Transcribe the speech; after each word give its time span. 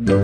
Quatsch. 0.00 0.16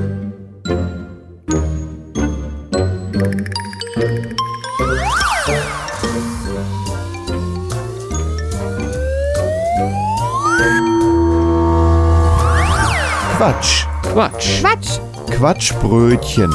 Quatsch. 14.02 14.62
Quatsch, 14.62 15.00
Quatschbrötchen. 15.30 16.50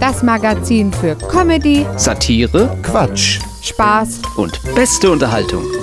das 0.00 0.22
Magazin 0.22 0.90
für 0.90 1.16
Comedy, 1.16 1.84
Satire 1.96 2.78
Quatsch. 2.82 3.40
Spaß 3.60 4.22
und 4.36 4.58
beste 4.74 5.10
Unterhaltung. 5.10 5.77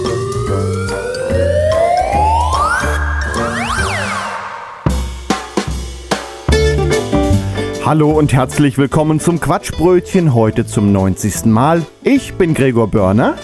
Hallo 7.86 8.10
und 8.10 8.34
herzlich 8.34 8.80
willkommen 8.80 9.20
zum 9.20 9.40
Quatschbrötchen, 9.40 10.34
heute 10.34 10.66
zum 10.66 10.92
90. 10.92 11.46
Mal. 11.46 11.86
Ich 12.02 12.34
bin 12.34 12.56
Gregor 12.56 12.88
Börner. 12.88 13.36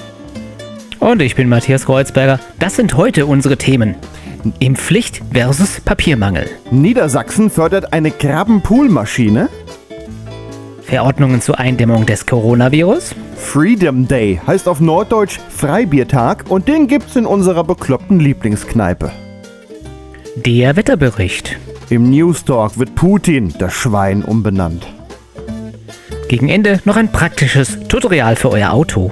Und 1.00 1.22
ich 1.22 1.36
bin 1.36 1.48
Matthias 1.48 1.86
Kreuzberger. 1.86 2.40
Das 2.58 2.76
sind 2.76 2.98
heute 2.98 3.27
unsere 3.27 3.55
Themen. 3.58 3.94
Impfpflicht 4.58 5.22
versus 5.31 5.80
Papiermangel. 5.81 6.50
Niedersachsen 6.72 7.52
fördert 7.52 7.94
eine 7.94 8.09
Krabbenpoolmaschine. 8.09 9.48
Verordnungen 10.81 11.39
zur 11.39 11.59
Eindämmung 11.59 12.08
des 12.08 12.26
Coronavirus. 12.26 13.14
Freedom 13.36 14.08
Day 14.08 14.42
heißt 14.48 14.67
auf 14.67 14.81
Norddeutsch 14.81 15.39
Freibiertag 15.50 16.45
und 16.50 16.67
den 16.67 16.88
gibt's 16.88 17.16
in 17.16 17.28
unserer 17.28 17.64
bekloppten 17.64 18.20
Lieblingskneipe. 18.20 19.12
Der 20.36 20.76
Wetterbericht. 20.76 21.59
Im 21.91 22.09
News 22.09 22.45
Talk 22.45 22.80
wird 22.80 22.95
Putin, 22.95 23.54
das 23.59 23.73
Schwein, 23.73 24.23
umbenannt. 24.23 24.88
Gegen 26.30 26.47
Ende 26.47 26.80
noch 26.86 26.95
ein 26.95 27.11
praktisches 27.11 27.80
Tutorial 27.89 28.38
für 28.38 28.50
euer 28.50 28.72
Auto. 28.72 29.11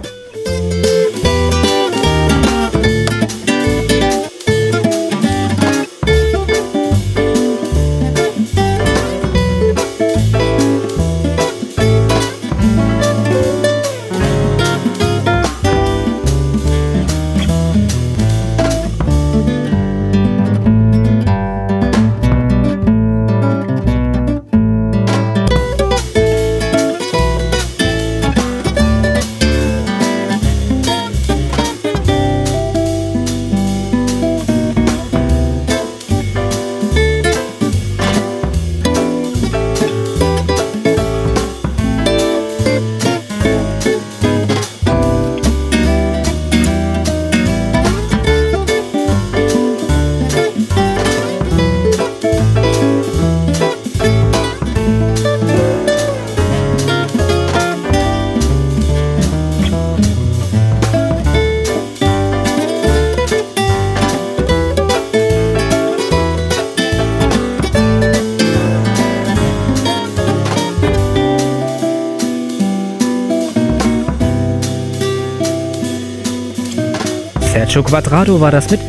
Sergio 77.70 77.84
Quadrado 77.84 78.42
war 78.42 78.50
das 78.50 78.72
mit 78.72 78.80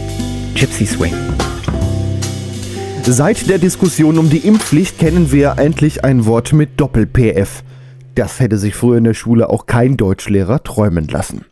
Gypsy 0.55 0.87
Swing. 0.87 1.13
Seit 3.03 3.47
der 3.51 3.59
Diskussion 3.59 4.17
um 4.17 4.31
die 4.31 4.39
Impfpflicht 4.39 4.99
kennen 4.99 5.31
wir 5.33 5.57
endlich 5.59 6.03
ein 6.03 6.25
Wort 6.25 6.55
mit 6.55 6.81
Doppel-PF. 6.81 7.63
Das 8.15 8.41
hätte 8.41 8.57
sich 8.57 8.75
früher 8.75 8.97
in 8.97 9.05
der 9.05 9.13
Schule 9.13 9.51
auch 9.51 9.67
kein 9.67 9.99
Deutschlehrer 9.99 10.63
träumen 10.63 11.09
lassen. 11.09 11.45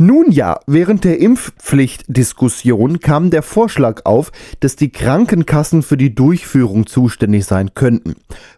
Nun 0.00 0.30
ja, 0.30 0.60
während 0.68 1.02
der 1.02 1.18
Impfpflichtdiskussion 1.18 3.00
kam 3.00 3.30
der 3.30 3.42
Vorschlag 3.42 4.02
auf, 4.04 4.30
dass 4.60 4.76
die 4.76 4.90
Krankenkassen 4.90 5.82
für 5.82 5.96
die 5.96 6.14
Durchführung 6.14 6.86
zuständig 6.86 7.46
sein 7.46 7.74
könnten. 7.74 8.14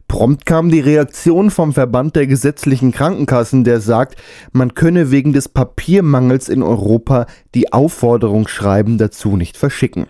Prompt 0.07 0.45
kam 0.45 0.69
die 0.69 0.81
Reaktion 0.81 1.51
vom 1.51 1.73
Verband 1.73 2.15
der 2.15 2.27
gesetzlichen 2.27 2.93
Krankenkassen, 2.93 3.65
der 3.65 3.81
sagt, 3.81 4.17
man 4.53 4.75
könne 4.75 5.11
wegen 5.11 5.33
des 5.33 5.49
Papiermangels 5.49 6.51
in 6.51 6.63
Europa 6.63 7.25
die 7.55 7.73
Aufforderungsschreiben 7.73 8.99
dazu 8.99 9.37
nicht 9.37 9.57
verschicken. 9.57 10.09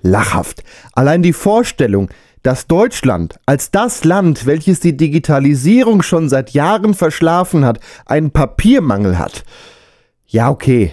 Lachhaft. 0.00 0.64
Allein 0.94 1.20
die 1.22 1.34
Vorstellung, 1.34 2.08
dass 2.42 2.66
Deutschland 2.66 3.38
als 3.44 3.72
das 3.72 4.04
Land, 4.04 4.46
welches 4.46 4.80
die 4.80 4.96
Digitalisierung 4.96 6.00
schon 6.00 6.30
seit 6.30 6.52
Jahren 6.52 6.94
verschlafen 6.94 7.66
hat, 7.66 7.80
einen 8.06 8.30
Papiermangel 8.30 9.18
hat. 9.18 9.44
Ja, 10.26 10.50
okay. 10.50 10.92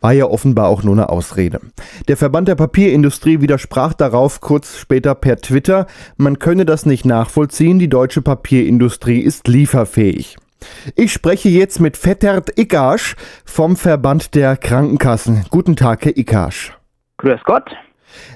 War 0.00 0.12
ja 0.12 0.26
offenbar 0.26 0.68
auch 0.68 0.82
nur 0.82 0.94
eine 0.94 1.08
Ausrede. 1.08 1.60
Der 2.08 2.16
Verband 2.16 2.48
der 2.48 2.54
Papierindustrie 2.54 3.40
widersprach 3.40 3.94
darauf 3.94 4.40
kurz 4.40 4.76
später 4.76 5.14
per 5.14 5.38
Twitter, 5.38 5.86
man 6.16 6.38
könne 6.38 6.66
das 6.66 6.84
nicht 6.84 7.04
nachvollziehen, 7.04 7.78
die 7.78 7.88
deutsche 7.88 8.22
Papierindustrie 8.22 9.20
ist 9.20 9.48
lieferfähig. 9.48 10.36
Ich 10.94 11.12
spreche 11.12 11.48
jetzt 11.48 11.80
mit 11.80 11.96
Vettert 11.96 12.58
Ikasch 12.58 13.16
vom 13.44 13.76
Verband 13.76 14.34
der 14.34 14.56
Krankenkassen. 14.56 15.46
Guten 15.50 15.76
Tag, 15.76 16.04
Herr 16.04 16.16
Ikasch. 16.16 16.76
Grüß 17.18 17.40
Gott. 17.44 17.70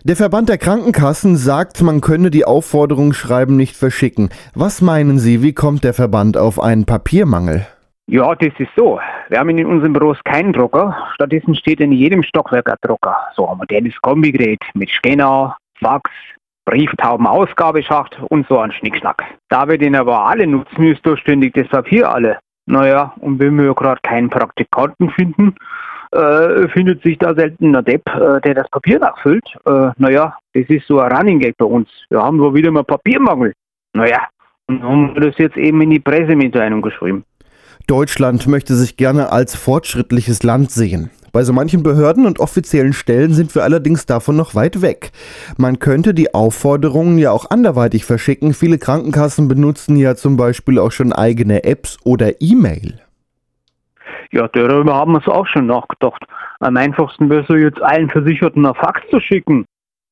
Der 0.04 0.16
Verband 0.16 0.48
der 0.48 0.58
Krankenkassen 0.58 1.36
sagt, 1.36 1.82
man 1.82 2.00
könne 2.00 2.30
die 2.30 2.44
Aufforderungsschreiben 2.44 3.56
nicht 3.56 3.76
verschicken. 3.76 4.30
Was 4.54 4.80
meinen 4.80 5.18
Sie, 5.18 5.42
wie 5.42 5.52
kommt 5.52 5.84
der 5.84 5.94
Verband 5.94 6.36
auf 6.36 6.60
einen 6.60 6.84
Papiermangel? 6.84 7.66
Ja, 8.10 8.34
das 8.34 8.52
ist 8.58 8.72
so. 8.74 8.98
Wir 9.28 9.38
haben 9.38 9.56
in 9.56 9.66
unseren 9.66 9.92
Büros 9.92 10.18
keinen 10.24 10.52
Drucker. 10.52 10.96
Stattdessen 11.14 11.54
steht 11.54 11.78
in 11.78 11.92
jedem 11.92 12.24
Stockwerk 12.24 12.68
ein 12.68 12.76
Drucker. 12.82 13.16
So 13.36 13.48
ein 13.48 13.56
modernes 13.56 13.94
Kombigerät 14.02 14.58
mit 14.74 14.90
Scanner, 14.90 15.56
Fax, 15.78 16.10
Brieftauben, 16.64 17.28
Ausgabeschacht 17.28 18.18
und 18.28 18.48
so 18.48 18.58
ein 18.58 18.72
Schnickschnack. 18.72 19.22
Da 19.48 19.68
wir 19.68 19.78
den 19.78 19.94
aber 19.94 20.26
alle 20.26 20.44
nutzen, 20.48 20.88
ist 20.88 21.06
durchständig 21.06 21.54
das 21.54 21.68
Papier 21.68 22.10
alle. 22.10 22.38
Naja, 22.66 23.14
und 23.20 23.38
wenn 23.38 23.56
wir 23.56 23.72
gerade 23.74 24.00
keinen 24.02 24.28
Praktikanten 24.28 25.10
finden, 25.10 25.54
äh, 26.10 26.66
findet 26.66 27.04
sich 27.04 27.16
da 27.16 27.32
selten 27.32 27.76
ein 27.76 27.84
Depp, 27.84 28.08
äh, 28.08 28.40
der 28.40 28.54
das 28.54 28.68
Papier 28.70 28.98
nachfüllt. 28.98 29.46
Äh, 29.66 29.90
naja, 29.98 30.36
das 30.54 30.64
ist 30.68 30.88
so 30.88 30.98
ein 30.98 31.12
Running 31.12 31.38
Gag 31.38 31.56
bei 31.58 31.64
uns. 31.64 31.88
Wir 32.08 32.20
haben 32.20 32.40
wohl 32.40 32.54
wieder 32.54 32.72
mal 32.72 32.82
Papiermangel. 32.82 33.52
Naja, 33.92 34.26
und 34.66 34.82
haben 34.82 35.14
das 35.14 35.38
jetzt 35.38 35.56
eben 35.56 35.80
in 35.82 35.90
die 35.90 36.00
Pressemitteilung 36.00 36.82
geschrieben. 36.82 37.24
Deutschland 37.86 38.46
möchte 38.46 38.74
sich 38.74 38.96
gerne 38.96 39.32
als 39.32 39.54
fortschrittliches 39.54 40.42
Land 40.42 40.70
sehen. 40.70 41.10
Bei 41.32 41.44
so 41.44 41.52
manchen 41.52 41.82
Behörden 41.82 42.26
und 42.26 42.40
offiziellen 42.40 42.92
Stellen 42.92 43.32
sind 43.32 43.54
wir 43.54 43.62
allerdings 43.62 44.04
davon 44.04 44.36
noch 44.36 44.54
weit 44.54 44.82
weg. 44.82 45.12
Man 45.56 45.78
könnte 45.78 46.12
die 46.12 46.34
Aufforderungen 46.34 47.18
ja 47.18 47.30
auch 47.30 47.50
anderweitig 47.50 48.04
verschicken. 48.04 48.52
Viele 48.52 48.78
Krankenkassen 48.78 49.46
benutzen 49.46 49.96
ja 49.96 50.16
zum 50.16 50.36
Beispiel 50.36 50.78
auch 50.78 50.90
schon 50.90 51.12
eigene 51.12 51.62
Apps 51.64 51.98
oder 52.04 52.40
E-Mail. 52.40 53.00
Ja, 54.32 54.48
darüber 54.48 54.94
haben 54.94 55.12
wir 55.12 55.20
es 55.20 55.28
auch 55.28 55.46
schon 55.46 55.66
nachgedacht. 55.66 56.24
Am 56.60 56.76
einfachsten 56.76 57.30
wäre 57.30 57.44
so 57.46 57.54
jetzt 57.54 57.80
allen 57.80 58.10
Versicherten 58.10 58.66
ein 58.66 58.74
Fax 58.74 59.00
zu 59.10 59.20
schicken. 59.20 59.66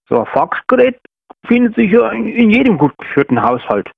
So 0.09 0.21
ein 0.21 0.27
Faxgerät 0.27 0.99
findet 1.47 1.75
sich 1.75 1.91
ja 1.91 2.11
in 2.11 2.51
jedem 2.51 2.79
gut 2.79 2.97
geführten 2.99 3.43
Haushalt. 3.43 3.91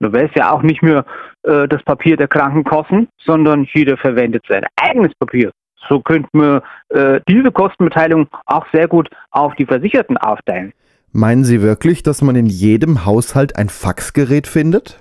Da 0.00 0.12
wäre 0.12 0.26
es 0.26 0.34
ja 0.34 0.52
auch 0.52 0.62
nicht 0.62 0.82
mehr 0.82 1.04
äh, 1.42 1.66
das 1.66 1.82
Papier 1.82 2.16
der 2.16 2.28
Krankenkassen, 2.28 3.08
sondern 3.24 3.66
jeder 3.72 3.96
verwendet 3.96 4.44
sein 4.48 4.64
eigenes 4.76 5.12
Papier. 5.18 5.50
So 5.88 6.00
könnte 6.00 6.28
man 6.32 6.60
äh, 6.90 7.20
diese 7.28 7.50
Kostenbeteiligung 7.50 8.28
auch 8.46 8.66
sehr 8.72 8.88
gut 8.88 9.08
auf 9.30 9.54
die 9.56 9.66
Versicherten 9.66 10.16
aufteilen. 10.16 10.72
Meinen 11.12 11.44
Sie 11.44 11.62
wirklich, 11.62 12.02
dass 12.02 12.22
man 12.22 12.36
in 12.36 12.46
jedem 12.46 13.06
Haushalt 13.06 13.56
ein 13.56 13.68
Faxgerät 13.68 14.46
findet? 14.46 14.98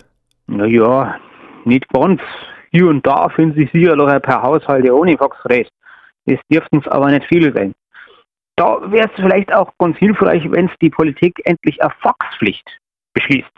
Naja, 0.47 1.17
nicht 1.65 1.87
ganz. 1.89 2.21
Hier 2.71 2.87
und 2.87 3.05
da 3.05 3.29
finden 3.29 3.55
sich 3.55 3.71
sicherlich 3.71 4.07
ein 4.07 4.21
paar 4.21 4.41
Haushalte 4.41 4.95
ohne 4.95 5.17
Faxgerät. 5.17 5.69
Es 6.25 6.39
dürften 6.51 6.79
es 6.79 6.87
aber 6.87 7.11
nicht 7.11 7.25
viele 7.27 7.53
sein. 7.53 7.73
Da 8.55 8.79
wäre 8.91 9.07
es 9.07 9.15
vielleicht 9.15 9.53
auch 9.53 9.71
ganz 9.77 9.97
hilfreich, 9.97 10.43
wenn 10.49 10.65
es 10.65 10.71
die 10.81 10.89
Politik 10.89 11.39
endlich 11.45 11.81
eine 11.81 11.93
Faxpflicht 12.01 12.67
beschließt. 13.13 13.51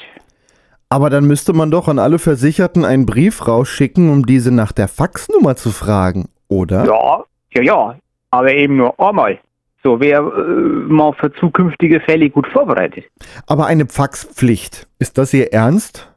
Aber 0.90 1.12
dann 1.12 1.26
müsste 1.26 1.54
man 1.54 1.70
doch 1.70 1.88
an 1.88 2.00
alle 2.00 2.18
Versicherten 2.18 2.84
einen 2.84 3.06
Brief 3.06 3.48
rausschicken, 3.48 4.10
um 4.10 4.26
diese 4.26 4.52
nach 4.52 4.72
der 4.72 4.88
Faxnummer 4.88 5.56
zu 5.56 5.70
fragen, 5.70 6.30
oder? 6.48 6.84
Ja, 6.86 7.24
ja, 7.54 7.62
ja, 7.62 7.96
aber 8.32 8.52
eben 8.52 8.78
nur 8.78 9.00
einmal. 9.00 9.40
So 9.84 10.00
wäre 10.00 10.24
äh, 10.24 10.92
man 10.92 11.14
für 11.14 11.32
zukünftige 11.34 12.02
Fälle 12.02 12.30
gut 12.30 12.48
vorbereitet. 12.48 13.06
Aber 13.46 13.68
eine 13.68 13.86
Faxpflicht, 13.86 14.88
ist 14.98 15.18
das 15.20 15.34
Ihr 15.34 15.54
Ernst? 15.54 16.12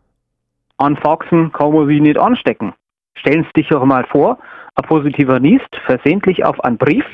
An 0.79 0.97
Faxen 0.97 1.53
kann 1.53 1.73
man 1.73 1.87
sich 1.87 2.01
nicht 2.01 2.19
anstecken. 2.19 2.73
Stellen 3.15 3.45
Sie 3.45 3.61
sich 3.61 3.69
doch 3.69 3.85
mal 3.85 4.05
vor, 4.11 4.39
ein 4.75 4.89
positiver 4.89 5.39
niest 5.39 5.69
versehentlich 5.85 6.45
auf 6.45 6.59
einen 6.65 6.79
Brief, 6.79 7.05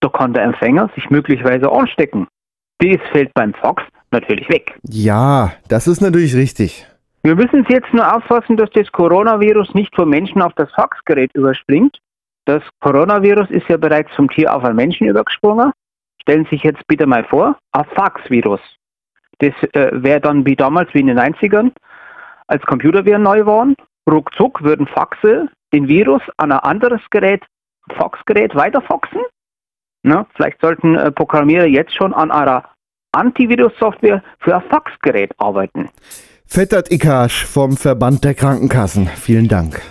da 0.00 0.08
kann 0.08 0.32
der 0.32 0.42
Empfänger 0.42 0.90
sich 0.94 1.10
möglicherweise 1.10 1.70
anstecken. 1.70 2.26
Das 2.78 2.98
fällt 3.12 3.32
beim 3.34 3.52
Fax 3.54 3.82
natürlich 4.10 4.48
weg. 4.48 4.74
Ja, 4.88 5.52
das 5.68 5.86
ist 5.86 6.00
natürlich 6.00 6.34
richtig. 6.34 6.86
Wir 7.24 7.34
müssen 7.34 7.64
es 7.64 7.68
jetzt 7.70 7.90
nur 7.94 8.14
auffassen, 8.14 8.58
dass 8.58 8.68
das 8.72 8.92
Coronavirus 8.92 9.72
nicht 9.72 9.96
vom 9.96 10.10
Menschen 10.10 10.42
auf 10.42 10.52
das 10.56 10.70
Faxgerät 10.72 11.32
überspringt. 11.32 11.98
Das 12.44 12.62
Coronavirus 12.80 13.48
ist 13.48 13.66
ja 13.66 13.78
bereits 13.78 14.12
vom 14.14 14.28
Tier 14.28 14.54
auf 14.54 14.62
einen 14.62 14.76
Menschen 14.76 15.06
übergesprungen. 15.06 15.72
Stellen 16.20 16.44
Sie 16.44 16.56
sich 16.56 16.64
jetzt 16.64 16.86
bitte 16.86 17.06
mal 17.06 17.24
vor, 17.24 17.56
ein 17.72 17.86
Faxvirus. 17.96 18.60
Das 19.38 19.54
äh, 19.72 19.90
wäre 19.94 20.20
dann 20.20 20.44
wie 20.44 20.54
damals, 20.54 20.92
wie 20.92 21.00
in 21.00 21.06
den 21.06 21.18
90ern, 21.18 21.72
als 22.46 22.62
Computerviren 22.66 23.22
neu 23.22 23.46
waren. 23.46 23.74
Ruckzuck 24.06 24.62
würden 24.62 24.86
Faxe 24.86 25.48
den 25.72 25.88
Virus 25.88 26.22
an 26.36 26.52
ein 26.52 26.58
anderes 26.58 27.00
Gerät, 27.08 27.42
Faxgerät, 27.96 28.54
weiterfaxen. 28.54 29.22
Na, 30.02 30.26
vielleicht 30.34 30.60
sollten 30.60 30.94
äh, 30.94 31.10
Programmierer 31.10 31.64
jetzt 31.64 31.94
schon 31.94 32.12
an 32.12 32.30
einer 32.30 32.64
Antivirus-Software 33.12 34.22
für 34.40 34.56
ein 34.56 34.62
Faxgerät 34.68 35.32
arbeiten. 35.38 35.88
Fettert 36.46 36.90
Ikasch 36.92 37.44
vom 37.44 37.76
Verband 37.76 38.22
der 38.22 38.34
Krankenkassen. 38.34 39.08
Vielen 39.20 39.48
Dank. 39.48 39.82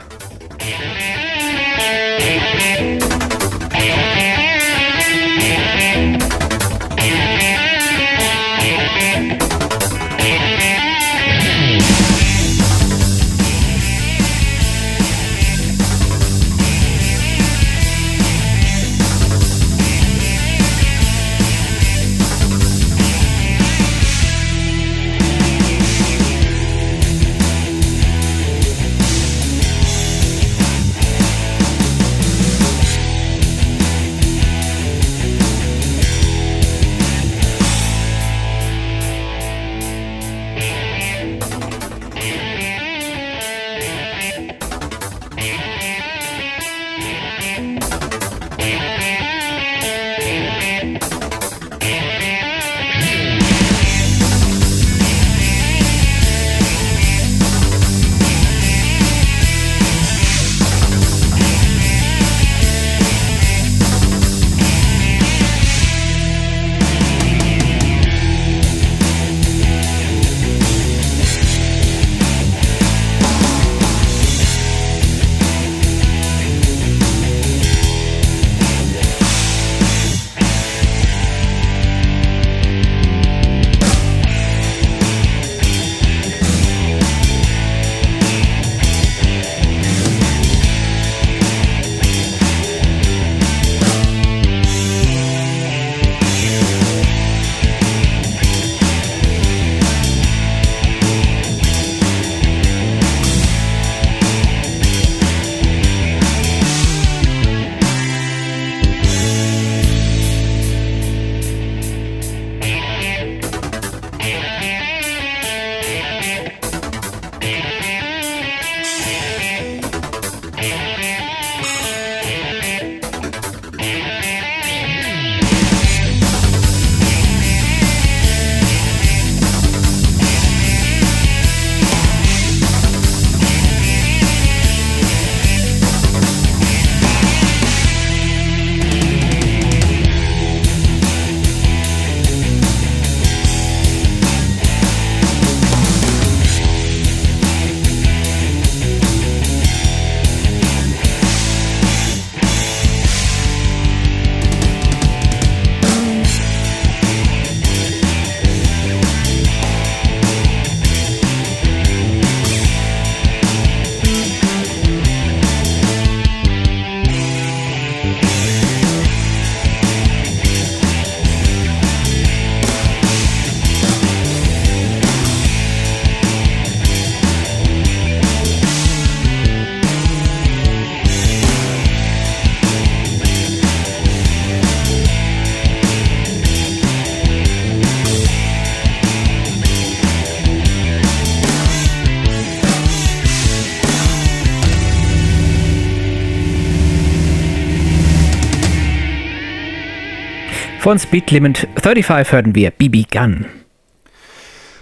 Von 200.84 201.00
Speed 201.00 201.32
Limit 201.32 201.70
35 201.82 202.34
hörten 202.34 202.56
wir 202.56 202.70
BB 202.70 203.10
Gun. 203.10 203.46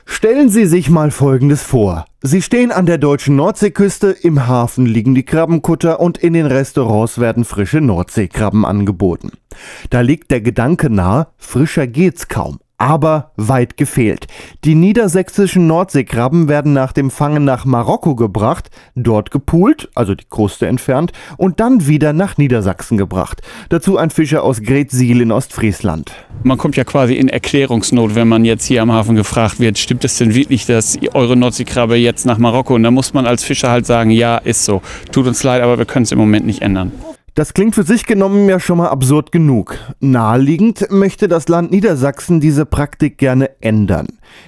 Stellen 0.08 0.50
Sie 0.50 0.65
sich 0.65 0.89
mal 0.89 1.12
Folgendes 1.12 1.62
vor. 1.62 2.05
Sie 2.24 2.41
stehen 2.41 2.72
an 2.72 2.88
der 2.88 2.98
deutschen 2.98 3.36
Nordseeküste, 3.36 4.10
im 4.10 4.48
Hafen 4.48 4.88
liegen 4.88 5.13
die 5.13 5.22
Krabbenkutter 5.22 6.00
und 6.00 6.17
in 6.17 6.34
den 6.34 6.48
Restaurants 6.48 7.20
werden 7.20 7.46
frische 7.46 7.81
Nordseekrabben 7.81 8.65
angeboten. 8.65 9.34
Da 9.91 10.01
liegt 10.01 10.31
der 10.31 10.41
Gedanke 10.41 10.89
nahe, 10.89 11.27
frischer 11.38 11.86
geht's 11.86 12.27
kaum. 12.27 12.60
Aber 12.81 13.31
weit 13.38 13.77
gefehlt. 13.77 14.25
Die 14.63 14.73
niedersächsischen 14.73 15.67
Nordseekrabben 15.67 16.47
werden 16.47 16.73
nach 16.73 16.93
dem 16.93 17.11
Fangen 17.11 17.45
nach 17.45 17.63
Marokko 17.63 18.15
gebracht, 18.15 18.71
dort 18.95 19.29
gepult, 19.29 19.89
also 19.93 20.15
die 20.15 20.25
Kruste 20.27 20.65
entfernt, 20.65 21.11
und 21.38 21.59
dann 21.59 21.85
wieder 21.85 22.11
nach 22.11 22.39
Niedersachsen 22.39 22.97
gebracht. 22.97 23.43
Dazu 23.69 23.97
ein 23.97 24.09
Fischer 24.09 24.41
aus 24.41 24.63
Gretsiel 24.63 25.21
in 25.21 25.31
Ostfriesland. 25.31 26.11
Man 26.41 26.57
kommt 26.57 26.75
ja 26.75 26.83
quasi 26.83 27.13
in 27.13 27.29
Erklärungsnot, 27.29 28.15
wenn 28.15 28.27
man 28.27 28.45
jetzt 28.45 28.65
hier 28.65 28.81
am 28.81 28.91
Hafen 28.91 29.15
gefragt 29.15 29.59
wird, 29.59 29.77
stimmt 29.77 30.03
es 30.03 30.17
denn 30.17 30.33
wirklich, 30.33 30.65
dass 30.65 30.97
eure 31.13 31.38
Nordseekrabbe 31.38 31.97
jetzt 31.97 32.25
nach 32.25 32.39
Marokko? 32.39 32.73
Und 32.73 32.81
da 32.81 32.89
muss 32.89 33.13
man 33.13 33.27
als 33.27 33.43
Fischer 33.43 33.69
halt 33.69 33.85
sagen, 33.85 34.09
ja, 34.09 34.38
ist 34.38 34.65
so. 34.65 34.81
Tut 35.11 35.27
uns 35.27 35.43
leid, 35.43 35.61
aber 35.61 35.77
wir 35.77 35.85
können 35.85 36.03
es 36.03 36.11
im 36.11 36.17
Moment 36.17 36.47
nicht 36.47 36.63
ändern. 36.63 36.91
Das 37.33 37.53
klingt 37.53 37.75
für 37.75 37.83
sich 37.83 38.05
genommen 38.05 38.50
ja 38.50 38.59
schon 38.59 38.79
mal 38.79 38.89
absurd 38.89 39.31
genug. 39.31 39.77
Naheliegend 40.01 40.91
möchte 40.91 41.29
das 41.29 41.47
Land 41.47 41.71
Niedersachsen 41.71 42.41
diese 42.41 42.65
Praktik 42.65 43.17
gerne 43.17 43.51
ändern. 43.61 44.07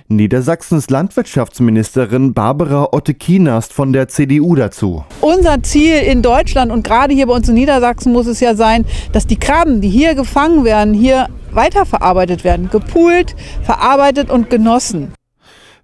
Niedersachsens 0.09 0.89
Landwirtschaftsministerin 0.89 2.33
Barbara 2.33 2.89
Otte-Kienast 2.91 3.71
von 3.71 3.93
der 3.93 4.09
CDU 4.09 4.55
dazu. 4.55 5.05
Unser 5.21 5.63
Ziel 5.63 5.95
in 5.99 6.21
Deutschland 6.21 6.73
und 6.73 6.83
gerade 6.83 7.13
hier 7.13 7.27
bei 7.27 7.33
uns 7.33 7.47
in 7.47 7.55
Niedersachsen 7.55 8.11
muss 8.11 8.27
es 8.27 8.41
ja 8.41 8.53
sein, 8.53 8.83
dass 9.13 9.27
die 9.27 9.39
Krabben, 9.39 9.79
die 9.79 9.89
hier 9.89 10.13
gefangen 10.13 10.65
werden, 10.65 10.93
hier 10.93 11.29
weiterverarbeitet 11.53 12.43
werden. 12.43 12.69
Gepoolt, 12.69 13.33
verarbeitet 13.63 14.29
und 14.29 14.49
genossen. 14.49 15.13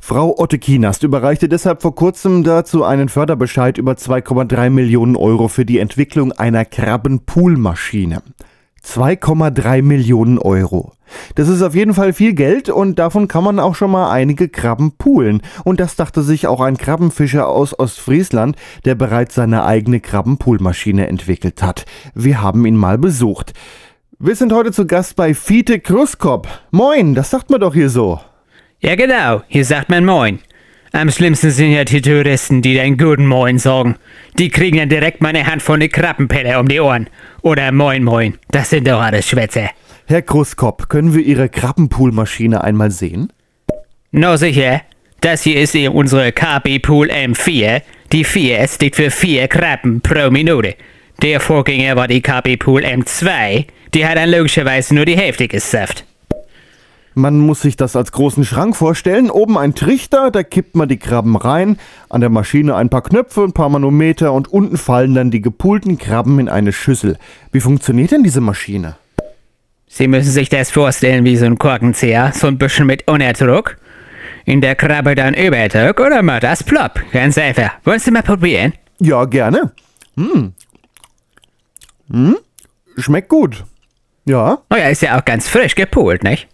Frau 0.10 0.39
Otte 0.39 0.58
Kienast 0.58 1.04
überreichte 1.04 1.48
deshalb 1.48 1.84
vor 1.84 1.94
kurzem 1.94 2.44
dazu 2.44 2.84
einen 2.84 3.10
Förderbescheid 3.10 3.78
über 3.78 3.92
2,3 3.92 4.72
Millionen 4.72 5.16
Euro 5.16 5.50
für 5.50 5.66
die 5.66 5.78
Entwicklung 5.78 6.32
einer 6.32 6.66
Krabbenpoolmaschine. 6.66 8.24
2,3 8.84 9.84
Millionen 9.84 10.39
Euro. 10.39 10.94
Das 11.36 11.48
ist 11.48 11.62
auf 11.62 11.75
jeden 11.75 11.94
Fall 11.94 12.13
viel 12.13 12.34
Geld 12.34 12.70
und 12.70 12.98
davon 12.98 13.28
kann 13.28 13.44
man 13.44 13.60
auch 13.60 13.75
schon 13.75 13.92
mal 13.92 14.10
einige 14.10 14.50
Krabben 14.50 14.94
poolen. 14.98 15.44
Und 15.63 15.80
das 15.80 15.96
dachte 15.96 16.24
sich 16.24 16.48
auch 16.48 16.62
ein 16.62 16.78
Krabbenfischer 16.78 17.48
aus 17.48 17.78
Ostfriesland, 17.78 18.56
der 18.86 18.96
bereits 18.96 19.36
seine 19.36 19.63
eigene 19.63 20.00
Krabbenpoolmaschine 20.00 21.06
entwickelt 21.06 21.62
hat. 21.62 21.86
Wir 22.16 22.42
haben 22.42 22.66
ihn 22.66 22.78
mal 22.78 22.98
besucht. 22.98 23.54
Wir 24.18 24.36
sind 24.36 24.54
heute 24.54 24.72
zu 24.72 24.88
Gast 24.88 25.16
bei 25.16 25.36
Fiete 25.36 25.80
Kruskop. 25.80 26.48
Moin, 26.72 27.13
das 27.13 27.30
sagt 27.30 27.51
man 27.51 27.62
doch 27.62 27.75
hier 27.75 27.92
so. 27.92 28.20
Ja, 28.81 28.95
genau, 28.95 29.41
hier 29.50 29.65
sagt 29.65 29.89
man 29.89 30.05
Moin. 30.05 30.39
Am 30.93 31.12
schlimmsten 31.12 31.51
sind 31.51 31.74
ja 31.74 31.83
die 31.83 32.01
Touristen, 32.01 32.62
die 32.62 32.75
den 32.75 32.98
guten 32.98 33.27
Moin 33.27 33.59
sagen. 33.59 33.98
Die 34.38 34.48
kriegen 34.48 34.77
dann 34.77 34.88
direkt 34.88 35.21
meine 35.21 35.45
Hand 35.45 35.62
von 35.62 35.81
der 35.81 35.89
Krabbenpelle 35.89 36.57
um 36.57 36.69
die 36.69 36.79
Ohren. 36.79 37.09
Oder 37.41 37.74
Moin 37.74 38.05
Moin, 38.05 38.38
das 38.51 38.69
sind 38.69 38.88
doch 38.88 39.01
alles 39.01 39.27
Schwätze. 39.27 39.69
Herr 40.07 40.21
Kruskop, 40.21 40.88
können 40.88 41.13
wir 41.13 41.21
Ihre 41.21 41.50
Krabbenpoolmaschine 41.50 42.63
einmal 42.63 42.89
sehen? 42.89 43.33
Na 44.12 44.38
sicher, 44.38 44.81
das 45.19 45.43
hier 45.43 45.59
ist 45.59 45.75
eben 45.75 45.93
unsere 45.93 46.31
KB 46.31 46.79
Pool 46.79 47.12
M4. 47.12 47.81
Die 48.13 48.24
4 48.24 48.65
steht 48.69 48.95
für 48.95 49.12
4 49.12 49.50
Krabben 49.50 50.00
pro 50.00 50.31
Minute. 50.31 50.75
Der 51.21 51.41
Vorgänger 51.41 51.98
war 51.98 52.07
die 52.07 52.21
KB 52.21 52.55
Pool 52.55 52.86
M2. 52.86 53.65
Die 53.93 54.07
hat 54.07 54.15
dann 54.15 54.31
logischerweise 54.31 54.95
nur 54.95 55.03
die 55.03 55.17
Hälfte 55.17 55.50
gesafft. 55.50 56.05
Man 57.16 57.39
muss 57.39 57.62
sich 57.62 57.75
das 57.75 57.96
als 57.96 58.12
großen 58.12 58.46
Schrank 58.46 58.75
vorstellen. 58.75 59.30
Oben 59.30 59.58
ein 59.58 59.75
Trichter, 59.75 60.32
da 60.32 60.44
kippt 60.44 60.75
man 60.75 60.88
die 60.88 60.98
Krabben 60.98 61.36
rein. 61.36 61.78
An 62.08 62.22
der 62.22 62.30
Maschine 62.30 62.75
ein 62.75 62.89
paar 62.89 63.01
Knöpfe, 63.01 63.44
ein 63.44 63.54
paar 63.54 63.70
Manometer 63.70 64.32
und 64.34 64.48
unten 64.48 64.78
fallen 64.78 65.16
dann 65.16 65.32
die 65.32 65.42
gepulten 65.42 65.98
Krabben 65.98 66.39
in 66.39 66.50
eine 66.50 66.72
Schüssel. 66.72 67.18
Wie 67.51 67.60
funktioniert 67.60 68.12
denn 68.12 68.24
diese 68.24 68.42
Maschine? 68.42 68.96
Sie 69.88 70.08
müssen 70.08 70.32
sich 70.32 70.50
das 70.50 70.70
vorstellen 70.70 71.25
wie 71.25 71.36
so 71.36 71.46
ein 71.46 71.58
Korkenzieher, 71.58 72.32
so 72.34 72.48
ein 72.48 72.60
bisschen 72.60 72.86
mit 72.86 73.10
Unterdruck. 73.10 73.78
In 74.46 74.62
der 74.62 74.75
Krabbe 74.75 75.16
dann 75.16 75.34
Überdruck 75.34 76.00
oder 76.00 76.22
mal 76.22 76.39
das 76.39 76.63
plopp. 76.63 77.01
Ganz 77.12 77.38
einfach. 77.38 77.72
Wollen 77.84 78.00
Sie 78.00 78.12
mal 78.12 78.24
probieren? 78.24 78.74
Ja, 79.00 79.25
gerne. 79.25 79.72
Hm. 80.16 80.54
Hm? 82.12 82.38
Schmeckt 82.98 83.30
gut. 83.30 83.63
Ja. 84.25 84.60
Oh 84.70 84.75
ja, 84.75 84.89
ist 84.89 85.01
ja 85.01 85.18
auch 85.18 85.25
ganz 85.25 85.48
frisch 85.48 85.75
gepult, 85.75 86.24
nicht? 86.24 86.48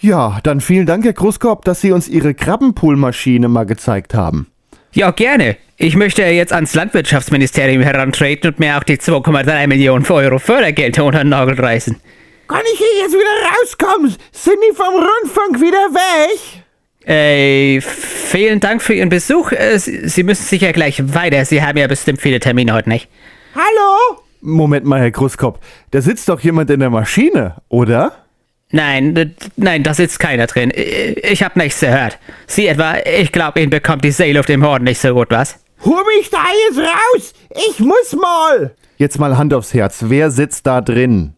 Ja, 0.00 0.38
dann 0.44 0.60
vielen 0.60 0.86
Dank, 0.86 1.04
Herr 1.04 1.12
Kruskop, 1.12 1.64
dass 1.64 1.80
Sie 1.80 1.90
uns 1.90 2.08
Ihre 2.08 2.32
Krabbenpoolmaschine 2.32 3.48
mal 3.48 3.64
gezeigt 3.64 4.14
haben. 4.14 4.46
Ja, 4.92 5.10
gerne. 5.10 5.56
Ich 5.76 5.96
möchte 5.96 6.22
jetzt 6.22 6.52
ans 6.52 6.74
Landwirtschaftsministerium 6.74 7.82
herantreten 7.82 8.50
und 8.50 8.60
mir 8.60 8.78
auch 8.78 8.84
die 8.84 8.96
2,3 8.96 9.66
Millionen 9.66 10.06
Euro 10.06 10.38
Fördergelder 10.38 11.04
unter 11.04 11.18
den 11.18 11.30
Nagel 11.30 11.58
reißen. 11.58 11.96
Kann 12.46 12.62
ich 12.72 12.78
hier 12.78 13.02
jetzt 13.02 13.12
wieder 13.12 13.50
rauskommen? 13.60 14.14
Sind 14.32 14.56
die 14.70 14.74
vom 14.74 14.94
Rundfunk 14.94 15.60
wieder 15.60 15.76
weg? 15.92 16.64
Äh, 17.08 17.80
vielen 17.80 18.60
Dank 18.60 18.82
für 18.82 18.94
Ihren 18.94 19.08
Besuch. 19.08 19.52
Äh, 19.52 19.78
Sie 19.78 20.08
Sie 20.08 20.22
müssen 20.22 20.44
sicher 20.44 20.72
gleich 20.72 21.02
weiter. 21.14 21.44
Sie 21.44 21.62
haben 21.62 21.76
ja 21.76 21.86
bestimmt 21.86 22.20
viele 22.20 22.38
Termine 22.38 22.72
heute, 22.72 22.88
nicht? 22.88 23.08
Hallo? 23.54 24.20
Moment 24.40 24.84
mal, 24.84 25.00
Herr 25.00 25.10
Kruskop, 25.10 25.58
da 25.90 26.00
sitzt 26.00 26.28
doch 26.28 26.40
jemand 26.40 26.70
in 26.70 26.80
der 26.80 26.90
Maschine, 26.90 27.56
oder? 27.68 28.27
Nein, 28.70 29.34
nein, 29.56 29.82
da 29.82 29.94
sitzt 29.94 30.18
keiner 30.20 30.46
drin. 30.46 30.70
Ich, 30.74 31.42
hab 31.42 31.56
nichts 31.56 31.80
gehört. 31.80 32.18
Sie 32.46 32.66
etwa, 32.66 32.96
ich 32.98 33.32
glaube, 33.32 33.60
Ihnen 33.60 33.70
bekommt 33.70 34.04
die 34.04 34.10
Seeluft 34.10 34.50
im 34.50 34.64
Horn 34.64 34.84
nicht 34.84 35.00
so 35.00 35.14
gut, 35.14 35.30
was? 35.30 35.58
Hol 35.84 36.02
mich 36.16 36.28
da 36.28 36.44
jetzt 36.68 36.78
raus! 36.78 37.32
Ich 37.68 37.78
muss 37.78 38.12
mal! 38.20 38.74
Jetzt 38.98 39.18
mal 39.18 39.38
Hand 39.38 39.54
aufs 39.54 39.72
Herz, 39.72 40.04
wer 40.08 40.30
sitzt 40.30 40.66
da 40.66 40.80
drin? 40.80 41.34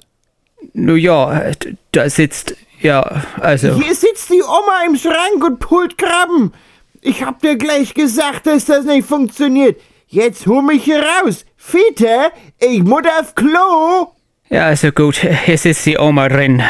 Nun 0.73 0.97
ja, 0.97 1.53
da 1.93 2.11
sitzt, 2.11 2.57
ja, 2.81 3.23
also. 3.39 3.75
Hier 3.75 3.95
sitzt 3.95 4.31
die 4.31 4.43
Oma 4.43 4.85
im 4.87 4.97
Schrank 4.97 5.45
und 5.45 5.59
pult 5.59 5.99
Krabben. 5.99 6.53
Ich 7.01 7.23
hab 7.23 7.41
dir 7.41 7.57
gleich 7.57 7.95
gesagt, 7.95 8.47
dass 8.47 8.65
das 8.65 8.85
nicht 8.85 9.07
funktioniert. 9.07 9.81
Jetzt 10.09 10.47
hol 10.47 10.63
mich 10.63 10.85
hier 10.85 11.03
raus. 11.03 11.45
Fiete, 11.57 12.33
ich 12.59 12.83
muss 12.83 13.05
auf 13.21 13.35
Klo. 13.35 14.15
Ja, 14.53 14.67
also 14.67 14.91
gut, 14.91 15.17
hier 15.45 15.57
sitzt 15.59 15.87
die 15.87 15.97
Oma 15.97 16.29
drin. 16.29 16.61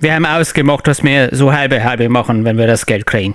Wir 0.00 0.14
haben 0.14 0.24
ausgemacht, 0.24 0.86
dass 0.86 1.02
wir 1.02 1.28
so 1.32 1.52
halbe 1.52 1.82
halbe 1.84 2.08
machen, 2.08 2.44
wenn 2.44 2.56
wir 2.56 2.66
das 2.68 2.86
Geld 2.86 3.04
kriegen. 3.04 3.34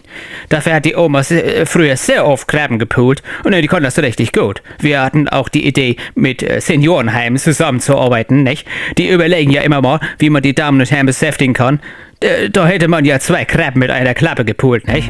Dafür 0.49 0.75
hat 0.75 0.85
die 0.85 0.95
Oma 0.95 1.21
se- 1.21 1.65
früher 1.65 1.95
sehr 1.97 2.25
oft 2.25 2.47
Krabben 2.47 2.79
gepult 2.79 3.21
und 3.43 3.53
die 3.53 3.67
konnte 3.67 3.83
das 3.83 3.99
richtig 3.99 4.31
gut. 4.31 4.63
Wir 4.79 5.01
hatten 5.01 5.27
auch 5.27 5.49
die 5.49 5.67
Idee, 5.67 5.97
mit 6.15 6.41
äh, 6.41 6.59
Seniorenheimen 6.61 7.37
zusammenzuarbeiten, 7.37 8.43
nicht? 8.43 8.65
Die 8.97 9.09
überlegen 9.09 9.51
ja 9.51 9.61
immer 9.61 9.81
mal, 9.81 9.99
wie 10.19 10.29
man 10.29 10.41
die 10.41 10.55
Damen 10.55 10.79
und 10.79 10.89
Herren 10.89 11.05
beschäftigen 11.05 11.53
kann. 11.53 11.79
Äh, 12.21 12.49
Da 12.49 12.65
hätte 12.65 12.87
man 12.87 13.03
ja 13.05 13.19
zwei 13.19 13.43
Krabben 13.45 13.79
mit 13.79 13.91
einer 13.91 14.13
Klappe 14.13 14.45
gepult, 14.45 14.87
nicht? 14.87 15.09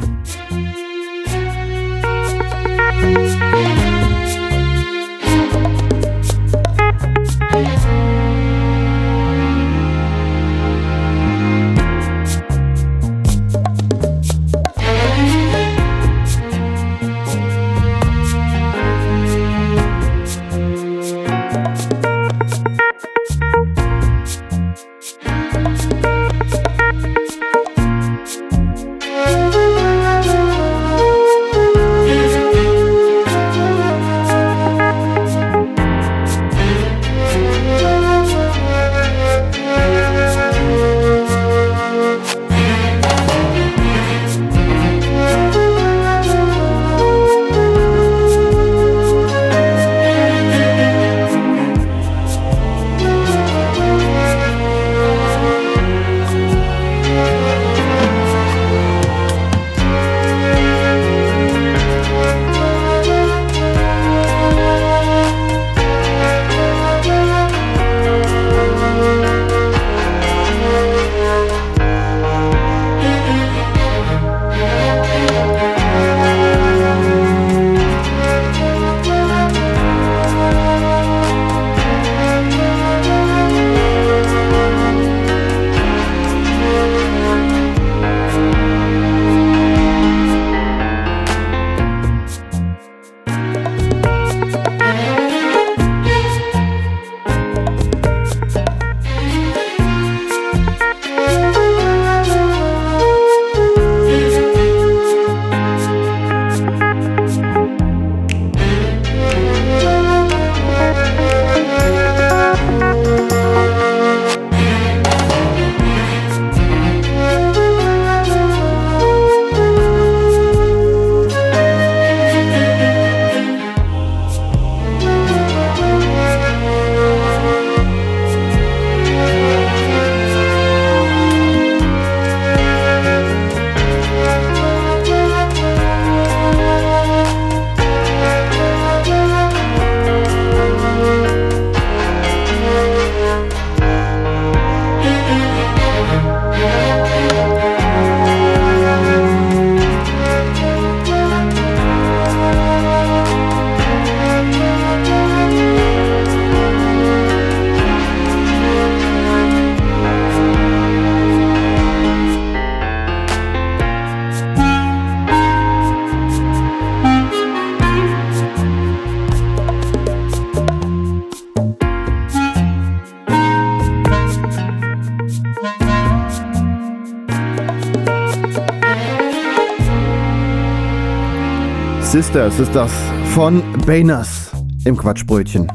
Sisters 182.33 182.59
ist 182.59 182.73
das 182.73 182.91
von 183.35 183.61
Baners 183.85 184.49
im 184.85 184.97
Quatschbrötchen. 184.97 185.71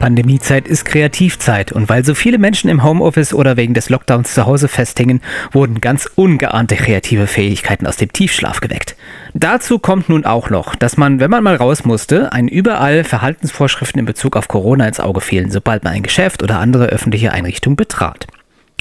Pandemiezeit 0.00 0.66
ist 0.66 0.84
Kreativzeit 0.84 1.70
und 1.70 1.88
weil 1.88 2.04
so 2.04 2.16
viele 2.16 2.38
Menschen 2.38 2.68
im 2.68 2.82
Homeoffice 2.82 3.32
oder 3.32 3.56
wegen 3.56 3.72
des 3.72 3.88
Lockdowns 3.88 4.34
zu 4.34 4.46
Hause 4.46 4.66
festhängen, 4.66 5.20
wurden 5.52 5.80
ganz 5.80 6.10
ungeahnte 6.16 6.74
kreative 6.74 7.28
Fähigkeiten 7.28 7.86
aus 7.86 7.96
dem 7.96 8.10
Tiefschlaf 8.10 8.60
geweckt. 8.60 8.96
Dazu 9.32 9.78
kommt 9.78 10.08
nun 10.08 10.24
auch 10.24 10.50
noch, 10.50 10.74
dass 10.74 10.96
man, 10.96 11.20
wenn 11.20 11.30
man 11.30 11.44
mal 11.44 11.54
raus 11.54 11.84
musste, 11.84 12.32
einen 12.32 12.48
überall 12.48 13.04
Verhaltensvorschriften 13.04 14.00
in 14.00 14.06
Bezug 14.06 14.34
auf 14.34 14.48
Corona 14.48 14.88
ins 14.88 14.98
Auge 14.98 15.20
fielen, 15.20 15.52
sobald 15.52 15.84
man 15.84 15.92
ein 15.92 16.02
Geschäft 16.02 16.42
oder 16.42 16.58
andere 16.58 16.86
öffentliche 16.86 17.30
Einrichtung 17.30 17.76
betrat. 17.76 18.26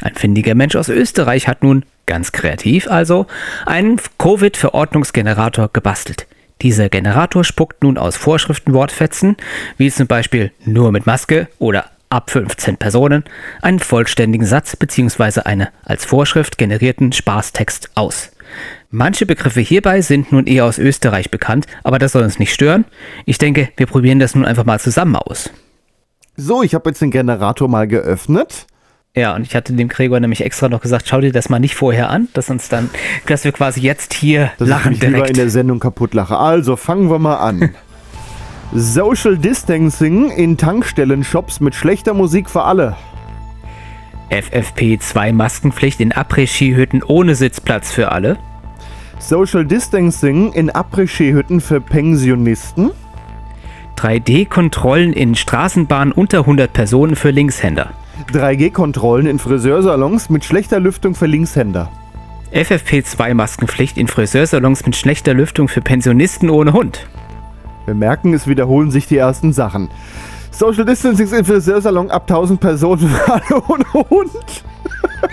Ein 0.02 0.16
findiger 0.16 0.56
Mensch 0.56 0.76
aus 0.76 0.90
Österreich 0.90 1.48
hat 1.48 1.62
nun, 1.62 1.86
ganz 2.06 2.32
kreativ 2.32 2.90
also, 2.90 3.28
einen 3.66 4.00
Covid-Verordnungsgenerator 4.18 5.70
gebastelt. 5.72 6.28
Dieser 6.62 6.90
Generator 6.90 7.44
spuckt 7.44 7.84
nun 7.84 7.98
aus 7.98 8.16
Vorschriftenwortfetzen, 8.16 9.36
wie 9.78 9.92
zum 9.92 10.08
Beispiel 10.08 10.52
nur 10.64 10.92
mit 10.92 11.06
Maske 11.06 11.48
oder 11.60 11.86
ab 12.10 12.30
15 12.30 12.78
Personen, 12.78 13.24
einen 13.62 13.80
vollständigen 13.80 14.46
Satz 14.46 14.76
bzw. 14.76 15.42
eine 15.42 15.70
als 15.84 16.06
Vorschrift 16.06 16.58
generierten 16.58 17.12
Spaßtext 17.12 17.92
aus. 17.96 18.32
Manche 18.90 19.26
Begriffe 19.26 19.60
hierbei 19.60 20.02
sind 20.02 20.32
nun 20.32 20.48
eher 20.48 20.66
aus 20.66 20.78
Österreich 20.78 21.30
bekannt, 21.30 21.66
aber 21.84 22.00
das 22.00 22.14
soll 22.14 22.24
uns 22.24 22.40
nicht 22.40 22.54
stören. 22.54 22.86
Ich 23.26 23.38
denke, 23.38 23.70
wir 23.76 23.88
probieren 23.88 24.20
das 24.20 24.36
nun 24.36 24.46
einfach 24.46 24.64
mal 24.64 24.80
zusammen 24.80 25.18
aus. 25.18 25.50
So, 26.38 26.64
ich 26.64 26.74
habe 26.74 26.90
jetzt 26.90 27.02
den 27.02 27.12
Generator 27.12 27.68
mal 27.68 27.88
geöffnet. 27.88 28.68
Ja, 29.16 29.34
und 29.34 29.44
ich 29.48 29.56
hatte 29.56 29.72
dem 29.72 29.88
Gregor 29.88 30.20
nämlich 30.20 30.44
extra 30.44 30.68
noch 30.68 30.82
gesagt, 30.82 31.08
schau 31.08 31.22
dir 31.22 31.32
das 31.32 31.48
mal 31.48 31.60
nicht 31.60 31.76
vorher 31.76 32.10
an, 32.10 32.28
dass 32.34 32.50
uns 32.50 32.68
dann, 32.68 32.90
dass 33.28 33.46
wir 33.46 33.54
quasi 33.54 33.80
jetzt 33.80 34.14
hier 34.14 34.52
Dass 34.58 34.68
lachen 34.68 34.92
ich 34.92 35.00
mich 35.00 35.08
lieber 35.08 35.18
direkt. 35.20 35.30
in 35.32 35.38
der 35.38 35.50
Sendung 35.50 35.80
kaputt 35.80 36.14
lache. 36.14 36.38
Also, 36.38 36.76
fangen 36.76 37.10
wir 37.10 37.18
mal 37.20 37.38
an. 37.38 37.70
Social 38.74 39.38
Distancing 39.38 40.32
in 40.32 40.58
Tankstellen-Shops 40.58 41.62
mit 41.62 41.76
schlechter 41.76 42.14
Musik 42.14 42.50
für 42.50 42.64
alle. 42.64 42.98
FFP2 44.32 45.32
Maskenpflicht 45.32 46.02
in 46.02 46.12
Après-Ski-Hütten 46.12 47.02
ohne 47.04 47.36
Sitzplatz 47.36 47.92
für 47.92 48.12
alle. 48.12 48.38
Social 49.20 49.66
Distancing 49.66 50.52
in 50.52 50.70
Après-Ski-Hütten 50.72 51.62
für 51.62 51.80
Pensionisten. 51.80 52.92
3D-Kontrollen 53.98 55.14
in 55.14 55.36
Straßenbahnen 55.36 56.12
unter 56.12 56.40
100 56.40 56.74
Personen 56.74 57.16
für 57.16 57.30
Linkshänder. 57.30 57.92
3G-Kontrollen 58.32 59.28
in 59.28 59.40
Friseursalons 59.40 60.30
mit 60.30 60.46
schlechter 60.46 60.80
Lüftung 60.80 61.16
für 61.16 61.26
Linkshänder. 61.26 61.92
FFP2 62.54 63.34
Maskenpflicht 63.34 63.98
in 63.98 64.08
Friseursalons 64.08 64.86
mit 64.86 64.96
schlechter 64.96 65.34
Lüftung 65.34 65.68
für 65.68 65.82
Pensionisten 65.82 66.50
ohne 66.50 66.74
Hund. 66.74 67.08
Wir 67.86 67.94
merken, 67.94 68.34
es 68.34 68.48
wiederholen 68.48 68.92
sich 68.92 69.08
die 69.08 69.18
ersten 69.18 69.54
Sachen. 69.54 69.90
Social 70.52 70.86
Distancing 70.86 71.28
im 71.32 71.46
Friseursalon 71.46 72.10
ab 72.10 72.24
1000 72.24 72.60
Personen 72.60 73.14
alle 73.28 73.62
ohne 73.68 73.94
Hund. 73.94 74.64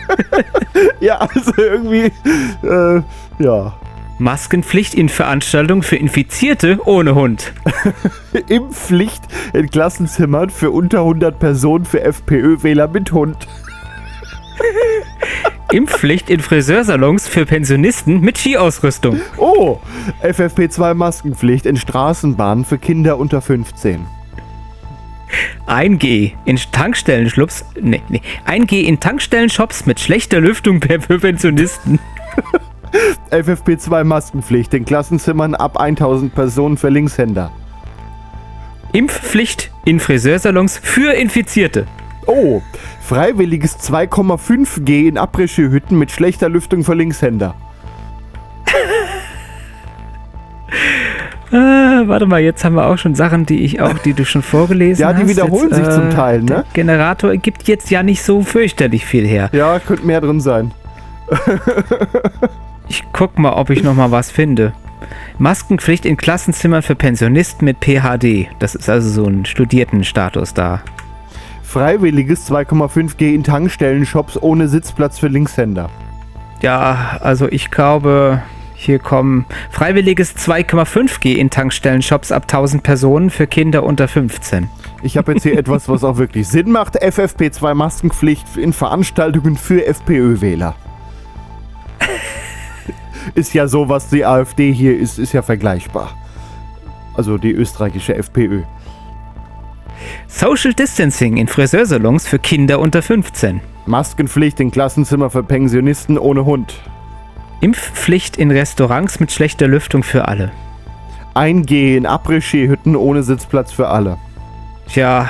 ja, 1.00 1.18
also 1.18 1.52
irgendwie, 1.56 2.12
äh, 2.62 3.02
ja. 3.38 3.74
Maskenpflicht 4.22 4.94
in 4.94 5.08
Veranstaltungen 5.08 5.82
für 5.82 5.96
Infizierte 5.96 6.78
ohne 6.85 7.14
Hund. 7.14 7.52
Impfpflicht 8.48 9.22
in 9.52 9.68
Klassenzimmern 9.68 10.48
für 10.48 10.70
unter 10.70 10.98
100 10.98 11.38
Personen 11.38 11.85
für 11.85 12.02
FPÖ-Wähler 12.02 12.87
mit 12.88 13.12
Hund. 13.12 13.48
Impfpflicht 15.72 16.30
in 16.30 16.40
Friseursalons 16.40 17.26
für 17.26 17.46
Pensionisten 17.46 18.20
mit 18.20 18.38
Skiausrüstung. 18.38 19.20
Oh, 19.38 19.78
FFP2 20.22 20.94
Maskenpflicht 20.94 21.66
in 21.66 21.76
Straßenbahnen 21.76 22.64
für 22.64 22.78
Kinder 22.78 23.18
unter 23.18 23.42
15. 23.42 24.06
1G 25.66 26.32
in 26.44 26.61
Tankstellenschlupps. 26.70 27.64
Nee, 27.80 28.02
nee. 28.08 28.20
1G 28.46 28.82
in 28.82 29.00
Tankstellenshops 29.00 29.87
mit 29.87 29.98
schlechter 29.98 30.40
Lüftung 30.40 30.80
für 31.00 31.18
Pensionisten. 31.18 31.98
FFP2 33.31 34.05
Maskenpflicht 34.05 34.74
in 34.74 34.85
Klassenzimmern 34.85 35.55
ab 35.55 35.78
1000 35.78 36.35
Personen 36.35 36.76
für 36.76 36.88
Linkshänder. 36.88 37.50
Impfpflicht 38.92 39.70
in 39.85 40.00
Friseursalons 40.00 40.78
für 40.83 41.12
Infizierte. 41.14 41.87
Oh, 42.26 42.61
freiwilliges 43.00 43.78
2,5G 43.78 45.09
in 45.09 45.18
Après-Ski-Hütten 45.18 45.98
mit 45.98 46.11
schlechter 46.11 46.48
Lüftung 46.48 46.85
für 46.85 46.94
Linkshänder. 46.94 47.55
Äh, 51.50 51.55
warte 52.07 52.26
mal, 52.26 52.40
jetzt 52.40 52.64
haben 52.64 52.74
wir 52.74 52.87
auch 52.87 52.98
schon 52.98 53.14
Sachen, 53.14 53.46
die 53.46 53.64
ich 53.64 53.81
auch, 53.81 53.98
die 53.98 54.12
du 54.12 54.24
schon 54.24 54.42
vorgelesen 54.42 55.02
Ja, 55.02 55.09
hast. 55.14 55.22
die 55.22 55.28
wiederholen 55.28 55.70
jetzt, 55.70 55.76
sich 55.85 55.94
zum 55.94 56.11
Teil, 56.11 56.42
ne? 56.42 56.46
Der 56.46 56.64
Generator 56.74 57.35
gibt 57.37 57.66
jetzt 57.68 57.90
ja 57.90 58.02
nicht 58.02 58.22
so 58.22 58.42
fürchterlich 58.42 59.05
viel 59.05 59.26
her. 59.26 59.48
Ja, 59.52 59.78
könnte 59.78 60.07
mehr 60.07 60.20
drin 60.20 60.40
sein. 60.40 60.72
Ich 62.88 63.02
guck 63.12 63.38
mal, 63.38 63.52
ob 63.52 63.70
ich 63.70 63.82
noch 63.82 63.94
mal 63.94 64.10
was 64.10 64.30
finde. 64.30 64.72
Maskenpflicht 65.38 66.04
in 66.04 66.16
Klassenzimmern 66.16 66.82
für 66.82 66.94
Pensionisten 66.94 67.64
mit 67.64 67.78
PhD. 67.78 68.48
Das 68.58 68.74
ist 68.74 68.88
also 68.88 69.08
so 69.08 69.28
ein 69.28 69.44
Studiertenstatus 69.44 70.54
da. 70.54 70.82
Freiwilliges 71.62 72.50
2,5G 72.50 73.34
in 73.34 73.44
Tankstellen-Shops 73.44 74.36
ohne 74.40 74.68
Sitzplatz 74.68 75.18
für 75.18 75.28
Linkshänder. 75.28 75.90
Ja, 76.60 77.18
also 77.20 77.48
ich 77.48 77.70
glaube, 77.70 78.42
hier 78.74 78.98
kommen 78.98 79.46
freiwilliges 79.70 80.36
2,5G 80.36 81.36
in 81.36 81.50
Tankstellenshops 81.50 82.30
ab 82.30 82.42
1000 82.42 82.82
Personen 82.82 83.30
für 83.30 83.46
Kinder 83.46 83.84
unter 83.84 84.06
15. 84.06 84.68
Ich 85.02 85.16
habe 85.16 85.32
jetzt 85.32 85.44
hier 85.44 85.58
etwas, 85.58 85.88
was 85.88 86.04
auch 86.04 86.18
wirklich 86.18 86.46
Sinn 86.48 86.70
macht. 86.70 87.02
FFP2 87.02 87.74
Maskenpflicht 87.74 88.56
in 88.56 88.72
Veranstaltungen 88.72 89.56
für 89.56 89.86
FPÖ-Wähler. 89.86 90.74
ist 93.35 93.54
ja 93.54 93.68
so, 93.68 93.88
was 93.88 94.08
die 94.08 94.24
AfD 94.24 94.72
hier 94.72 94.98
ist, 94.98 95.18
ist 95.18 95.32
ja 95.32 95.42
vergleichbar. 95.42 96.11
Also 97.14 97.38
die 97.38 97.52
österreichische 97.52 98.14
FPÖ. 98.14 98.62
Social 100.26 100.72
Distancing 100.72 101.37
in 101.37 101.46
Friseursalons 101.46 102.26
für 102.26 102.38
Kinder 102.38 102.78
unter 102.80 103.02
15. 103.02 103.61
Maskenpflicht 103.87 104.61
in 104.61 104.70
Klassenzimmer 104.70 105.30
für 105.30 105.42
Pensionisten 105.42 106.18
ohne 106.18 106.44
Hund. 106.44 106.74
Impfpflicht 107.61 108.37
in 108.37 108.50
Restaurants 108.50 109.20
mit 109.20 109.30
schlechter 109.30 109.68
Lüftung 109.68 110.02
für 110.02 110.26
alle. 110.26 110.50
1G 111.35 111.96
in 111.96 112.06
Après-Ski-Hütten 112.06 112.96
ohne 112.96 113.22
Sitzplatz 113.22 113.72
für 113.72 113.88
alle. 113.88 114.18
Tja, 114.88 115.28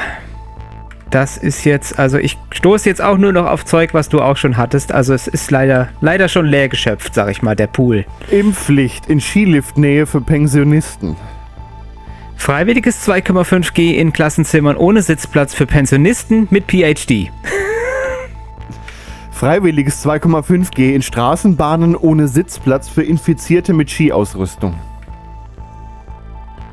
das 1.12 1.37
ist 1.37 1.64
jetzt, 1.64 1.98
also 1.98 2.18
ich 2.18 2.38
stoße 2.51 2.88
jetzt 2.88 3.03
auch 3.03 3.18
nur 3.18 3.33
noch 3.33 3.46
auf 3.46 3.64
Zeug, 3.64 3.92
was 3.92 4.09
du 4.09 4.20
auch 4.20 4.37
schon 4.37 4.57
hattest. 4.57 4.92
Also 4.92 5.12
es 5.12 5.29
ist 5.29 5.51
leider, 5.51 5.90
leider 6.01 6.29
schon 6.29 6.46
leer 6.46 6.68
geschöpft, 6.68 7.14
sag 7.14 7.31
ich 7.31 7.42
mal, 7.42 7.55
der 7.55 7.66
Pool. 7.66 8.07
Impfpflicht 8.31 9.07
in 9.07 9.20
Skiliftnähe 9.20 10.07
für 10.07 10.22
Pensionisten. 10.22 11.16
Freiwilliges 12.37 13.07
2,5G 13.07 13.92
in 13.94 14.12
Klassenzimmern 14.12 14.77
ohne 14.77 15.03
Sitzplatz 15.03 15.55
für 15.55 15.66
Pensionisten 15.66 16.48
mit 16.51 16.64
PhD. 16.64 17.31
Freiwilliges 19.31 20.05
2,5G 20.05 20.94
in 20.94 21.03
Straßenbahnen 21.03 21.94
ohne 21.94 22.27
Sitzplatz 22.27 22.88
für 22.88 23.03
Infizierte 23.03 23.75
mit 23.75 23.90
Skiausrüstung. 23.90 24.75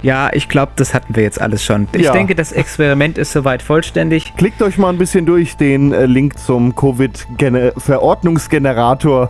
Ja, 0.01 0.29
ich 0.33 0.47
glaube, 0.47 0.71
das 0.77 0.93
hatten 0.93 1.13
wir 1.15 1.23
jetzt 1.23 1.41
alles 1.41 1.61
schon. 1.63 1.87
Ich 1.91 2.03
Ja. 2.03 2.13
denke, 2.13 2.33
das 2.35 2.51
Experiment 2.53 3.17
ist 3.17 3.33
soweit 3.33 3.61
vollständig. 3.61 4.33
Klickt 4.37 4.61
euch 4.61 4.77
mal 4.77 4.87
ein 4.89 4.97
bisschen 4.97 5.25
durch 5.25 5.57
den 5.57 5.91
äh, 5.91 6.05
Link 6.05 6.39
zum 6.39 6.73
Covid-Verordnungsgenerator. 6.75 9.29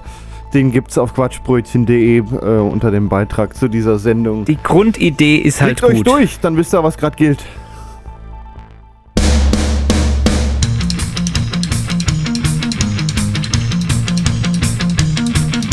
Den 0.53 0.71
gibt's 0.71 0.95
auf 0.97 1.13
quatschbrötchen.de 1.15 2.17
äh, 2.17 2.21
unter 2.21 2.91
dem 2.91 3.10
Beitrag 3.10 3.55
zu 3.55 3.67
dieser 3.67 3.97
Sendung. 3.99 4.45
Die 4.45 4.58
Grundidee 4.62 5.38
ist 5.38 5.62
halt 5.62 5.77
Klickt 5.77 5.91
euch 5.91 5.97
gut. 6.03 6.08
durch, 6.08 6.39
dann 6.39 6.55
wisst 6.58 6.73
ihr, 6.73 6.84
was 6.84 6.97
gerade 6.97 7.15
gilt. 7.15 7.39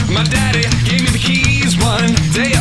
My 0.08 0.22
daddy 0.24 0.62
gave 0.88 1.02
me 1.02 1.10
the 1.10 1.18
keys 1.18 1.76
one 1.82 2.14
day 2.32 2.52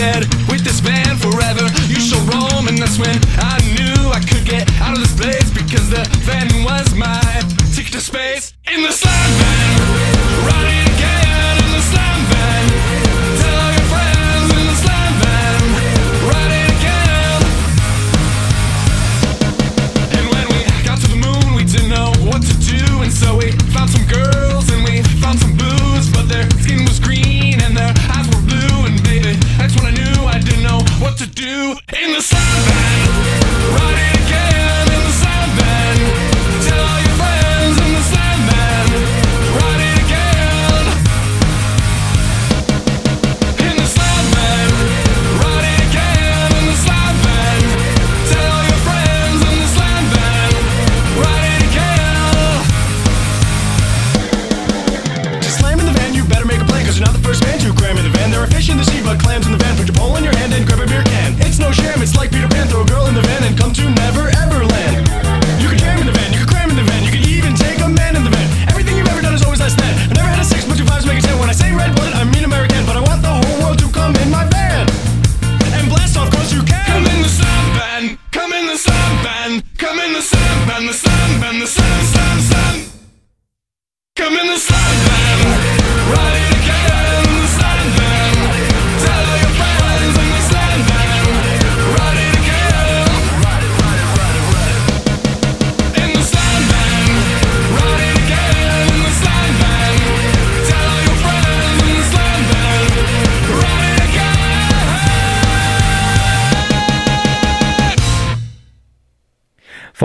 with 0.00 0.64
this 0.64 0.80
van 0.80 1.18
forever, 1.18 1.68
you 1.86 2.00
shall 2.00 2.24
roam. 2.24 2.68
And 2.68 2.78
that's 2.78 2.98
when 2.98 3.20
I 3.36 3.60
knew 3.76 4.08
I 4.08 4.20
could 4.20 4.46
get 4.46 4.70
out 4.80 4.96
of 4.96 4.98
this 4.98 5.14
place 5.14 5.50
because 5.50 5.90
the 5.90 6.08
van 6.24 6.64
was 6.64 6.94
my 6.94 7.20
ticket 7.74 7.92
to 7.92 8.00
space. 8.00 8.54
In 8.72 8.82
the 8.82 8.92
slam 8.92 9.30
van, 9.40 10.46
riding 10.46 10.89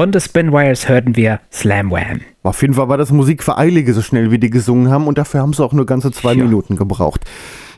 Von 0.05 0.13
The 0.13 0.19
Spinwires 0.19 0.87
hörten 0.87 1.15
wir 1.15 1.39
Slam 1.51 1.89
Wham. 1.89 2.21
Auf 2.43 2.61
jeden 2.61 2.75
Fall 2.75 2.89
war 2.89 2.97
das 2.99 3.09
Musik 3.11 3.41
für 3.41 3.57
Eilige, 3.57 3.91
so 3.91 4.03
schnell 4.03 4.29
wie 4.29 4.37
die 4.37 4.51
gesungen 4.51 4.91
haben 4.91 5.07
und 5.07 5.17
dafür 5.17 5.39
haben 5.41 5.51
sie 5.53 5.63
auch 5.65 5.73
nur 5.73 5.87
ganze 5.87 6.11
zwei 6.11 6.33
Ja. 6.33 6.43
Minuten 6.43 6.75
gebraucht. 6.75 7.21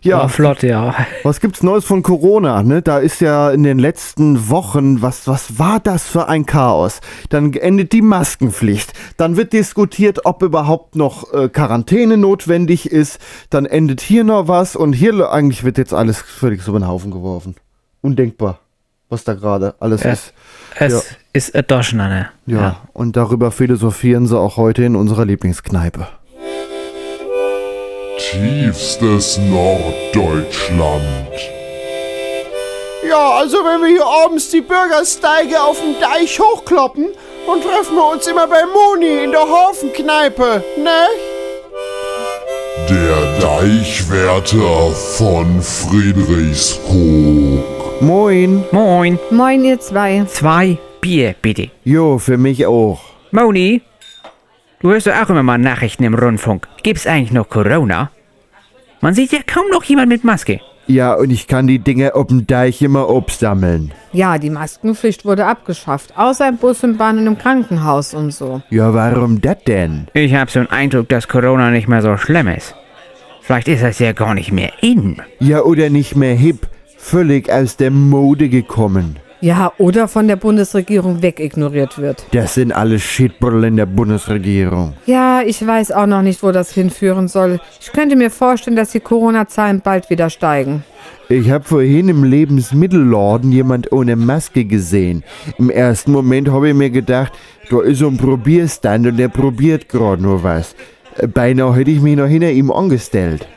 Ja, 0.01 0.23
Ja, 0.23 0.27
flott, 0.27 0.61
ja. 0.61 0.93
was 1.23 1.39
gibt's 1.39 1.63
Neues 1.63 1.85
von 1.85 2.03
Corona? 2.03 2.63
Ne? 2.63 2.81
Da 2.81 2.97
ist 2.99 3.21
ja 3.21 3.49
in 3.51 3.63
den 3.63 3.79
letzten 3.79 4.49
Wochen, 4.49 5.01
was, 5.01 5.25
was 5.25 5.57
war 5.57 5.79
das 5.79 6.05
für 6.05 6.27
ein 6.27 6.45
Chaos? 6.45 6.99
Dann 7.29 7.53
endet 7.53 7.93
die 7.93 8.01
Maskenpflicht. 8.01 8.91
Dann 9.15 9.37
wird 9.37 9.53
diskutiert, 9.53 10.25
ob 10.25 10.43
überhaupt 10.43 10.97
noch 10.97 11.33
äh, 11.33 11.47
Quarantäne 11.47 12.17
notwendig 12.17 12.91
ist. 12.91 13.19
Dann 13.49 13.65
endet 13.65 14.01
hier 14.01 14.25
noch 14.25 14.49
was 14.49 14.75
und 14.75 14.91
hier 14.91 15.31
eigentlich 15.31 15.63
wird 15.63 15.77
jetzt 15.77 15.93
alles 15.93 16.19
völlig 16.19 16.61
so 16.61 16.71
über 16.71 16.79
den 16.81 16.89
Haufen 16.89 17.09
geworfen. 17.09 17.55
Undenkbar, 18.01 18.59
was 19.09 19.23
da 19.23 19.33
gerade 19.33 19.73
alles 19.79 20.03
Ja. 20.03 20.11
ist. 20.11 20.33
Es 20.79 20.93
Ja. 20.93 21.01
ist 21.33 21.55
ein 21.55 21.65
Doschnanne. 21.67 22.29
Ja, 22.45 22.81
und 22.93 23.15
darüber 23.17 23.49
philosophieren 23.51 24.27
sie 24.27 24.37
auch 24.37 24.57
heute 24.57 24.83
in 24.83 24.95
unserer 24.95 25.25
Lieblingskneipe. 25.25 26.07
Tiefstes 28.19 29.37
Norddeutschland. 29.37 31.03
Ja, 33.07 33.29
also 33.37 33.57
wenn 33.57 33.79
wir 33.81 33.89
hier 33.89 34.05
abends 34.25 34.49
die 34.49 34.61
Bürgersteige 34.61 35.61
auf 35.61 35.79
dem 35.79 35.99
Deich 36.01 36.39
hochkloppen, 36.39 37.05
dann 37.45 37.61
treffen 37.61 37.95
wir 37.95 38.09
uns 38.11 38.25
immer 38.27 38.47
bei 38.47 38.63
Moni 38.65 39.23
in 39.23 39.31
der 39.31 39.47
Hafenkneipe, 39.47 40.63
ne? 40.77 41.05
Der 42.89 43.39
Deichwärter 43.39 44.91
von 44.91 45.61
Friedrichskoog. 45.61 47.76
Moin. 48.01 48.63
Moin. 48.71 49.17
Moin, 49.31 49.63
ihr 49.63 49.79
zwei. 49.79 50.23
Zwei 50.27 50.77
Bier, 51.01 51.33
bitte. 51.41 51.71
Jo, 51.83 52.19
für 52.19 52.37
mich 52.37 52.65
auch. 52.65 53.01
Moni, 53.31 53.81
du 54.79 54.89
hörst 54.91 55.07
doch 55.07 55.15
auch 55.15 55.29
immer 55.29 55.41
mal 55.41 55.57
Nachrichten 55.57 56.03
im 56.03 56.13
Rundfunk. 56.13 56.67
Gibt's 56.83 57.07
eigentlich 57.07 57.31
noch 57.31 57.49
Corona? 57.49 58.11
Man 59.01 59.13
sieht 59.15 59.31
ja 59.31 59.39
kaum 59.45 59.65
noch 59.71 59.83
jemand 59.83 60.09
mit 60.09 60.23
Maske. 60.23 60.59
Ja, 60.85 61.15
und 61.15 61.31
ich 61.31 61.47
kann 61.47 61.67
die 61.67 61.79
Dinge 61.79 62.13
auf 62.15 62.27
dem 62.27 62.45
Deich 62.47 62.81
immer 62.81 63.09
absammeln. 63.09 63.91
Ja, 64.13 64.37
die 64.37 64.49
Maskenpflicht 64.51 65.25
wurde 65.25 65.45
abgeschafft. 65.45 66.17
Außer 66.17 66.47
im 66.47 66.57
Bus 66.57 66.83
und 66.83 66.97
Bahn 66.97 67.17
und 67.17 67.27
im 67.27 67.37
Krankenhaus 67.37 68.13
und 68.13 68.31
so. 68.31 68.61
Ja, 68.69 68.93
warum 68.93 69.41
das 69.41 69.63
denn? 69.65 70.07
Ich 70.13 70.33
habe 70.33 70.49
so 70.49 70.59
einen 70.59 70.69
Eindruck, 70.69 71.09
dass 71.09 71.27
Corona 71.27 71.71
nicht 71.71 71.87
mehr 71.87 72.01
so 72.01 72.15
schlimm 72.15 72.47
ist. 72.47 72.75
Vielleicht 73.41 73.67
ist 73.67 73.81
das 73.83 73.99
ja 73.99 74.13
gar 74.13 74.33
nicht 74.33 74.51
mehr 74.51 74.71
in. 74.81 75.21
Ja, 75.39 75.61
oder 75.61 75.89
nicht 75.89 76.15
mehr 76.15 76.35
hip. 76.35 76.67
Völlig 77.09 77.49
aus 77.49 77.77
der 77.77 77.89
Mode 77.89 78.49
gekommen. 78.49 79.15
Ja, 79.39 79.71
oder 79.77 80.09
von 80.09 80.27
der 80.27 80.35
Bundesregierung 80.35 81.21
wegignoriert 81.21 81.99
wird. 81.99 82.25
Das 82.33 82.55
sind 82.55 82.73
alles 82.73 83.01
Shitbrüllen 83.01 83.77
der 83.77 83.85
Bundesregierung. 83.85 84.91
Ja, 85.05 85.41
ich 85.41 85.65
weiß 85.65 85.93
auch 85.93 86.05
noch 86.05 86.21
nicht, 86.21 86.43
wo 86.43 86.51
das 86.51 86.73
hinführen 86.73 87.29
soll. 87.29 87.61
Ich 87.79 87.93
könnte 87.93 88.17
mir 88.17 88.29
vorstellen, 88.29 88.75
dass 88.75 88.91
die 88.91 88.99
Corona-Zahlen 88.99 89.79
bald 89.79 90.09
wieder 90.09 90.29
steigen. 90.29 90.83
Ich 91.29 91.49
hab 91.49 91.65
vorhin 91.65 92.09
im 92.09 92.25
Lebensmittelladen 92.25 93.53
jemand 93.53 93.89
ohne 93.93 94.17
Maske 94.17 94.65
gesehen. 94.65 95.23
Im 95.57 95.69
ersten 95.69 96.11
Moment 96.11 96.49
habe 96.49 96.67
ich 96.67 96.75
mir 96.75 96.89
gedacht, 96.89 97.31
da 97.69 97.79
ist 97.83 97.99
so 97.99 98.09
ein 98.09 98.17
Probierstand 98.17 99.07
und 99.07 99.15
der 99.15 99.29
probiert 99.29 99.87
gerade 99.87 100.21
nur 100.21 100.43
was. 100.43 100.75
Äh, 101.15 101.27
Beinahe 101.27 101.73
hätte 101.73 101.91
ich 101.91 102.01
mich 102.01 102.17
noch 102.17 102.27
hinter 102.27 102.51
ihm 102.51 102.69
angestellt. 102.69 103.47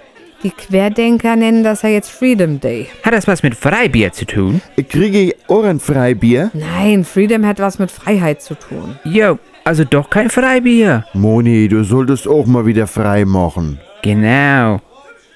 Die 0.43 0.51
Querdenker 0.51 1.37
nennen 1.37 1.63
das 1.63 1.83
ja 1.83 1.91
jetzt 1.91 2.11
Freedom 2.11 2.61
Day. 2.61 2.89
Hat 3.03 3.13
das 3.13 3.27
was 3.27 3.43
mit 3.43 3.55
Freibier 3.55 4.13
zu 4.13 4.25
tun? 4.25 4.63
Kriege 4.89 5.21
ich 5.21 5.35
Ohrenfreibier? 5.49 6.51
Nein, 6.55 7.05
Freedom 7.05 7.45
hat 7.45 7.59
was 7.59 7.79
mit 7.79 7.91
Freiheit 7.91 8.41
zu 8.41 8.55
tun. 8.55 8.99
Jo, 9.05 9.39
also 9.65 9.85
doch 9.85 10.09
kein 10.09 10.31
Freibier. 10.31 11.05
Moni, 11.13 11.69
du 11.69 11.85
solltest 11.85 12.27
auch 12.27 12.47
mal 12.47 12.65
wieder 12.65 12.87
frei 12.87 13.27
machen. 13.27 13.81
Genau. 14.03 14.81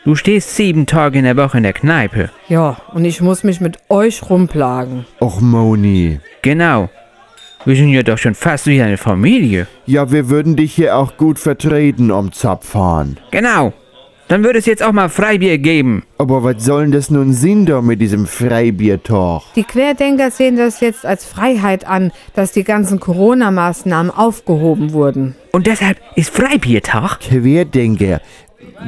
Du 0.06 0.14
stehst 0.14 0.56
sieben 0.56 0.86
Tage 0.86 1.18
in 1.18 1.24
der 1.24 1.36
Woche 1.36 1.58
in 1.58 1.64
der 1.64 1.74
Kneipe. 1.74 2.30
Ja, 2.48 2.78
und 2.94 3.04
ich 3.04 3.20
muss 3.20 3.44
mich 3.44 3.60
mit 3.60 3.78
euch 3.90 4.22
rumplagen. 4.30 5.04
Och, 5.20 5.40
Moni. 5.42 6.18
Genau. 6.40 6.88
Wir 7.66 7.76
sind 7.76 7.90
ja 7.90 8.02
doch 8.02 8.18
schon 8.18 8.34
fast 8.34 8.66
wie 8.66 8.80
eine 8.80 8.96
Familie. 8.96 9.66
Ja, 9.84 10.10
wir 10.10 10.30
würden 10.30 10.56
dich 10.56 10.74
hier 10.74 10.96
auch 10.96 11.18
gut 11.18 11.38
vertreten 11.38 12.10
am 12.10 12.32
Zapfhahn. 12.32 13.18
Genau. 13.30 13.74
Dann 14.28 14.42
würde 14.42 14.58
es 14.58 14.66
jetzt 14.66 14.82
auch 14.82 14.92
mal 14.92 15.10
Freibier 15.10 15.58
geben. 15.58 16.02
Aber 16.16 16.42
was 16.42 16.64
soll 16.64 16.84
denn 16.84 16.92
das 16.92 17.10
nun 17.10 17.34
Sinn 17.34 17.66
da 17.66 17.82
mit 17.82 18.00
diesem 18.00 18.26
Freibiertalk? 18.26 19.42
Die 19.54 19.64
Querdenker 19.64 20.30
sehen 20.30 20.56
das 20.56 20.80
jetzt 20.80 21.04
als 21.04 21.26
Freiheit 21.26 21.86
an, 21.86 22.10
dass 22.34 22.52
die 22.52 22.64
ganzen 22.64 23.00
Corona-Maßnahmen 23.00 24.10
aufgehoben 24.10 24.92
wurden. 24.92 25.36
Und 25.52 25.66
deshalb 25.66 25.98
ist 26.16 26.30
Freibiertag. 26.30 27.20
Querdenker. 27.20 28.20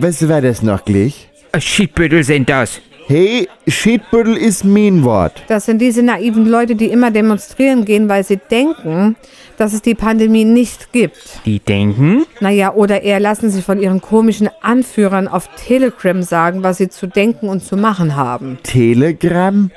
Was 0.00 0.26
war 0.26 0.40
das 0.40 0.62
noch 0.62 0.84
gleich? 0.84 1.28
Schiedbüttel 1.58 2.24
sind 2.24 2.48
das. 2.48 2.80
Hey, 3.06 3.48
Schiedbüttel 3.68 4.36
ist 4.36 4.64
mein 4.64 5.04
Wort. 5.04 5.44
Das 5.46 5.66
sind 5.66 5.80
diese 5.80 6.02
naiven 6.02 6.46
Leute, 6.46 6.74
die 6.74 6.86
immer 6.86 7.10
demonstrieren 7.10 7.84
gehen, 7.84 8.08
weil 8.08 8.24
sie 8.24 8.38
denken, 8.50 9.14
dass 9.56 9.72
es 9.72 9.82
die 9.82 9.94
Pandemie 9.94 10.44
nicht 10.44 10.92
gibt. 10.92 11.40
Die 11.44 11.60
denken, 11.60 12.24
Naja, 12.40 12.74
oder 12.74 13.02
eher 13.02 13.20
lassen 13.20 13.50
sie 13.50 13.62
von 13.62 13.80
ihren 13.80 14.00
komischen 14.00 14.48
Anführern 14.62 15.28
auf 15.28 15.48
Telegram 15.56 16.22
sagen, 16.22 16.62
was 16.62 16.78
sie 16.78 16.88
zu 16.88 17.06
denken 17.06 17.48
und 17.48 17.62
zu 17.62 17.76
machen 17.76 18.16
haben. 18.16 18.58
Telegram? 18.62 19.70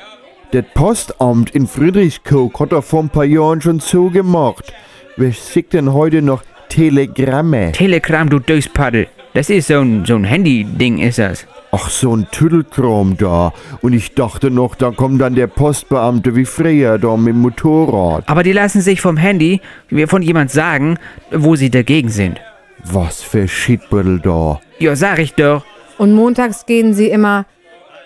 Das 0.51 0.65
Postamt 0.73 1.51
in 1.51 1.67
Friedrichskoog 1.67 2.59
hat 2.59 2.71
doch 2.71 2.83
vor 2.83 3.03
ein 3.03 3.09
paar 3.09 3.25
Jahren 3.25 3.61
schon 3.61 3.79
zugemacht. 3.79 4.73
Wer 5.15 5.31
schickt 5.31 5.73
denn 5.73 5.93
heute 5.93 6.21
noch 6.21 6.41
Telegramme? 6.69 7.71
Telegram, 7.71 8.29
du 8.29 8.39
Döspaddel. 8.39 9.07
Das 9.33 9.49
ist 9.49 9.67
so 9.67 9.79
ein, 9.79 10.05
so 10.05 10.15
ein 10.15 10.23
Handy-Ding, 10.23 10.97
ist 10.99 11.19
das. 11.19 11.45
Ach, 11.71 11.89
so 11.89 12.15
ein 12.15 12.27
Tüdelkram 12.31 13.15
da. 13.17 13.53
Und 13.81 13.93
ich 13.93 14.15
dachte 14.15 14.49
noch, 14.49 14.73
da 14.75 14.89
kommt 14.89 15.21
dann 15.21 15.35
der 15.35 15.47
Postbeamte 15.47 16.35
wie 16.35 16.45
früher 16.45 16.97
da 16.97 17.15
mit 17.15 17.35
dem 17.35 17.41
Motorrad. 17.41 18.23
Aber 18.27 18.41
die 18.41 18.53
lassen 18.53 18.81
sich 18.81 19.01
vom 19.01 19.17
Handy 19.17 19.61
wie 19.89 20.07
von 20.07 20.23
jemand 20.23 20.49
sagen, 20.49 20.97
wo 21.31 21.55
sie 21.55 21.69
dagegen 21.69 22.09
sind. 22.09 22.41
Was 22.83 23.21
für 23.21 23.47
Schiedbüttel 23.47 24.19
da. 24.19 24.59
Ja, 24.79 24.95
sag 24.95 25.19
ich 25.19 25.33
doch. 25.35 25.63
Und 25.97 26.13
montags 26.13 26.65
gehen 26.65 26.93
sie 26.93 27.09
immer 27.09 27.45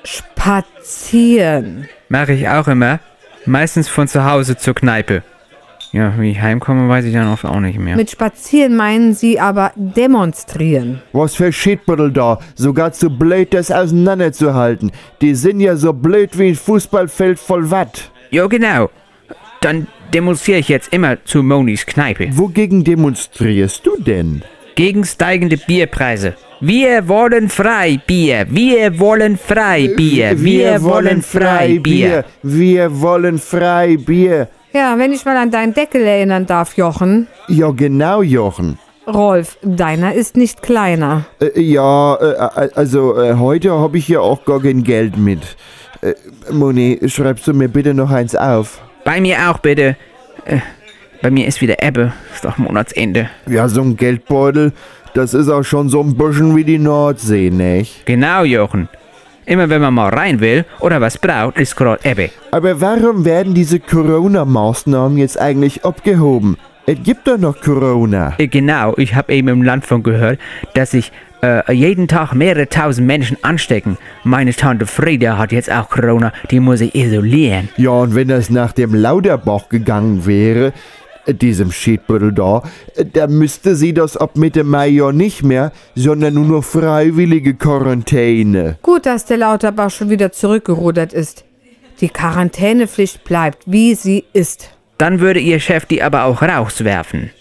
spazieren. 0.04 1.88
Mache 2.10 2.34
ich 2.34 2.50
auch 2.50 2.68
immer. 2.68 3.00
Meistens 3.46 3.88
von 3.88 4.08
zu 4.08 4.26
Hause 4.26 4.58
zur 4.58 4.76
Kneipe. 4.76 5.24
Ja, 5.94 6.12
wie 6.18 6.32
ich 6.32 6.42
heimkomme, 6.42 6.90
weiß 6.90 7.06
ich 7.06 7.14
dann 7.14 7.32
oft 7.32 7.46
auch 7.46 7.60
nicht 7.60 7.78
mehr. 7.78 7.96
Mit 7.96 8.10
spazieren 8.10 8.76
meinen 8.76 9.14
sie 9.14 9.40
aber 9.40 9.72
demonstrieren. 9.76 11.04
Was 11.12 11.36
für 11.36 11.54
Schiedbüttel 11.54 12.12
da. 12.12 12.40
Sogar 12.56 12.94
zu 12.94 13.12
blöd, 13.12 13.54
das 13.54 13.70
auseinanderzuhalten. 13.70 14.92
Die 15.22 15.36
sind 15.36 15.60
ja 15.60 15.76
so 15.76 15.94
blöd 15.94 16.40
wie 16.40 16.50
ein 16.50 16.56
Fußballfeld 16.56 17.38
voll 17.38 17.70
Watt. 17.70 18.12
Ja, 18.32 18.48
genau. 18.48 18.90
Dann 19.62 19.86
demonstriere 20.12 20.58
ich 20.58 20.68
jetzt 20.68 20.92
immer 20.92 21.24
zu 21.26 21.44
Monis 21.44 21.86
Kneipe. 21.86 22.28
Wogegen 22.32 22.84
demonstrierst 22.84 23.86
du 23.86 23.96
denn? 24.02 24.42
Gegen 24.74 25.06
steigende 25.06 25.58
Bierpreise. 25.58 26.34
Wir 26.60 27.08
wollen 27.08 27.50
Freibier. 27.50 28.48
Wir 28.50 28.98
wollen 28.98 29.38
Freibier. 29.38 30.42
Wir 30.42 30.82
wollen 30.82 31.22
Freibier. 31.22 32.26
Wir 32.42 33.00
wollen 33.00 33.38
Freibier. 33.38 34.48
Ja, 34.74 34.98
wenn 34.98 35.14
ich 35.14 35.24
mal 35.24 35.38
an 35.38 35.52
deinen 35.52 35.76
Deckel 35.76 36.02
erinnern 36.02 36.48
darf, 36.48 36.76
Jochen. 36.78 37.28
Ja, 37.48 37.70
genau, 37.70 38.24
Jochen. 38.24 38.80
Rolf, 39.06 39.58
deiner 39.62 40.16
ist 40.16 40.36
nicht 40.36 40.64
kleiner. 40.64 41.26
Äh, 41.40 41.62
ja, 41.62 42.16
äh, 42.16 42.70
also 42.74 43.22
äh, 43.22 43.36
heute 43.36 43.72
habe 43.72 44.00
ich 44.00 44.08
ja 44.08 44.22
auch 44.22 44.46
gar 44.46 44.62
kein 44.62 44.84
Geld 44.84 45.16
mit. 45.16 45.58
Äh, 46.02 46.14
Moni, 46.52 47.00
schreibst 47.06 47.46
du 47.46 47.54
mir 47.54 47.68
bitte 47.68 47.94
noch 47.94 48.10
eins 48.10 48.36
auf? 48.36 48.82
Bei 49.04 49.22
mir 49.22 49.38
auch 49.50 49.60
bitte. 49.60 49.96
Äh, 50.46 50.60
bei 51.22 51.30
mir 51.30 51.46
ist 51.48 51.62
wieder 51.62 51.84
Ebbe. 51.84 52.12
Ist 52.34 52.44
doch 52.44 52.58
Monatsende. 52.58 53.30
Ja, 53.46 53.70
so 53.70 53.82
ein 53.82 53.96
Geldbeutel, 53.96 54.74
das 55.14 55.36
ist 55.36 55.50
auch 55.50 55.64
schon 55.64 55.90
so 55.90 56.02
ein 56.02 56.16
bisschen 56.16 56.56
wie 56.56 56.64
die 56.64 56.80
Nordsee, 56.80 57.52
nicht? 57.52 58.06
Genau, 58.06 58.44
Jochen. 58.44 58.90
Immer 59.46 59.70
wenn 59.70 59.82
man 59.82 59.94
mal 59.94 60.10
rein 60.10 60.40
will 60.40 60.66
oder 60.80 61.02
was 61.02 61.18
braucht, 61.18 61.58
ist 61.58 61.76
gerade 61.76 62.00
Ebbe. 62.04 62.30
Aber 62.52 62.80
warum 62.80 63.26
werden 63.26 63.54
diese 63.54 63.80
Corona-Maßnahmen 63.80 65.18
jetzt 65.18 65.40
eigentlich 65.40 65.84
abgehoben? 65.84 66.58
Es 66.86 66.98
gibt 67.04 67.28
doch 67.28 67.38
noch 67.38 67.60
Corona. 67.62 68.34
Äh, 68.38 68.48
Genau, 68.48 68.94
ich 68.98 69.16
habe 69.16 69.34
eben 69.34 69.48
im 69.48 69.64
Landfunk 69.64 70.04
gehört, 70.04 70.40
dass 70.74 70.92
sich 70.92 71.12
äh, 71.42 71.74
jeden 71.74 72.08
Tag 72.08 72.34
mehrere 72.34 72.68
tausend 72.68 73.08
Menschen 73.08 73.38
anstecken. 73.42 73.98
Meine 74.24 74.54
Tante 74.54 74.86
Frieda 74.86 75.38
hat 75.38 75.52
jetzt 75.52 75.72
auch 75.72 75.90
Corona, 75.90 76.32
die 76.52 76.60
muss 76.60 76.80
sich 76.80 76.96
isolieren. 76.96 77.70
Ja, 77.78 77.92
und 77.92 78.16
wenn 78.16 78.30
das 78.30 78.50
nach 78.50 78.72
dem 78.74 78.94
Lauterbach 78.94 79.70
gegangen 79.70 80.26
wäre, 80.26 80.74
diesem 81.28 81.72
Schiedbüttel 81.72 82.34
da, 82.34 82.64
dann 83.14 83.38
müsste 83.38 83.76
sie 83.76 83.94
das 83.94 84.18
ab 84.18 84.38
Mitte 84.38 84.64
Mai 84.64 84.88
ja 84.88 85.12
nicht 85.12 85.44
mehr, 85.44 85.72
sondern 85.96 86.34
nur 86.34 86.46
noch 86.46 86.64
freiwillige 86.64 87.54
Quarantäne. 87.54 88.78
Gut, 88.82 89.06
dass 89.06 89.26
der 89.26 89.38
Lauterbach 89.38 89.90
schon 89.90 90.10
wieder 90.10 90.32
zurückgerudert 90.32 91.14
ist. 91.14 91.46
Die 92.02 92.10
Quarantänepflicht 92.10 93.24
bleibt, 93.24 93.64
wie 93.66 93.96
sie 93.96 94.26
ist. 94.34 94.70
Dann 94.98 95.20
würde 95.20 95.40
ihr 95.40 95.60
Chef 95.60 95.86
die 95.86 96.04
aber 96.04 96.26
auch 96.26 96.42
rauswerfen. 96.42 97.32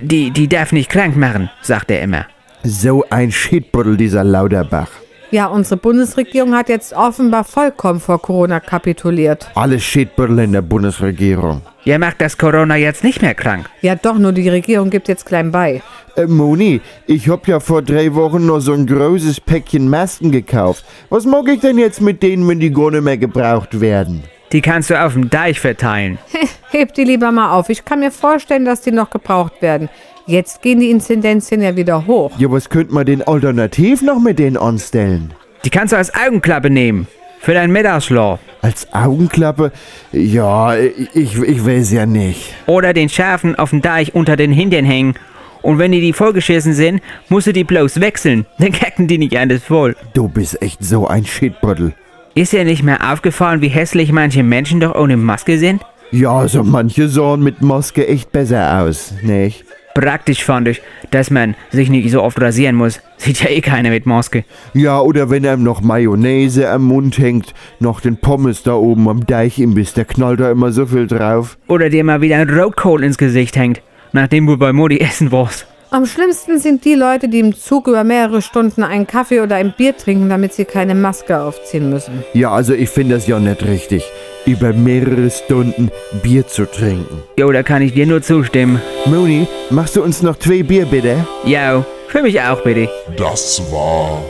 Die, 0.00 0.30
die 0.30 0.48
darf 0.48 0.72
nicht 0.72 0.90
krank 0.90 1.16
machen, 1.16 1.50
sagt 1.60 1.90
er 1.90 2.00
immer. 2.00 2.26
So 2.62 3.04
ein 3.10 3.30
Shitbuddel, 3.30 3.96
dieser 3.98 4.24
Lauterbach. 4.24 4.88
Ja, 5.34 5.46
unsere 5.46 5.78
Bundesregierung 5.78 6.54
hat 6.54 6.68
jetzt 6.68 6.92
offenbar 6.92 7.42
vollkommen 7.42 7.98
vor 7.98 8.22
Corona 8.22 8.60
kapituliert. 8.60 9.50
Alle 9.56 9.80
Shitbuddel 9.80 10.38
in 10.38 10.52
der 10.52 10.62
Bundesregierung. 10.62 11.60
Ihr 11.84 11.98
macht 11.98 12.20
das 12.20 12.38
Corona 12.38 12.76
jetzt 12.76 13.02
nicht 13.02 13.20
mehr 13.20 13.34
krank. 13.34 13.68
Ja, 13.80 13.96
doch, 13.96 14.16
nur 14.16 14.30
die 14.30 14.48
Regierung 14.48 14.90
gibt 14.90 15.08
jetzt 15.08 15.26
klein 15.26 15.50
bei. 15.50 15.82
Äh, 16.14 16.26
Moni, 16.26 16.80
ich 17.08 17.28
hab 17.28 17.48
ja 17.48 17.58
vor 17.58 17.82
drei 17.82 18.14
Wochen 18.14 18.46
noch 18.46 18.60
so 18.60 18.74
ein 18.74 18.86
großes 18.86 19.40
Päckchen 19.40 19.88
Masken 19.88 20.30
gekauft. 20.30 20.84
Was 21.10 21.26
mag 21.26 21.48
ich 21.48 21.58
denn 21.58 21.78
jetzt 21.78 22.00
mit 22.00 22.22
denen, 22.22 22.46
wenn 22.46 22.60
die 22.60 22.70
gar 22.70 22.92
nicht 22.92 23.02
mehr 23.02 23.18
gebraucht 23.18 23.80
werden? 23.80 24.22
Die 24.52 24.60
kannst 24.60 24.90
du 24.90 25.04
auf 25.04 25.14
dem 25.14 25.30
Deich 25.30 25.58
verteilen. 25.58 26.16
Heb 26.70 26.94
die 26.94 27.02
lieber 27.02 27.32
mal 27.32 27.50
auf. 27.50 27.70
Ich 27.70 27.84
kann 27.84 27.98
mir 27.98 28.12
vorstellen, 28.12 28.64
dass 28.64 28.82
die 28.82 28.92
noch 28.92 29.10
gebraucht 29.10 29.60
werden. 29.62 29.88
Jetzt 30.26 30.62
gehen 30.62 30.80
die 30.80 30.90
Inzidenzien 30.90 31.60
ja 31.60 31.76
wieder 31.76 32.06
hoch. 32.06 32.30
Ja, 32.38 32.50
was 32.50 32.70
könnte 32.70 32.94
man 32.94 33.04
denn 33.04 33.20
alternativ 33.22 34.00
noch 34.00 34.18
mit 34.18 34.38
denen 34.38 34.56
anstellen? 34.56 35.34
Die 35.64 35.70
kannst 35.70 35.92
du 35.92 35.96
als 35.98 36.12
Augenklappe 36.14 36.70
nehmen. 36.70 37.06
Für 37.40 37.52
deinen 37.52 37.74
Mittagsschlaf. 37.74 38.40
Als 38.62 38.90
Augenklappe? 38.94 39.70
Ja, 40.12 40.74
ich, 40.76 41.38
ich 41.38 41.66
weiß 41.66 41.92
ja 41.92 42.06
nicht. 42.06 42.54
Oder 42.66 42.94
den 42.94 43.10
Schafen 43.10 43.54
auf 43.54 43.68
dem 43.68 43.82
Deich 43.82 44.14
unter 44.14 44.36
den 44.36 44.50
Hintern 44.50 44.86
hängen. 44.86 45.14
Und 45.60 45.78
wenn 45.78 45.92
die 45.92 46.00
die 46.00 46.14
vollgeschissen 46.14 46.72
sind, 46.72 47.02
musst 47.28 47.46
du 47.46 47.52
die 47.52 47.64
bloß 47.64 48.00
wechseln. 48.00 48.46
Dann 48.58 48.72
kacken 48.72 49.06
die 49.06 49.18
nicht 49.18 49.36
alles 49.36 49.62
voll. 49.62 49.94
Du 50.14 50.28
bist 50.28 50.62
echt 50.62 50.82
so 50.82 51.06
ein 51.06 51.26
Shitbuddel. 51.26 51.92
Ist 52.34 52.54
dir 52.54 52.64
nicht 52.64 52.82
mehr 52.82 53.12
aufgefallen, 53.12 53.60
wie 53.60 53.68
hässlich 53.68 54.10
manche 54.10 54.42
Menschen 54.42 54.80
doch 54.80 54.94
ohne 54.94 55.18
Maske 55.18 55.58
sind? 55.58 55.82
Ja, 56.10 56.48
so 56.48 56.64
manche 56.64 57.08
sahen 57.08 57.42
mit 57.42 57.60
Maske 57.60 58.06
echt 58.08 58.32
besser 58.32 58.80
aus, 58.80 59.12
nicht? 59.22 59.64
Praktisch 59.94 60.42
fand 60.42 60.66
ich, 60.66 60.82
dass 61.12 61.30
man 61.30 61.54
sich 61.70 61.88
nicht 61.88 62.10
so 62.10 62.20
oft 62.20 62.40
rasieren 62.40 62.74
muss. 62.74 63.00
Sieht 63.16 63.42
ja 63.42 63.48
eh 63.48 63.60
keiner 63.60 63.90
mit 63.90 64.06
Maske. 64.06 64.44
Ja, 64.74 65.00
oder 65.00 65.30
wenn 65.30 65.46
einem 65.46 65.62
noch 65.62 65.82
Mayonnaise 65.82 66.68
am 66.68 66.82
Mund 66.82 67.16
hängt, 67.18 67.54
noch 67.78 68.00
den 68.00 68.16
Pommes 68.16 68.64
da 68.64 68.74
oben 68.74 69.08
am 69.08 69.24
Deichimbiss, 69.24 69.94
der 69.94 70.04
knallt 70.04 70.40
da 70.40 70.50
immer 70.50 70.72
so 70.72 70.86
viel 70.86 71.06
drauf. 71.06 71.56
Oder 71.68 71.90
dir 71.90 72.02
mal 72.02 72.20
wieder 72.20 72.38
ein 72.38 72.50
Rotkohl 72.50 73.04
ins 73.04 73.18
Gesicht 73.18 73.56
hängt, 73.56 73.82
nachdem 74.12 74.46
du 74.46 74.56
bei 74.56 74.72
Modi 74.72 74.98
essen 75.00 75.30
warst. 75.30 75.66
Am 75.90 76.06
schlimmsten 76.06 76.58
sind 76.58 76.84
die 76.84 76.94
Leute, 76.94 77.28
die 77.28 77.38
im 77.38 77.54
Zug 77.54 77.86
über 77.86 78.02
mehrere 78.02 78.42
Stunden 78.42 78.82
einen 78.82 79.06
Kaffee 79.06 79.40
oder 79.42 79.54
ein 79.54 79.74
Bier 79.76 79.96
trinken, 79.96 80.28
damit 80.28 80.52
sie 80.54 80.64
keine 80.64 80.96
Maske 80.96 81.38
aufziehen 81.40 81.88
müssen. 81.88 82.24
Ja, 82.32 82.50
also 82.50 82.74
ich 82.74 82.90
finde 82.90 83.14
das 83.14 83.28
ja 83.28 83.38
nicht 83.38 83.64
richtig, 83.64 84.02
über 84.46 84.72
mehrere 84.72 85.30
Stunden 85.30 85.90
Bier 86.22 86.46
zu 86.46 86.70
trinken. 86.70 87.22
Jo, 87.38 87.50
da 87.52 87.62
kann 87.62 87.82
ich 87.82 87.92
dir 87.94 88.06
nur 88.06 88.22
zustimmen. 88.22 88.80
Moni, 89.06 89.46
machst 89.70 89.96
du 89.96 90.02
uns 90.02 90.22
noch 90.22 90.38
zwei 90.38 90.62
Bier 90.62 90.86
bitte? 90.86 91.26
Jo, 91.44 91.84
für 92.08 92.22
mich 92.22 92.40
auch 92.40 92.62
bitte. 92.62 92.88
Das 93.16 93.60
war 93.72 94.22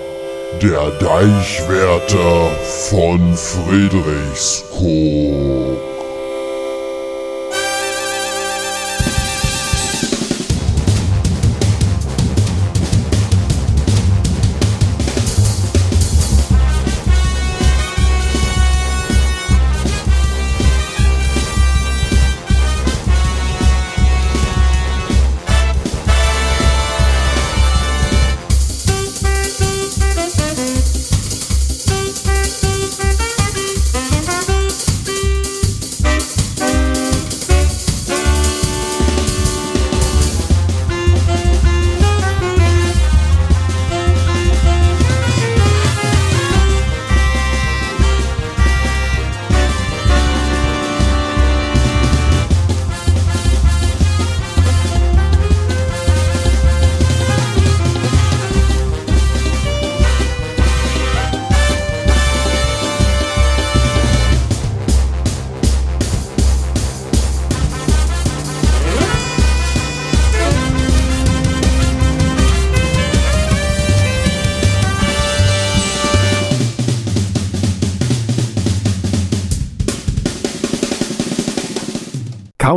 der 0.62 0.90
Deichwärter 1.00 2.50
von 2.90 3.34
Friedrichskoog. 3.34 5.93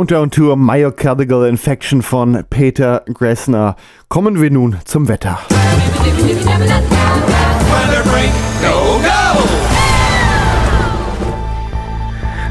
Countdown 0.08 0.30
to 0.30 0.52
a 0.52 0.56
Myocardial 0.56 1.46
Infection 1.46 2.00
von 2.00 2.42
Peter 2.48 3.02
Gressner. 3.12 3.76
Kommen 4.08 4.40
wir 4.40 4.50
nun 4.50 4.78
zum 4.86 5.06
Wetter. 5.06 5.38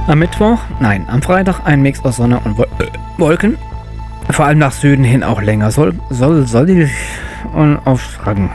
Am 0.05 0.19
Mittwoch, 0.19 0.59
nein, 0.79 1.07
am 1.09 1.23
Freitag 1.23 1.65
ein 1.65 1.81
Mix 1.81 2.05
aus 2.05 2.17
Sonne 2.17 2.39
und 2.45 2.59
äh, 2.59 2.65
Wolken. 3.17 3.57
Vor 4.29 4.45
allem 4.45 4.59
nach 4.59 4.71
Süden 4.71 5.03
hin 5.03 5.23
auch 5.23 5.41
länger. 5.41 5.71
Soll, 5.71 5.95
soll, 6.11 6.45
soll 6.45 6.87
und 7.55 7.79
auftragen. 7.85 8.51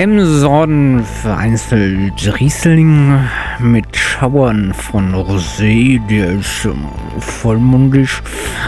Im 0.00 0.16
Norden 0.16 1.04
vereinzelt 1.04 2.40
Riesling 2.40 3.20
mit 3.58 3.94
Schauern 3.94 4.72
von 4.72 5.14
Rosé, 5.14 6.00
der 6.06 6.30
ist 6.30 6.64
ähm, 6.64 6.86
vollmundig. 7.18 8.22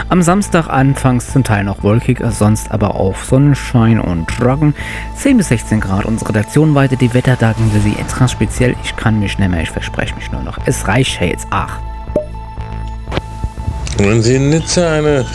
Am 0.09 0.21
Samstag 0.21 0.67
anfangs 0.67 1.33
zum 1.33 1.43
Teil 1.43 1.63
noch 1.63 1.81
wolkig, 1.81 2.19
sonst 2.29 2.69
aber 2.69 2.93
auch 2.93 3.15
Sonnenschein 3.15 3.99
und 3.99 4.27
Trocken. 4.27 4.75
10 5.15 5.37
bis 5.37 5.47
16 5.47 5.79
Grad. 5.79 6.05
Unsere 6.05 6.29
Redaktion 6.29 6.75
weitet 6.75 7.01
die 7.01 7.15
Wetterdaten 7.15 7.71
für 7.71 7.79
Sie 7.79 7.95
extra 7.99 8.27
speziell. 8.27 8.75
Ich 8.83 8.95
kann 8.95 9.19
mich 9.19 9.39
nicht 9.39 9.49
mehr, 9.49 9.63
ich 9.63 9.71
verspreche 9.71 10.13
mich 10.13 10.31
nur 10.31 10.43
noch. 10.43 10.59
Es 10.67 10.87
reicht 10.87 11.19
jetzt. 11.19 11.47
Ach. 11.49 11.79
Wenn 13.97 14.23
Sie 14.23 14.35
in 14.35 14.49
Nizza 14.49 14.91
eine 14.91 15.25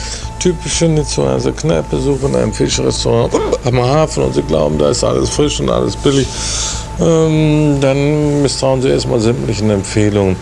typische 0.41 0.87
Nizzaer 0.87 1.39
Kneipe 1.53 1.97
suchen, 1.99 2.35
ein 2.35 2.53
Fischrestaurant 2.53 3.33
am 3.65 3.81
Hafen 3.81 4.25
und 4.25 4.35
Sie 4.35 4.43
glauben, 4.43 4.79
da 4.79 4.91
ist 4.91 5.05
alles 5.05 5.31
frisch 5.31 5.61
und 5.61 5.71
alles 5.71 5.97
billig, 5.97 6.27
ähm, 7.01 7.79
dann 7.81 8.43
misstrauen 8.43 8.83
Sie 8.83 8.89
erstmal 8.89 9.21
sämtlichen 9.21 9.71
Empfehlungen. 9.71 10.37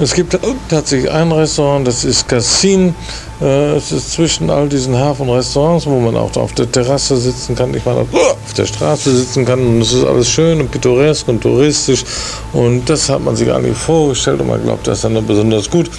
Es 0.00 0.14
gibt 0.14 0.36
tatsächlich 0.68 1.10
ein 1.10 1.30
Restaurant, 1.30 1.86
das 1.86 2.04
ist 2.04 2.26
Cassin. 2.26 2.94
Äh, 3.40 3.76
es 3.76 3.92
ist 3.92 4.12
zwischen 4.12 4.50
all 4.50 4.68
diesen 4.68 4.96
Hafenrestaurants, 4.96 5.86
wo 5.86 6.00
man 6.00 6.16
auch 6.16 6.34
auf 6.36 6.54
der 6.54 6.70
Terrasse 6.70 7.16
sitzen 7.16 7.54
kann, 7.54 7.74
ich 7.74 7.84
meine, 7.84 8.00
auf 8.00 8.52
der 8.56 8.66
Straße 8.66 9.14
sitzen 9.14 9.44
kann. 9.44 9.60
Und 9.60 9.82
es 9.82 9.92
ist 9.92 10.04
alles 10.04 10.28
schön 10.28 10.60
und 10.60 10.70
pittoresk 10.70 11.28
und 11.28 11.40
touristisch. 11.40 12.04
Und 12.52 12.88
das 12.88 13.08
hat 13.08 13.22
man 13.22 13.36
sich 13.36 13.46
nicht 13.46 13.76
vorgestellt 13.76 14.40
und 14.40 14.48
man 14.48 14.62
glaubt, 14.62 14.86
das 14.86 14.98
ist 14.98 15.04
dann 15.04 15.26
besonders 15.26 15.70
gut. 15.70 15.90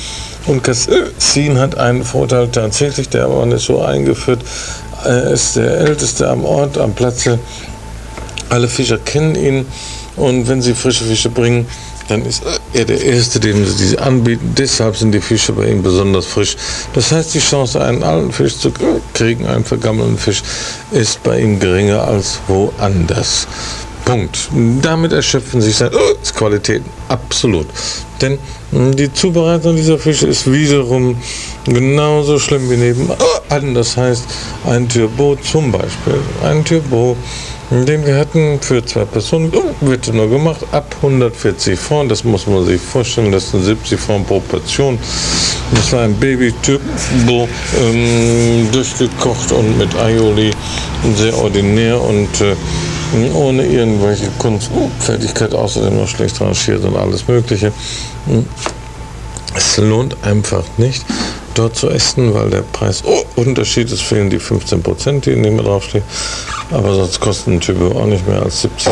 Und 0.46 0.64
Cassin 0.64 1.58
hat 1.58 1.78
einen 1.78 2.04
Vorteil 2.04 2.50
tatsächlich, 2.50 3.10
der 3.10 3.26
aber 3.26 3.46
nicht 3.46 3.66
so 3.66 3.82
eingeführt. 3.82 4.42
Er 5.06 5.32
ist 5.32 5.56
der 5.56 5.78
älteste 5.80 6.30
am 6.30 6.44
Ort, 6.46 6.78
am 6.78 6.94
Platze. 6.94 7.40
Alle 8.50 8.68
Fischer 8.68 8.98
kennen 8.98 9.36
ihn. 9.36 9.66
Und 10.16 10.48
wenn 10.48 10.62
sie 10.62 10.74
frische 10.74 11.06
Fische 11.06 11.30
bringen, 11.30 11.66
dann 12.08 12.26
ist 12.26 12.44
er 12.74 12.86
der 12.86 13.02
Erste, 13.02 13.40
dem 13.40 13.66
sie 13.66 13.76
diese 13.78 14.02
anbieten. 14.02 14.54
Deshalb 14.58 14.98
sind 14.98 15.12
die 15.14 15.22
Fische 15.22 15.54
bei 15.54 15.68
ihm 15.68 15.82
besonders 15.82 16.26
frisch. 16.26 16.56
Das 16.94 17.12
heißt, 17.12 17.34
die 17.34 17.40
Chance, 17.40 17.82
einen 17.82 18.04
alten 18.04 18.32
Fisch 18.32 18.58
zu 18.58 18.72
kriegen, 19.14 19.48
einen 19.48 19.64
vergammelten 19.64 20.18
Fisch, 20.18 20.44
ist 20.92 21.24
bei 21.24 21.40
ihm 21.40 21.60
geringer 21.60 22.04
als 22.04 22.40
woanders. 22.48 23.48
Punkt. 24.06 24.50
Damit 24.82 25.12
erschöpfen 25.12 25.62
sich 25.62 25.76
seine 25.76 25.92
Qualitäten. 26.36 26.90
Absolut. 27.08 27.68
Denn 28.22 28.38
die 28.72 29.12
Zubereitung 29.12 29.76
dieser 29.76 29.98
Fische 29.98 30.28
ist 30.28 30.52
wiederum 30.52 31.18
genauso 31.66 32.40
schlimm 32.40 32.70
wie 32.70 32.78
nebenan. 32.78 33.74
Das 33.74 33.98
heißt, 33.98 34.26
ein 34.66 34.90
Turbo 34.90 35.36
zum 35.36 35.72
Beispiel, 35.72 36.20
ein 36.44 36.64
Turbo 36.66 37.16
Den 37.74 38.06
wir 38.06 38.18
hatten 38.18 38.60
für 38.62 38.86
zwei 38.86 39.04
Personen, 39.04 39.52
oh, 39.56 39.88
wird 39.88 40.14
nur 40.14 40.30
gemacht, 40.30 40.60
ab 40.72 40.96
140 40.98 41.80
Franc. 41.80 42.08
Das 42.10 42.24
muss 42.24 42.46
man 42.46 42.64
sich 42.66 42.80
vorstellen, 42.80 43.32
das 43.32 43.50
sind 43.50 43.64
70 43.64 44.00
Franc 44.00 44.28
pro 44.28 44.40
Portion. 44.42 45.00
Das 45.74 45.92
war 45.92 46.02
ein 46.02 46.14
Baby-Typ, 46.20 46.82
ähm, 47.82 48.70
durchgekocht 48.72 49.52
und 49.54 49.78
mit 49.80 49.96
Aioli, 49.96 50.52
sehr 51.16 51.36
ordinär 51.36 52.00
und 52.00 52.42
äh, 52.42 52.56
ohne 53.34 53.66
irgendwelche 53.66 54.28
Kunstfertigkeit, 54.40 55.54
außerdem 55.54 55.98
noch 55.98 56.08
schlecht 56.08 56.40
rangiert 56.42 56.84
und 56.84 56.96
alles 56.96 57.28
Mögliche. 57.28 57.72
Es 59.56 59.78
lohnt 59.78 60.18
einfach 60.24 60.64
nicht, 60.78 61.06
dort 61.54 61.76
zu 61.76 61.90
essen, 61.90 62.34
weil 62.34 62.50
der 62.50 62.64
Preisunterschied 62.64 63.92
ist, 63.92 64.02
fehlen 64.02 64.30
die 64.30 64.40
15 64.40 64.82
Prozent, 64.82 65.26
die 65.26 65.32
in 65.32 65.44
dem 65.44 65.58
draufstehen. 65.58 66.04
Aber 66.72 66.94
sonst 66.96 67.20
kosten 67.20 67.54
ein 67.54 67.60
Typ 67.60 67.80
auch 67.96 68.06
nicht 68.06 68.28
mehr 68.28 68.42
als 68.42 68.62
70, 68.62 68.92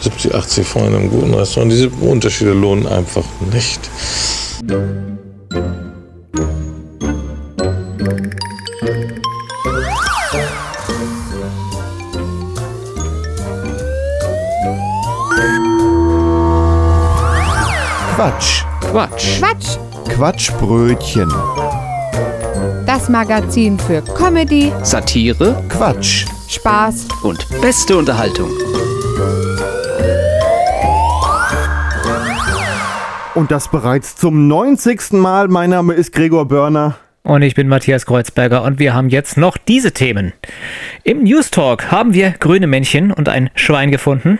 70 0.00 0.34
80 0.34 0.66
Franc 0.66 0.86
in 0.86 0.94
einem 0.94 1.10
guten 1.10 1.34
Restaurant. 1.34 1.72
Diese 1.72 1.88
Unterschiede 1.88 2.52
lohnen 2.52 2.86
einfach 2.86 3.24
nicht. 3.52 3.80
Quatsch. 18.16 18.64
Quatsch. 18.80 19.40
Quatsch. 19.40 19.76
Quatschbrötchen. 20.08 21.30
Das 22.86 23.10
Magazin 23.10 23.78
für 23.78 24.00
Comedy, 24.00 24.72
Satire 24.82 25.62
Quatsch. 25.68 26.24
Spaß 26.48 27.08
und 27.24 27.46
beste 27.60 27.98
Unterhaltung. 27.98 28.48
Und 33.34 33.50
das 33.50 33.70
bereits 33.70 34.16
zum 34.16 34.48
90. 34.48 35.12
Mal. 35.12 35.48
Mein 35.48 35.68
Name 35.68 35.92
ist 35.92 36.14
Gregor 36.14 36.48
Börner. 36.48 36.96
Und 37.22 37.42
ich 37.42 37.54
bin 37.54 37.68
Matthias 37.68 38.06
Kreuzberger 38.06 38.62
und 38.62 38.78
wir 38.78 38.94
haben 38.94 39.10
jetzt 39.10 39.36
noch 39.36 39.58
diese 39.58 39.92
Themen. 39.92 40.32
Im 41.04 41.22
News 41.22 41.50
Talk 41.50 41.90
haben 41.90 42.14
wir 42.14 42.30
grüne 42.30 42.66
Männchen 42.66 43.12
und 43.12 43.28
ein 43.28 43.50
Schwein 43.54 43.90
gefunden. 43.90 44.38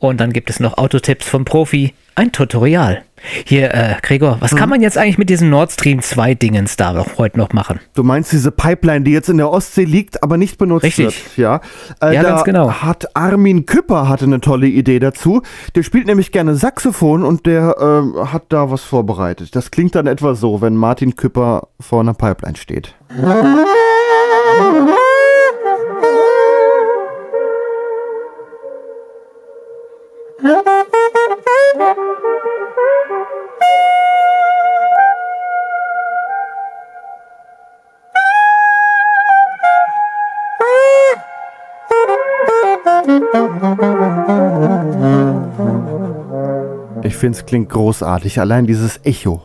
Und 0.00 0.18
dann 0.18 0.32
gibt 0.32 0.48
es 0.48 0.60
noch 0.60 0.78
Autotipps 0.78 1.28
vom 1.28 1.44
Profi, 1.44 1.92
ein 2.14 2.32
Tutorial. 2.32 3.02
Hier, 3.44 3.74
äh, 3.74 3.96
Gregor, 4.00 4.38
was 4.40 4.56
kann 4.56 4.70
man 4.70 4.80
jetzt 4.80 4.96
eigentlich 4.96 5.18
mit 5.18 5.28
diesem 5.28 5.50
Nord 5.50 5.70
Stream 5.72 6.00
2 6.00 6.34
Dingens 6.34 6.76
da 6.78 6.94
noch, 6.94 7.18
heute 7.18 7.36
noch 7.38 7.52
machen? 7.52 7.80
Du 7.94 8.02
meinst 8.02 8.32
diese 8.32 8.50
Pipeline, 8.50 9.02
die 9.04 9.10
jetzt 9.10 9.28
in 9.28 9.36
der 9.36 9.50
Ostsee 9.50 9.84
liegt, 9.84 10.22
aber 10.22 10.38
nicht 10.38 10.56
benutzt 10.56 10.84
Richtig. 10.84 11.04
wird. 11.04 11.36
Ja, 11.36 11.60
äh, 12.02 12.14
Ja, 12.14 12.22
ganz 12.22 12.44
genau. 12.44 12.72
hat 12.72 13.14
Armin 13.14 13.66
Küpper 13.66 14.08
hatte 14.08 14.24
eine 14.24 14.40
tolle 14.40 14.68
Idee 14.68 15.00
dazu. 15.00 15.42
Der 15.74 15.82
spielt 15.82 16.06
nämlich 16.06 16.32
gerne 16.32 16.54
Saxophon 16.56 17.22
und 17.22 17.44
der 17.44 17.76
ähm, 17.78 18.32
hat 18.32 18.44
da 18.48 18.70
was 18.70 18.82
vorbereitet. 18.82 19.54
Das 19.54 19.70
klingt 19.70 19.94
dann 19.94 20.06
etwa 20.06 20.34
so, 20.34 20.62
wenn 20.62 20.76
Martin 20.76 21.16
Küpper 21.16 21.68
vor 21.78 22.00
einer 22.00 22.14
Pipeline 22.14 22.56
steht. 22.56 22.94
Finde 47.20 47.38
es 47.38 47.46
klingt 47.46 47.68
großartig. 47.68 48.40
Allein 48.40 48.66
dieses 48.66 49.00
Echo. 49.04 49.42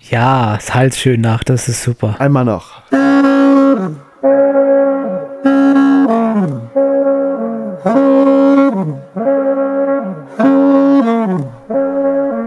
Ja, 0.00 0.56
es 0.56 0.74
halt 0.74 0.94
schön 0.94 1.20
nach, 1.20 1.44
das 1.44 1.68
ist 1.68 1.82
super. 1.82 2.16
Einmal 2.18 2.44
noch. 2.44 2.82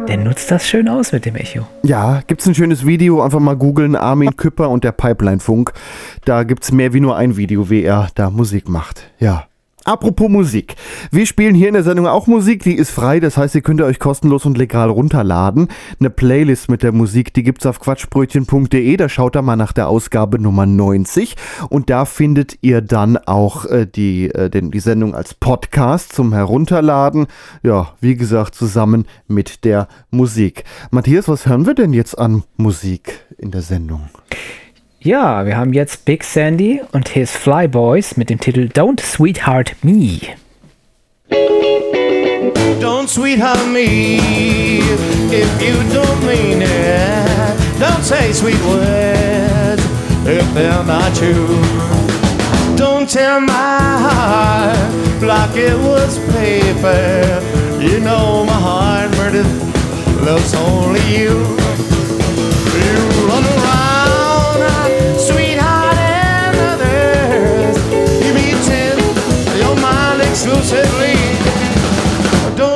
Der 0.07 0.17
nutzt 0.17 0.51
das 0.51 0.67
schön 0.67 0.89
aus 0.89 1.11
mit 1.11 1.25
dem 1.25 1.35
Echo. 1.35 1.65
Ja, 1.83 2.21
gibt's 2.27 2.45
ein 2.45 2.55
schönes 2.55 2.85
Video, 2.85 3.21
einfach 3.21 3.39
mal 3.39 3.55
googeln, 3.55 3.95
Armin 3.95 4.35
Küpper 4.35 4.69
und 4.69 4.83
der 4.83 4.91
Pipeline-Funk. 4.91 5.71
Da 6.25 6.43
gibt's 6.43 6.71
mehr 6.71 6.93
wie 6.93 6.99
nur 6.99 7.15
ein 7.15 7.37
Video, 7.37 7.69
wie 7.69 7.83
er 7.83 8.09
da 8.15 8.29
Musik 8.29 8.67
macht. 8.67 9.09
Ja. 9.19 9.45
Apropos 9.85 10.29
Musik. 10.29 10.77
Wir 11.11 11.25
spielen 11.25 11.55
hier 11.55 11.67
in 11.67 11.73
der 11.73 11.83
Sendung 11.83 12.07
auch 12.07 12.25
Musik, 12.25 12.63
die 12.63 12.75
ist 12.75 12.89
frei, 12.89 13.19
das 13.19 13.35
heißt, 13.35 13.53
ihr 13.55 13.61
könnt 13.61 13.81
euch 13.81 13.99
kostenlos 13.99 14.45
und 14.45 14.57
legal 14.57 14.89
runterladen. 14.89 15.67
Eine 15.99 16.09
Playlist 16.09 16.69
mit 16.69 16.83
der 16.83 16.93
Musik, 16.93 17.33
die 17.33 17.43
gibt's 17.43 17.65
auf 17.65 17.81
quatschbrötchen.de, 17.81 18.95
da 18.95 19.09
schaut 19.09 19.35
da 19.35 19.41
mal 19.41 19.57
nach 19.57 19.73
der 19.73 19.89
Ausgabe 19.89 20.39
Nummer 20.39 20.65
90 20.65 21.35
und 21.69 21.89
da 21.89 22.05
findet 22.05 22.59
ihr 22.61 22.79
dann 22.79 23.17
auch 23.17 23.65
äh, 23.65 23.85
die, 23.85 24.29
äh, 24.29 24.49
den, 24.49 24.71
die 24.71 24.79
Sendung 24.79 25.15
als 25.15 25.33
Podcast 25.33 26.13
zum 26.13 26.31
Herunterladen. 26.31 27.27
Ja, 27.61 27.91
wie 27.99 28.15
gesagt, 28.15 28.55
zusammen 28.55 29.05
mit 29.27 29.65
der 29.65 29.89
Musik. 30.11 30.63
Matthias, 30.91 31.27
was 31.27 31.45
hören 31.45 31.65
wir 31.65 31.73
denn 31.73 31.91
jetzt 31.91 32.17
an 32.17 32.43
Musik 32.55 33.25
in 33.37 33.51
der 33.51 33.61
Sendung? 33.61 34.03
Ja, 35.05 35.45
wir 35.45 35.57
haben 35.57 35.73
jetzt 35.73 36.05
Big 36.05 36.23
Sandy 36.23 36.81
und 36.93 37.09
his 37.09 37.29
Flyboys 37.31 38.15
mit 38.15 38.29
dem 38.29 38.39
Titel 38.39 38.69
Don't 38.73 39.01
Sweetheart 39.01 39.75
Me. 39.81 40.19
Don't 42.79 43.09
sweetheart 43.09 43.67
me 43.67 44.79
if 45.29 45.61
you 45.61 45.73
don't 45.93 46.23
mean 46.25 46.61
it. 46.61 47.81
Don't 47.81 48.01
say 48.01 48.31
sweet 48.31 48.63
words 48.63 49.83
if 50.25 50.53
they're 50.53 50.85
not 50.85 51.13
true. 51.13 51.59
Don't 52.77 53.05
tear 53.05 53.41
my 53.41 53.51
heart 53.51 55.21
like 55.21 55.57
it 55.57 55.77
was 55.79 56.17
paper. 56.31 57.41
You 57.81 57.99
know 57.99 58.45
my 58.45 58.53
heart, 58.53 59.11
Meredith, 59.17 59.51
loves 60.25 60.55
only. 60.55 61.01
You 61.13 61.62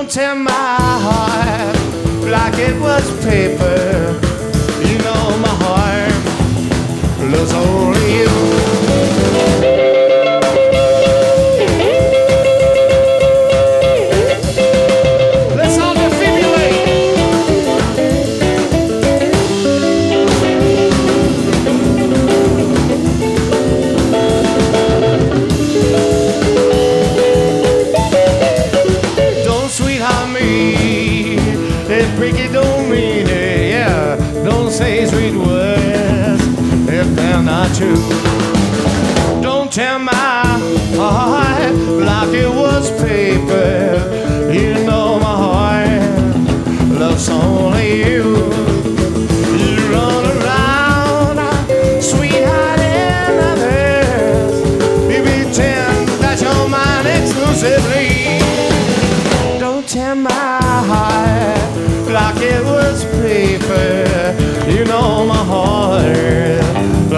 Tear 0.09 0.35
my 0.35 0.51
heart 0.51 1.75
like 2.31 2.57
it 2.57 2.79
was 2.79 3.03
paper. 3.25 4.15
You 4.87 4.97
know 4.99 5.37
my 5.37 5.53
heart 5.61 7.29
loves 7.29 7.51
only 7.53 8.19
you. 8.19 8.56
If 30.59 32.19
Ricky 32.19 32.47
don't 32.51 32.89
mean 32.89 33.27
it. 33.27 33.71
Yeah, 33.71 34.15
don't 34.43 34.71
say 34.71 35.05
sweet 35.05 35.35
words 35.35 36.43
if 36.89 37.07
they're 37.15 37.43
not 37.43 37.75
true. 37.75 38.03
Don't 39.41 39.71
tear 39.71 39.99
my 39.99 40.43
heart 40.95 41.73
like 41.75 42.33
it 42.33 42.49
was 42.49 42.89
paper. 43.01 43.76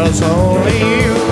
it's 0.09 0.23
only 0.23 0.79
you. 0.79 1.28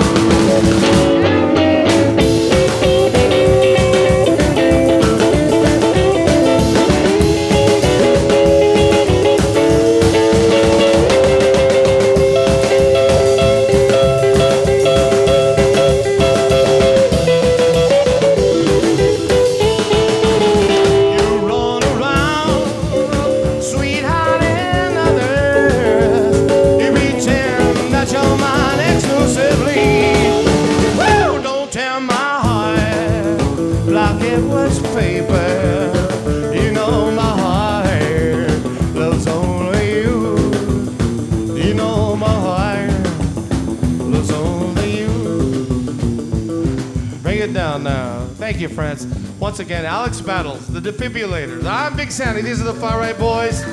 Once 49.58 49.66
again, 49.70 49.84
Alex 49.86 50.20
Battles, 50.20 50.68
the 50.68 50.78
defibrillators. 50.78 51.64
I'm 51.66 51.96
Big 51.96 52.12
Sandy. 52.12 52.42
These 52.42 52.60
are 52.60 52.64
the 52.64 52.74
Far 52.74 53.00
Right 53.00 53.18
Boys. 53.18 53.64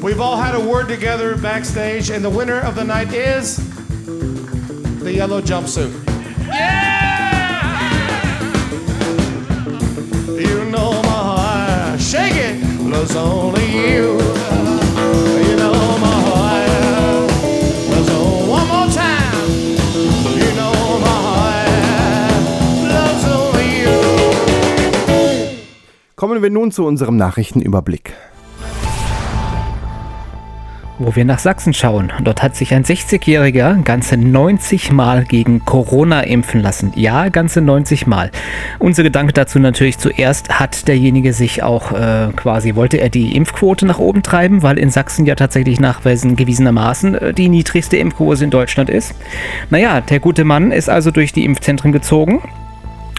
We've 0.00 0.20
all 0.20 0.36
had 0.36 0.54
a 0.54 0.60
word 0.60 0.86
together 0.86 1.36
backstage, 1.36 2.10
and 2.10 2.24
the 2.24 2.30
winner 2.30 2.60
of 2.60 2.76
the 2.76 2.84
night 2.84 3.12
is 3.12 3.56
the 5.00 5.12
yellow 5.12 5.42
jumpsuit. 5.42 6.06
Yeah! 6.46 8.40
You 10.28 10.66
know 10.66 11.02
my 11.02 11.08
heart, 11.08 12.00
shake 12.00 12.36
it, 12.36 12.62
loves 12.82 13.16
only 13.16 13.66
you. 13.66 14.12
You 14.12 14.53
Kommen 26.24 26.42
wir 26.42 26.48
nun 26.48 26.70
zu 26.70 26.86
unserem 26.86 27.18
Nachrichtenüberblick. 27.18 28.14
Wo 30.98 31.14
wir 31.14 31.26
nach 31.26 31.38
Sachsen 31.38 31.74
schauen. 31.74 32.14
Dort 32.22 32.42
hat 32.42 32.56
sich 32.56 32.72
ein 32.72 32.82
60-Jähriger 32.82 33.82
ganze 33.82 34.16
90 34.16 34.90
Mal 34.90 35.24
gegen 35.24 35.66
Corona 35.66 36.22
impfen 36.22 36.62
lassen. 36.62 36.94
Ja, 36.96 37.28
ganze 37.28 37.60
90 37.60 38.06
Mal. 38.06 38.30
Unser 38.78 39.02
Gedanke 39.02 39.34
dazu 39.34 39.58
natürlich 39.58 39.98
zuerst, 39.98 40.48
hat 40.48 40.88
derjenige 40.88 41.34
sich 41.34 41.62
auch 41.62 41.92
äh, 41.92 42.28
quasi, 42.34 42.74
wollte 42.74 42.96
er 43.02 43.10
die 43.10 43.36
Impfquote 43.36 43.84
nach 43.84 43.98
oben 43.98 44.22
treiben, 44.22 44.62
weil 44.62 44.78
in 44.78 44.88
Sachsen 44.88 45.26
ja 45.26 45.34
tatsächlich 45.34 45.78
nachweisendermaßen 45.78 47.14
äh, 47.16 47.34
die 47.34 47.50
niedrigste 47.50 47.98
Impfquote 47.98 48.44
in 48.44 48.50
Deutschland 48.50 48.88
ist. 48.88 49.14
Naja, 49.68 50.00
der 50.00 50.20
gute 50.20 50.44
Mann 50.44 50.72
ist 50.72 50.88
also 50.88 51.10
durch 51.10 51.34
die 51.34 51.44
Impfzentren 51.44 51.92
gezogen. 51.92 52.40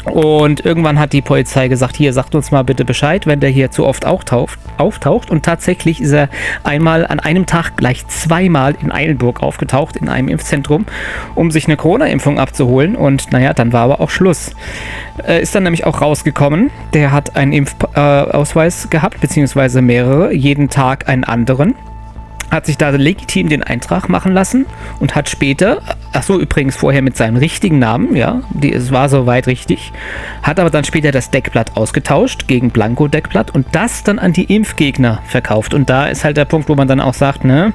Und 0.06 0.64
irgendwann 0.66 1.00
hat 1.00 1.14
die 1.14 1.22
Polizei 1.22 1.68
gesagt, 1.68 1.96
hier 1.98 2.14
sagt 2.14 2.36
uns 2.36 2.52
mal 2.52 2.64
bitte 2.64 2.86
Bescheid, 2.86 3.26
wenn 3.26 3.40
der 3.40 3.50
hier 3.50 3.72
zu 3.72 3.86
oft 3.86 4.06
auftaucht, 4.06 4.60
auftaucht. 4.78 5.32
Und 5.32 5.44
tatsächlich 5.44 6.02
ist 6.02 6.12
er 6.12 6.30
einmal 6.64 7.06
an 7.06 7.20
einem 7.20 7.46
Tag 7.46 7.76
gleich 7.78 8.06
zweimal 8.08 8.76
in 8.82 8.92
Eilenburg 8.92 9.42
aufgetaucht, 9.42 9.96
in 9.96 10.08
einem 10.08 10.28
Impfzentrum, 10.28 10.86
um 11.34 11.52
sich 11.52 11.66
eine 11.66 11.76
Corona-Impfung 11.76 12.40
abzuholen. 12.40 12.96
Und 12.96 13.32
naja, 13.32 13.54
dann 13.54 13.74
war 13.74 13.84
aber 13.84 14.00
auch 14.00 14.10
Schluss. 14.10 14.52
Äh, 15.28 15.42
ist 15.42 15.56
dann 15.56 15.64
nämlich 15.64 15.86
auch 15.86 16.02
rausgekommen, 16.02 16.70
der 16.94 17.12
hat 17.12 17.36
einen 17.36 17.54
Impfausweis 17.54 18.90
gehabt, 18.90 19.22
beziehungsweise 19.22 19.82
mehrere, 19.82 20.34
jeden 20.34 20.70
Tag 20.70 21.10
einen 21.10 21.24
anderen 21.24 21.76
hat 22.52 22.66
sich 22.66 22.78
da 22.78 22.90
legitim 22.90 23.50
den 23.50 23.64
Eintrag 23.64 24.10
machen 24.10 24.34
lassen 24.34 24.66
und 25.00 25.16
hat 25.16 25.30
später, 25.30 25.82
ach 26.14 26.24
so 26.24 26.40
übrigens 26.40 26.76
vorher 26.76 27.02
mit 27.02 27.18
seinem 27.18 27.38
richtigen 27.38 27.80
Namen, 27.80 28.16
ja, 28.16 28.42
die, 28.52 28.74
es 28.74 28.92
war 28.92 29.10
soweit 29.10 29.48
richtig, 29.48 29.92
hat 30.42 30.60
aber 30.60 30.70
dann 30.70 30.84
später 30.84 31.12
das 31.12 31.32
Deckblatt 31.32 31.76
ausgetauscht 31.76 32.48
gegen 32.48 32.70
Blanko-Deckblatt 32.72 33.54
und 33.54 33.68
das 33.72 34.04
dann 34.04 34.20
an 34.20 34.34
die 34.34 34.44
Impfgegner 34.44 35.22
verkauft. 35.28 35.74
Und 35.74 35.90
da 35.90 36.08
ist 36.08 36.24
halt 36.24 36.38
der 36.38 36.46
Punkt, 36.46 36.70
wo 36.70 36.76
man 36.76 36.88
dann 36.88 37.02
auch 37.02 37.14
sagt, 37.14 37.44
ne, 37.44 37.74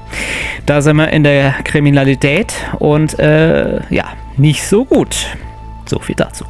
da 0.67 0.83
sind 0.83 0.97
wir 0.97 1.11
in 1.11 1.25
der 1.25 1.55
Kriminalität 1.65 2.55
und 2.79 3.19
äh, 3.19 3.81
ja, 3.93 4.05
nicht 4.37 4.65
so 4.65 4.85
gut. 4.85 5.27
So 5.87 5.99
viel 5.99 6.15
dazu. 6.15 6.45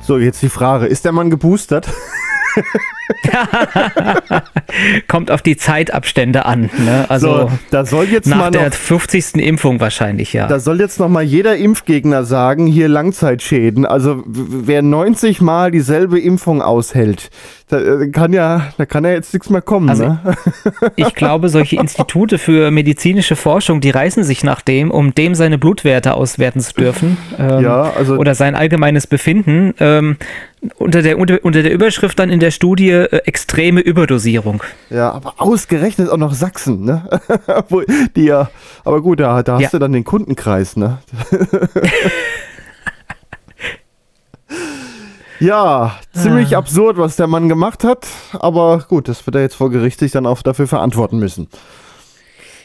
So, 0.00 0.18
jetzt 0.18 0.42
die 0.42 0.48
Frage, 0.48 0.86
ist 0.86 1.04
der 1.04 1.12
Mann 1.12 1.30
geboostert? 1.30 1.88
Kommt 5.08 5.30
auf 5.30 5.42
die 5.42 5.56
Zeitabstände 5.56 6.44
an. 6.46 6.70
Ne? 6.84 7.04
Also 7.08 7.48
So, 7.48 7.50
da 7.70 7.84
soll 7.84 8.06
jetzt 8.06 8.26
nach 8.28 8.38
mal 8.38 8.50
der 8.50 8.66
noch- 8.68 8.74
50. 8.74 9.34
Impfung 9.36 9.80
wahrscheinlich, 9.80 10.32
ja. 10.32 10.46
Da 10.46 10.60
soll 10.60 10.80
jetzt 10.80 10.98
noch 10.98 11.08
mal 11.08 11.22
jeder 11.22 11.56
Impfgegner 11.56 12.24
sagen, 12.24 12.66
hier 12.66 12.88
Langzeitschäden. 12.88 13.86
Also 13.86 14.22
wer 14.26 14.82
90 14.82 15.40
Mal 15.40 15.70
dieselbe 15.70 16.20
Impfung 16.20 16.62
aushält, 16.62 17.30
da 17.68 17.78
äh, 17.78 18.08
kann 18.10 18.32
ja, 18.32 18.72
da 18.78 18.86
kann 18.86 19.04
ja 19.04 19.10
jetzt 19.12 19.32
nichts 19.34 19.50
mehr 19.50 19.62
kommen. 19.62 19.88
Also, 19.88 20.04
ne? 20.04 20.20
Ich 20.96 21.14
glaube, 21.14 21.48
solche 21.48 21.76
Institute 21.76 22.38
für 22.38 22.70
medizinische 22.70 23.36
Forschung, 23.36 23.80
die 23.80 23.90
reißen 23.90 24.24
sich 24.24 24.44
nach 24.44 24.62
dem, 24.62 24.90
um 24.90 25.14
dem 25.14 25.34
seine 25.34 25.58
Blutwerte 25.58 26.14
auswerten 26.14 26.60
zu 26.60 26.72
dürfen. 26.74 27.16
Ähm, 27.38 27.62
Ja, 27.62 27.92
also- 27.96 28.16
oder 28.16 28.34
sein 28.34 28.54
allgemeines 28.54 29.06
Befinden. 29.06 29.74
Ähm, 29.80 30.16
unter, 30.78 31.02
der, 31.02 31.18
unter, 31.18 31.38
unter 31.42 31.62
der 31.62 31.72
Überschrift 31.72 32.18
dann 32.18 32.30
in 32.30 32.40
der 32.40 32.50
Studie 32.50 32.90
äh, 32.90 33.16
extreme 33.26 33.80
Überdosierung. 33.80 34.62
Ja, 34.90 35.10
aber 35.12 35.34
ausgerechnet 35.38 36.08
auch 36.10 36.16
noch 36.16 36.34
Sachsen, 36.34 36.84
ne? 36.84 37.08
Die 38.16 38.24
ja, 38.24 38.50
aber 38.84 39.02
gut, 39.02 39.20
da, 39.20 39.42
da 39.42 39.54
hast 39.54 39.62
Ja. 39.62 39.68
du 39.70 39.78
dann 39.80 39.92
den 39.92 40.04
Kundenkreis, 40.04 40.76
ne? 40.76 40.98
ja, 45.40 45.92
ziemlich 46.12 46.54
Ah. 46.54 46.58
absurd, 46.58 46.98
was 46.98 47.16
der 47.16 47.26
Mann 47.26 47.48
gemacht 47.48 47.84
hat, 47.84 48.06
aber 48.32 48.84
gut, 48.88 49.08
das 49.08 49.26
wird 49.26 49.36
er 49.36 49.42
jetzt 49.42 49.56
vor 49.56 49.70
Gericht 49.70 49.98
sich 49.98 50.12
dann 50.12 50.26
auch 50.26 50.42
dafür 50.42 50.66
verantworten 50.66 51.18
müssen. 51.18 51.48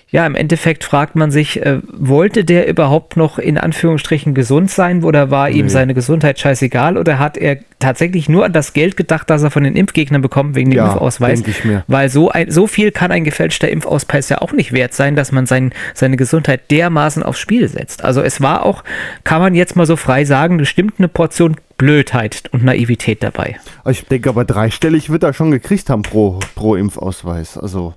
Ja, 0.09 0.25
im 0.25 0.35
Endeffekt 0.35 0.85
fragt 0.85 1.17
man 1.17 1.31
sich, 1.31 1.61
äh, 1.65 1.79
wollte 1.91 2.45
der 2.45 2.69
überhaupt 2.69 3.17
noch 3.17 3.39
in 3.39 3.57
Anführungsstrichen 3.57 4.33
gesund 4.33 4.71
sein 4.71 5.03
oder 5.03 5.31
war 5.31 5.49
ihm 5.49 5.65
Nee. 5.65 5.71
seine 5.71 5.93
Gesundheit 5.93 6.39
scheißegal 6.39 6.97
oder 6.97 7.19
hat 7.19 7.35
er 7.37 7.57
tatsächlich 7.79 8.29
nur 8.29 8.45
an 8.45 8.53
das 8.53 8.71
Geld 8.71 8.95
gedacht, 8.95 9.29
das 9.29 9.43
er 9.43 9.51
von 9.51 9.63
den 9.63 9.75
Impfgegnern 9.75 10.21
bekommt 10.21 10.55
wegen 10.55 10.71
dem 10.71 10.77
Ja, 10.77 10.93
Impfausweis? 10.93 11.43
denk 11.43 11.57
ich 11.57 11.65
mir. 11.65 11.83
Weil 11.87 12.07
so, 12.07 12.29
ein, 12.29 12.49
so 12.49 12.67
viel 12.67 12.91
kann 12.91 13.11
ein 13.11 13.25
gefälschter 13.25 13.67
Impfausweis 13.67 14.29
ja 14.29 14.37
auch 14.41 14.53
nicht 14.53 14.71
wert 14.71 14.93
sein, 14.93 15.17
dass 15.17 15.33
man 15.33 15.45
sein, 15.45 15.73
seine 15.93 16.15
Gesundheit 16.15 16.71
dermaßen 16.71 17.21
aufs 17.21 17.39
Spiel 17.39 17.67
setzt. 17.67 18.05
Also 18.05 18.21
es 18.21 18.39
war 18.39 18.63
auch, 18.65 18.85
kann 19.25 19.41
man 19.41 19.55
jetzt 19.55 19.75
mal 19.75 19.85
so 19.85 19.97
frei 19.97 20.23
sagen, 20.23 20.55
bestimmt 20.57 20.93
eine 20.99 21.09
Portion 21.09 21.57
Blödheit 21.77 22.43
und 22.53 22.63
Naivität 22.63 23.21
dabei. 23.23 23.57
Ich 23.87 24.05
denke 24.05 24.29
aber 24.29 24.45
dreistellig 24.45 25.09
wird 25.09 25.23
er 25.23 25.33
schon 25.33 25.51
gekriegt 25.51 25.89
haben 25.89 26.01
pro, 26.01 26.39
pro 26.55 26.75
Impfausweis. 26.75 27.57
Also. 27.57 27.93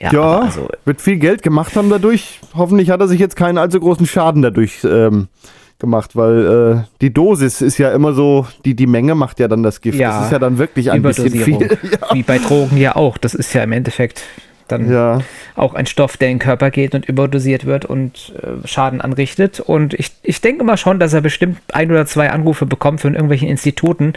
Ja, 0.00 0.12
Ja, 0.12 0.38
also 0.40 0.68
wird 0.84 1.00
viel 1.00 1.16
Geld 1.16 1.42
gemacht 1.42 1.74
haben 1.76 1.90
dadurch. 1.90 2.40
Hoffentlich 2.54 2.90
hat 2.90 3.00
er 3.00 3.08
sich 3.08 3.20
jetzt 3.20 3.36
keinen 3.36 3.58
allzu 3.58 3.80
großen 3.80 4.06
Schaden 4.06 4.42
dadurch 4.42 4.84
ähm, 4.84 5.28
gemacht, 5.78 6.16
weil 6.16 6.84
äh, 6.84 6.88
die 7.00 7.12
Dosis 7.12 7.60
ist 7.60 7.78
ja 7.78 7.92
immer 7.92 8.12
so, 8.12 8.46
die, 8.64 8.74
die 8.74 8.86
Menge 8.86 9.14
macht 9.14 9.38
ja 9.40 9.48
dann 9.48 9.62
das 9.62 9.80
Gift. 9.80 10.00
das 10.00 10.26
ist 10.26 10.32
ja 10.32 10.38
dann 10.38 10.58
wirklich 10.58 10.90
ein 10.90 11.02
bisschen 11.02 11.30
viel. 11.30 11.78
Wie 12.12 12.22
bei 12.22 12.38
Drogen 12.38 12.76
ja 12.76 12.96
auch. 12.96 13.18
Das 13.18 13.34
ist 13.34 13.52
ja 13.54 13.62
im 13.62 13.72
Endeffekt 13.72 14.22
dann 14.68 14.90
Ja. 14.90 15.20
auch 15.56 15.74
ein 15.74 15.86
Stoff, 15.86 16.16
der 16.16 16.28
in 16.28 16.34
den 16.34 16.40
Körper 16.40 16.70
geht 16.70 16.94
und 16.94 17.06
überdosiert 17.06 17.66
wird 17.66 17.84
und 17.84 18.32
äh, 18.42 18.66
Schaden 18.66 19.00
anrichtet. 19.00 19.60
Und 19.60 19.94
ich, 19.94 20.12
ich 20.22 20.40
denke 20.40 20.64
mal 20.64 20.76
schon, 20.76 21.00
dass 21.00 21.12
er 21.12 21.20
bestimmt 21.20 21.58
ein 21.72 21.90
oder 21.90 22.06
zwei 22.06 22.30
Anrufe 22.30 22.66
bekommt 22.66 23.00
von 23.00 23.14
irgendwelchen 23.14 23.48
Instituten, 23.48 24.12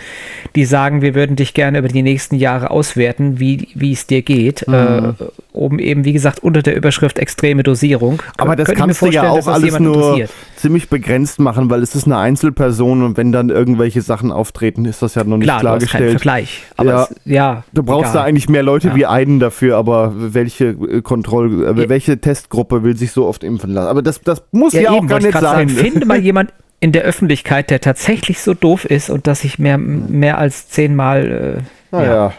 die 0.55 0.65
sagen, 0.65 1.01
wir 1.01 1.15
würden 1.15 1.35
dich 1.35 1.53
gerne 1.53 1.79
über 1.79 1.87
die 1.87 2.03
nächsten 2.03 2.35
Jahre 2.35 2.71
auswerten, 2.71 3.39
wie 3.39 3.69
wie 3.73 3.93
es 3.93 4.07
dir 4.07 4.21
geht. 4.21 4.67
Mhm. 4.67 4.73
Äh, 4.73 5.13
oben 5.53 5.79
eben, 5.79 6.05
wie 6.05 6.13
gesagt, 6.13 6.39
unter 6.39 6.61
der 6.61 6.75
Überschrift 6.75 7.19
extreme 7.19 7.63
Dosierung. 7.63 8.21
Aber 8.37 8.55
das 8.55 8.69
kannst 8.69 9.01
du 9.01 9.07
ja 9.07 9.23
vorstellen, 9.23 9.43
auch 9.43 9.53
alles 9.53 9.65
jemand 9.65 9.85
nur 9.85 9.95
interessiert. 9.95 10.31
Ziemlich 10.61 10.89
begrenzt 10.89 11.39
machen, 11.39 11.69
weil 11.69 11.81
es 11.81 11.95
ist 11.95 12.05
eine 12.05 12.17
Einzelperson 12.17 13.03
und 13.03 13.17
wenn 13.17 13.31
dann 13.31 13.49
irgendwelche 13.49 14.01
Sachen 14.01 14.31
auftreten, 14.31 14.85
ist 14.85 15.01
das 15.01 15.15
ja 15.15 15.23
noch 15.23 15.37
nicht 15.37 15.45
Klar, 15.47 15.61
du 15.61 15.67
hast 15.69 15.73
keinen 15.73 15.87
klargestellt. 15.87 16.11
Vergleich. 16.11 16.63
Aber 16.77 16.89
ja, 16.91 17.03
es, 17.03 17.15
ja, 17.25 17.63
du 17.73 17.83
brauchst 17.83 18.11
egal. 18.11 18.13
da 18.13 18.23
eigentlich 18.23 18.47
mehr 18.49 18.63
Leute 18.63 18.89
Ja. 18.89 18.95
wie 18.95 19.05
einen 19.05 19.39
dafür, 19.39 19.77
aber 19.77 20.13
welche 20.15 20.65
äh, 20.67 21.01
Kontroll, 21.01 21.65
äh, 21.65 21.89
welche 21.89 22.19
Testgruppe 22.21 22.83
will 22.83 22.95
sich 22.95 23.11
so 23.11 23.25
oft 23.27 23.43
impfen 23.43 23.71
lassen? 23.73 23.87
Aber 23.87 24.01
das, 24.01 24.21
das 24.21 24.43
muss 24.51 24.73
ja, 24.73 24.89
auch 24.91 24.97
eben, 24.97 25.07
gar 25.07 25.15
wollte 25.21 25.29
ich 25.29 25.33
nicht 25.33 25.43
sein. 25.43 25.67
Sagen, 25.67 25.79
finde 25.81 26.05
mal 26.05 26.19
jemand 26.21 26.53
in 26.79 26.91
der 26.91 27.03
Öffentlichkeit, 27.03 27.69
der 27.69 27.79
tatsächlich 27.81 28.39
so 28.41 28.53
doof 28.53 28.85
ist 28.85 29.09
und 29.09 29.27
dass 29.27 29.43
ich 29.43 29.59
mehr, 29.59 29.77
mehr 29.77 30.37
als 30.37 30.69
zehnmal 30.69 31.61
äh, 31.91 31.95
Naja. 31.95 32.13
ja, 32.13 32.33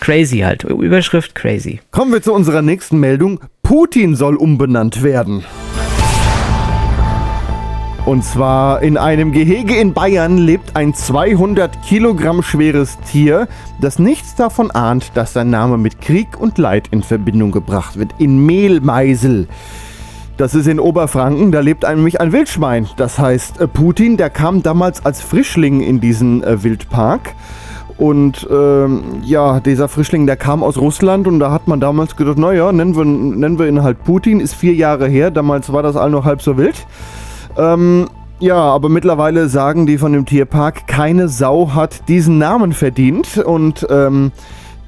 crazy 0.00 0.38
halt. 0.40 0.64
Überschrift 0.64 1.34
crazy. 1.34 1.80
Kommen 1.92 2.12
wir 2.12 2.20
zu 2.22 2.32
unserer 2.34 2.62
nächsten 2.62 2.98
Meldung. 2.98 3.40
Putin 3.62 4.14
soll 4.14 4.36
umbenannt 4.36 5.02
werden. 5.02 5.44
Und 8.06 8.22
zwar 8.24 8.82
in 8.82 8.96
einem 8.98 9.32
Gehege 9.32 9.74
in 9.74 9.92
Bayern 9.92 10.38
lebt 10.38 10.76
ein 10.76 10.94
200 10.94 11.82
Kilogramm 11.82 12.40
schweres 12.44 12.98
Tier, 13.00 13.48
das 13.80 13.98
nichts 13.98 14.36
davon 14.36 14.70
ahnt, 14.70 15.10
dass 15.14 15.32
sein 15.32 15.50
Name 15.50 15.76
mit 15.76 16.00
Krieg 16.00 16.38
und 16.38 16.56
Leid 16.56 16.86
in 16.92 17.02
Verbindung 17.02 17.50
gebracht 17.50 17.98
wird. 17.98 18.12
In 18.18 18.46
Mehlmeisel. 18.46 19.48
Das 20.36 20.54
ist 20.54 20.68
in 20.68 20.78
Oberfranken, 20.78 21.50
da 21.50 21.58
lebt 21.58 21.82
nämlich 21.82 22.20
ein 22.20 22.30
Wildschwein. 22.30 22.86
Das 22.96 23.18
heißt, 23.18 23.60
äh, 23.60 23.66
Putin, 23.66 24.16
der 24.16 24.30
kam 24.30 24.62
damals 24.62 25.04
als 25.04 25.20
Frischling 25.20 25.80
in 25.80 26.00
diesen 26.00 26.44
äh, 26.44 26.62
Wildpark. 26.62 27.34
Und 27.98 28.46
ähm, 28.48 29.02
ja, 29.24 29.58
dieser 29.58 29.88
Frischling, 29.88 30.26
der 30.26 30.36
kam 30.36 30.62
aus 30.62 30.78
Russland 30.78 31.26
und 31.26 31.40
da 31.40 31.50
hat 31.50 31.66
man 31.66 31.80
damals 31.80 32.14
gedacht, 32.14 32.38
naja, 32.38 32.70
nennen 32.70 32.94
wir, 32.94 33.04
nennen 33.04 33.58
wir 33.58 33.66
ihn 33.66 33.82
halt 33.82 34.04
Putin, 34.04 34.38
ist 34.38 34.54
vier 34.54 34.74
Jahre 34.74 35.08
her, 35.08 35.32
damals 35.32 35.72
war 35.72 35.82
das 35.82 35.96
all 35.96 36.10
noch 36.10 36.24
halb 36.24 36.40
so 36.40 36.56
wild. 36.56 36.86
Ähm, 37.56 38.08
ja, 38.38 38.56
aber 38.56 38.88
mittlerweile 38.88 39.48
sagen 39.48 39.86
die 39.86 39.98
von 39.98 40.12
dem 40.12 40.26
Tierpark, 40.26 40.86
keine 40.86 41.28
Sau 41.28 41.72
hat 41.74 42.08
diesen 42.08 42.38
Namen 42.38 42.72
verdient 42.72 43.38
und 43.38 43.86
ähm, 43.88 44.32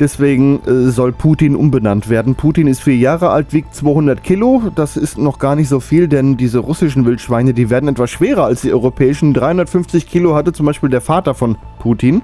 Deswegen 0.01 0.61
äh, 0.65 0.91
soll 0.91 1.13
Putin 1.13 1.57
umbenannt 1.57 2.09
werden. 2.09 2.37
Putin 2.37 2.69
ist 2.69 2.81
vier 2.81 2.97
Jahre 2.97 3.31
alt, 3.31 3.53
wiegt 3.53 3.75
200 3.75 4.23
Kilo. 4.23 4.71
Das 4.75 4.97
ist 4.97 5.19
noch 5.19 5.41
gar 5.41 5.57
nicht 5.57 5.69
so 5.69 5.81
viel, 5.81 6.07
denn 6.07 6.37
diese 6.37 6.61
russischen 6.61 7.05
Wildschweine, 7.05 7.53
die 7.53 7.69
werden 7.69 7.89
etwas 7.89 8.11
schwerer 8.11 8.45
als 8.45 8.63
die 8.63 8.73
europäischen. 8.73 9.35
350 9.35 10.07
Kilo 10.07 10.37
hatte 10.37 10.53
zum 10.53 10.67
Beispiel 10.67 10.89
der 10.89 11.01
Vater 11.01 11.35
von 11.35 11.57
Putin. 11.81 12.23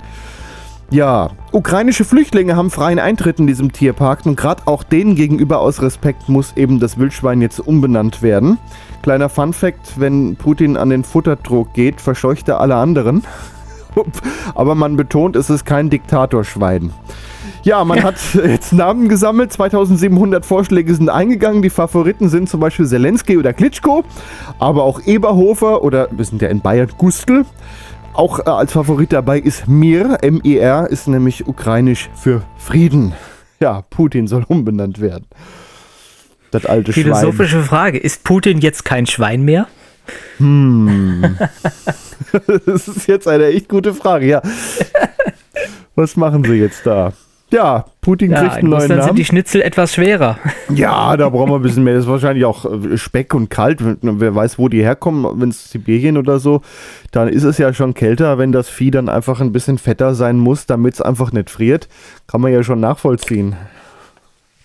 Ja, 0.91 1.31
ukrainische 1.51 2.05
Flüchtlinge 2.05 2.57
haben 2.57 2.71
freien 2.71 2.99
Eintritt 2.99 3.39
in 3.41 3.47
diesem 3.47 3.73
Tierpark 3.73 4.27
und 4.27 4.37
gerade 4.37 4.63
auch 4.67 4.83
denen 4.83 5.17
gegenüber 5.17 5.61
aus 5.61 5.83
Respekt 5.83 6.29
muss 6.29 6.57
eben 6.57 6.79
das 6.79 6.99
Wildschwein 6.99 7.41
jetzt 7.41 7.59
umbenannt 7.59 8.23
werden. 8.23 8.59
Kleiner 9.03 9.29
Fun 9.29 9.53
Fact, 9.53 9.99
wenn 9.99 10.37
Putin 10.37 10.77
an 10.77 10.91
den 10.91 11.05
Futterdruck 11.05 11.73
geht, 11.73 12.01
verscheucht 12.01 12.49
er 12.49 12.61
alle 12.61 12.77
anderen. 12.77 13.25
Aber 14.55 14.75
man 14.75 14.97
betont, 14.97 15.37
es 15.37 15.51
ist 15.51 15.65
kein 15.65 15.91
Diktatorschwein. 15.91 16.93
Ja, 17.63 17.83
man 17.85 18.03
hat 18.03 18.17
jetzt 18.35 18.73
Namen 18.73 19.09
gesammelt. 19.09 19.53
2700 19.53 20.45
Vorschläge 20.45 20.95
sind 20.95 21.09
eingegangen. 21.09 21.63
Die 21.63 21.71
Favoriten 21.71 22.29
sind 22.29 22.49
zum 22.49 22.61
Beispiel 22.61 22.87
Zelensky 22.87 23.39
oder 23.39 23.53
Klitschko, 23.53 24.05
aber 24.59 24.83
auch 24.83 25.01
Eberhofer 25.07 25.83
oder, 25.83 26.09
wir 26.11 26.25
sind 26.25 26.43
ja 26.43 26.49
in 26.49 26.61
Bayern, 26.61 26.91
Gustl. 26.99 27.45
Auch 28.15 28.39
äh, 28.39 28.49
als 28.49 28.73
Favorit 28.73 29.13
dabei 29.13 29.41
ist 29.41 29.67
Mir, 29.67 30.19
M-I-R, 30.23 30.89
ist 30.89 31.09
nämlich 31.09 31.47
ukrainisch 31.47 32.09
für 32.15 32.43
Frieden. 32.57 33.13
Ja, 33.61 33.83
Putin 33.83 34.27
soll 34.27 34.45
umbenannt 34.47 35.01
werden. 35.01 35.27
Das 36.51 36.67
alte 36.67 36.93
Schwein. 36.93 37.05
Philosophische 37.05 37.63
Frage. 37.63 37.99
Ist 37.99 38.23
Putin 38.25 38.59
jetzt 38.59 38.85
kein 38.85 39.07
Schwein 39.07 39.43
mehr? 39.43 39.69
Hm. 40.37 41.39
das 42.67 42.89
ist 42.89 43.07
jetzt 43.07 43.27
eine 43.27 43.47
echt 43.47 43.69
gute 43.69 43.95
Frage, 43.95 44.27
ja. 44.27 44.43
Was 45.95 46.17
machen 46.17 46.45
sie 46.45 46.55
jetzt 46.55 46.85
da? 46.85 47.13
Ja, 47.55 47.85
Putin 48.01 48.33
Ja, 48.33 48.41
kriegt 48.41 48.55
einen 48.55 48.65
in 48.65 48.71
neuen 48.71 48.81
Russland 48.83 49.05
sind 49.05 49.19
die 49.19 49.25
Schnitzel 49.25 49.63
etwas 49.63 49.95
schwerer. 49.95 50.39
Ja, 50.75 51.17
da 51.17 51.29
brauchen 51.29 51.51
wir 51.51 51.57
ein 51.57 51.63
bisschen 51.63 51.85
mehr. 51.85 51.95
Das 51.95 52.05
ist 52.05 52.11
wahrscheinlich 52.11 52.45
auch 52.45 52.65
äh, 52.65 52.99
Speck 52.99 53.33
und 53.33 53.49
kalt. 53.49 53.79
Wer 53.81 54.35
weiß, 54.35 54.59
wo 54.59 54.69
die 54.69 54.83
herkommen, 54.83 55.41
wenn 55.41 55.51
es 55.51 55.71
Sibirien 55.71 56.17
oder 56.17 56.41
so, 56.41 56.63
dann 57.13 57.29
ist 57.29 57.45
es 57.45 57.59
ja 57.59 57.73
schon 57.73 57.95
kälter, 57.95 58.39
wenn 58.39 58.51
das 58.51 58.69
Vieh 58.69 58.91
dann 58.91 59.09
einfach 59.09 59.41
ein 59.41 59.53
bisschen 59.53 59.79
fetter 59.79 60.15
sein 60.15 60.39
muss, 60.39 60.67
damit 60.67 60.95
es 60.95 61.01
einfach 61.01 61.31
nicht 61.33 61.49
friert. 61.49 61.89
Kann 62.27 62.41
man 62.41 62.53
ja 62.53 62.63
schon 62.65 62.81
nachvollziehen. 62.81 63.55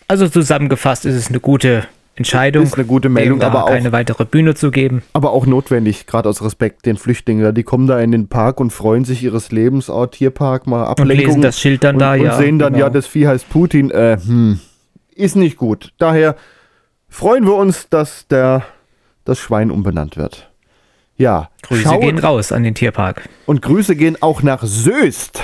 Also 0.08 0.28
zusammengefasst 0.28 1.06
ist 1.06 1.16
es 1.16 1.28
eine 1.28 1.40
gute 1.40 1.84
Entscheidung. 2.20 2.64
Ist 2.64 2.76
eine 2.76 2.86
gute 2.86 3.10
Meldung, 3.10 3.42
aber 3.42 3.64
auch- 3.64 3.70
keine 3.70 3.92
weitere 3.92 4.26
Bühne 4.26 4.54
zu 4.54 4.70
geben. 4.72 5.02
Aber 5.14 5.32
auch 5.32 5.46
notwendig, 5.46 6.06
gerade 6.06 6.30
aus 6.30 6.44
Respekt 6.44 6.86
den 6.86 6.98
Flüchtlingen. 6.98 7.56
Die 7.56 7.64
kommen 7.64 7.88
da 7.88 8.00
in 8.00 8.12
den 8.12 8.28
Park 8.28 8.60
und 8.60 8.72
freuen 8.72 9.06
sich 9.06 9.24
ihres 9.24 9.52
Lebens, 9.52 9.90
oh, 9.90 10.06
Tierpark, 10.06 10.68
mal 10.68 10.86
Ablenkung. 10.86 11.26
lesen 11.28 11.42
das 11.42 11.60
Schild 11.60 11.84
dann 11.84 11.96
und, 11.96 12.00
da, 12.02 12.14
und 12.14 12.22
ja, 12.22 12.38
sehen 12.38 12.60
dann, 12.60 12.74
genau. 12.74 12.86
ja, 12.86 12.90
das 12.92 13.08
Vieh 13.08 13.28
heißt 13.28 13.50
Putin. 13.50 13.90
Äh, 13.90 14.18
hm, 14.24 14.60
ist 15.16 15.36
nicht 15.36 15.58
gut. 15.58 15.94
Daher 15.98 16.36
freuen 17.08 17.46
wir 17.46 17.56
uns, 17.56 17.90
dass 17.90 18.28
der, 18.28 18.64
das 19.26 19.40
Schwein 19.40 19.72
umbenannt 19.72 20.18
wird. 20.18 20.50
Ja, 21.18 21.50
Grüße 21.64 21.84
schauen- 21.84 22.02
gehen 22.02 22.20
raus 22.20 22.52
an 22.52 22.64
den 22.64 22.76
Tierpark. 22.76 23.28
Und 23.46 23.62
Grüße 23.62 23.96
gehen 23.96 24.18
auch 24.22 24.42
nach 24.44 24.64
Soest. 24.64 25.42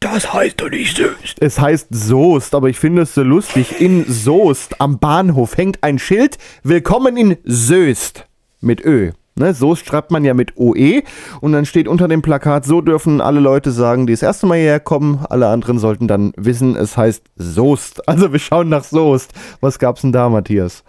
Das 0.00 0.32
heißt 0.32 0.60
doch 0.60 0.70
nicht 0.70 0.96
Soest. 0.96 1.38
Es 1.40 1.58
heißt 1.58 1.88
Soest, 1.90 2.54
aber 2.54 2.68
ich 2.68 2.78
finde 2.78 3.02
es 3.02 3.14
so 3.14 3.24
lustig. 3.24 3.80
In 3.80 4.04
Soest 4.06 4.80
am 4.80 5.00
Bahnhof 5.00 5.56
hängt 5.56 5.82
ein 5.82 5.98
Schild. 5.98 6.38
Willkommen 6.62 7.16
in 7.16 7.36
Soest. 7.42 8.24
Mit 8.60 8.84
Ö. 8.84 9.10
Ne, 9.34 9.54
Soest 9.54 9.86
schreibt 9.86 10.12
man 10.12 10.24
ja 10.24 10.34
mit 10.34 10.56
OE. 10.56 11.02
Und 11.40 11.50
dann 11.50 11.66
steht 11.66 11.88
unter 11.88 12.06
dem 12.06 12.22
Plakat, 12.22 12.64
so 12.64 12.80
dürfen 12.80 13.20
alle 13.20 13.40
Leute 13.40 13.72
sagen, 13.72 14.06
die 14.06 14.12
das 14.12 14.22
erste 14.22 14.46
Mal 14.46 14.58
hierher 14.58 14.78
kommen. 14.78 15.26
Alle 15.28 15.48
anderen 15.48 15.80
sollten 15.80 16.06
dann 16.06 16.32
wissen, 16.36 16.76
es 16.76 16.96
heißt 16.96 17.24
Soest. 17.34 18.08
Also 18.08 18.32
wir 18.32 18.38
schauen 18.38 18.68
nach 18.68 18.84
Soest. 18.84 19.32
Was 19.60 19.80
gab's 19.80 20.02
denn 20.02 20.12
da, 20.12 20.28
Matthias? 20.28 20.84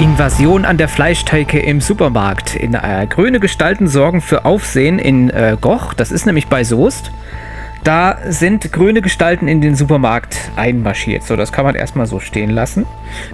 Invasion 0.00 0.64
an 0.64 0.76
der 0.76 0.88
Fleischtheke 0.88 1.60
im 1.60 1.80
Supermarkt. 1.80 2.56
In, 2.56 2.74
äh, 2.74 3.06
grüne 3.08 3.38
Gestalten 3.38 3.86
sorgen 3.86 4.20
für 4.20 4.44
Aufsehen 4.44 4.98
in 4.98 5.30
äh, 5.30 5.56
Goch. 5.60 5.94
Das 5.94 6.10
ist 6.10 6.26
nämlich 6.26 6.48
bei 6.48 6.64
Soest. 6.64 7.12
Da 7.84 8.18
sind 8.26 8.72
grüne 8.72 9.00
Gestalten 9.02 9.46
in 9.46 9.60
den 9.60 9.76
Supermarkt 9.76 10.38
einmarschiert. 10.56 11.22
So, 11.22 11.36
das 11.36 11.52
kann 11.52 11.66
man 11.66 11.74
erstmal 11.74 12.06
so 12.06 12.18
stehen 12.18 12.48
lassen. 12.48 12.86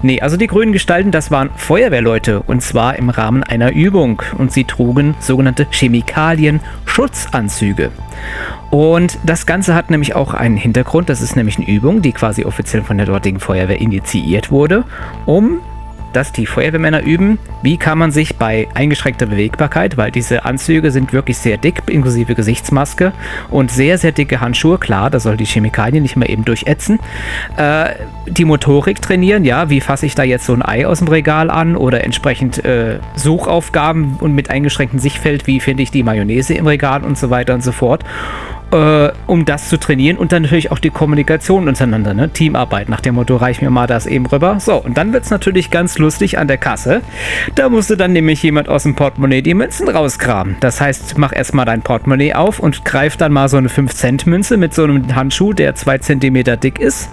Nee, 0.02 0.20
also 0.20 0.36
die 0.36 0.48
grünen 0.48 0.72
Gestalten, 0.72 1.12
das 1.12 1.30
waren 1.30 1.50
Feuerwehrleute 1.54 2.42
und 2.42 2.60
zwar 2.60 2.96
im 2.96 3.10
Rahmen 3.10 3.44
einer 3.44 3.72
Übung 3.72 4.20
und 4.38 4.50
sie 4.50 4.64
trugen 4.64 5.14
sogenannte 5.20 5.68
Chemikalien-Schutzanzüge. 5.70 7.92
Und 8.70 9.20
das 9.24 9.46
Ganze 9.46 9.76
hat 9.76 9.88
nämlich 9.88 10.16
auch 10.16 10.34
einen 10.34 10.56
Hintergrund. 10.56 11.08
Das 11.08 11.20
ist 11.20 11.36
nämlich 11.36 11.58
eine 11.58 11.68
Übung, 11.68 12.02
die 12.02 12.12
quasi 12.12 12.44
offiziell 12.44 12.82
von 12.82 12.96
der 12.96 13.06
dortigen 13.06 13.38
Feuerwehr 13.38 13.80
initiiert 13.80 14.50
wurde, 14.50 14.82
um 15.26 15.60
dass 16.12 16.32
die 16.32 16.46
Feuerwehrmänner 16.46 17.02
üben, 17.02 17.38
wie 17.62 17.76
kann 17.76 17.98
man 17.98 18.10
sich 18.10 18.36
bei 18.36 18.68
eingeschränkter 18.74 19.26
Bewegbarkeit, 19.26 19.96
weil 19.96 20.10
diese 20.10 20.44
Anzüge 20.44 20.90
sind 20.90 21.12
wirklich 21.12 21.38
sehr 21.38 21.56
dick, 21.56 21.82
inklusive 21.88 22.34
Gesichtsmaske 22.34 23.12
und 23.50 23.70
sehr, 23.70 23.98
sehr 23.98 24.12
dicke 24.12 24.40
Handschuhe, 24.40 24.78
klar, 24.78 25.10
da 25.10 25.20
soll 25.20 25.36
die 25.36 25.44
Chemikalien 25.44 26.02
nicht 26.02 26.16
mehr 26.16 26.28
eben 26.28 26.44
durchätzen, 26.44 26.98
äh, 27.56 27.90
die 28.26 28.44
Motorik 28.44 29.02
trainieren, 29.02 29.44
ja, 29.44 29.70
wie 29.70 29.80
fasse 29.80 30.06
ich 30.06 30.14
da 30.14 30.22
jetzt 30.22 30.46
so 30.46 30.54
ein 30.54 30.62
Ei 30.62 30.86
aus 30.86 30.98
dem 30.98 31.08
Regal 31.08 31.50
an 31.50 31.76
oder 31.76 32.04
entsprechend 32.04 32.64
äh, 32.64 32.98
Suchaufgaben 33.16 34.16
und 34.20 34.34
mit 34.34 34.50
eingeschränktem 34.50 34.98
Sichtfeld, 34.98 35.46
wie 35.46 35.60
finde 35.60 35.82
ich 35.82 35.90
die 35.90 36.02
Mayonnaise 36.02 36.54
im 36.54 36.66
Regal 36.66 37.02
und 37.02 37.18
so 37.18 37.30
weiter 37.30 37.54
und 37.54 37.62
so 37.62 37.72
fort 37.72 38.04
äh, 38.72 39.10
um 39.26 39.44
das 39.44 39.68
zu 39.68 39.78
trainieren 39.78 40.16
und 40.16 40.32
dann 40.32 40.42
natürlich 40.42 40.70
auch 40.70 40.78
die 40.78 40.90
Kommunikation 40.90 41.68
untereinander, 41.68 42.14
ne? 42.14 42.30
Teamarbeit 42.30 42.88
nach 42.88 43.00
dem 43.00 43.16
Motto, 43.16 43.36
reich 43.36 43.62
mir 43.62 43.70
mal 43.70 43.86
das 43.86 44.06
eben 44.06 44.26
rüber. 44.26 44.58
So, 44.60 44.76
und 44.76 44.96
dann 44.96 45.12
wird 45.12 45.24
es 45.24 45.30
natürlich 45.30 45.70
ganz 45.70 45.98
lustig 45.98 46.38
an 46.38 46.48
der 46.48 46.58
Kasse. 46.58 47.02
Da 47.54 47.68
musste 47.68 47.96
dann 47.96 48.12
nämlich 48.12 48.42
jemand 48.42 48.68
aus 48.68 48.84
dem 48.84 48.94
Portemonnaie 48.94 49.42
die 49.42 49.54
Münzen 49.54 49.88
rauskramen. 49.88 50.56
Das 50.60 50.80
heißt, 50.80 51.18
mach 51.18 51.34
erstmal 51.34 51.66
dein 51.66 51.82
Portemonnaie 51.82 52.34
auf 52.34 52.60
und 52.60 52.84
greif 52.84 53.16
dann 53.16 53.32
mal 53.32 53.48
so 53.48 53.56
eine 53.56 53.68
5-Cent-Münze 53.68 54.56
mit 54.56 54.74
so 54.74 54.84
einem 54.84 55.14
Handschuh, 55.14 55.52
der 55.52 55.74
2 55.74 55.98
cm 55.98 56.60
dick 56.60 56.78
ist. 56.78 57.10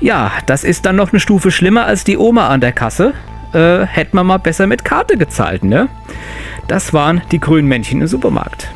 Ja, 0.00 0.32
das 0.46 0.64
ist 0.64 0.86
dann 0.86 0.96
noch 0.96 1.12
eine 1.12 1.20
Stufe 1.20 1.50
schlimmer 1.50 1.86
als 1.86 2.04
die 2.04 2.18
Oma 2.18 2.48
an 2.48 2.60
der 2.60 2.72
Kasse. 2.72 3.14
Äh, 3.52 3.86
hätte 3.86 4.16
man 4.16 4.26
mal 4.26 4.38
besser 4.38 4.66
mit 4.66 4.84
Karte 4.84 5.16
gezahlt, 5.16 5.62
ne? 5.62 5.88
Das 6.68 6.92
waren 6.92 7.20
die 7.30 7.38
grünen 7.38 7.68
Männchen 7.68 8.00
im 8.00 8.06
Supermarkt. 8.06 8.68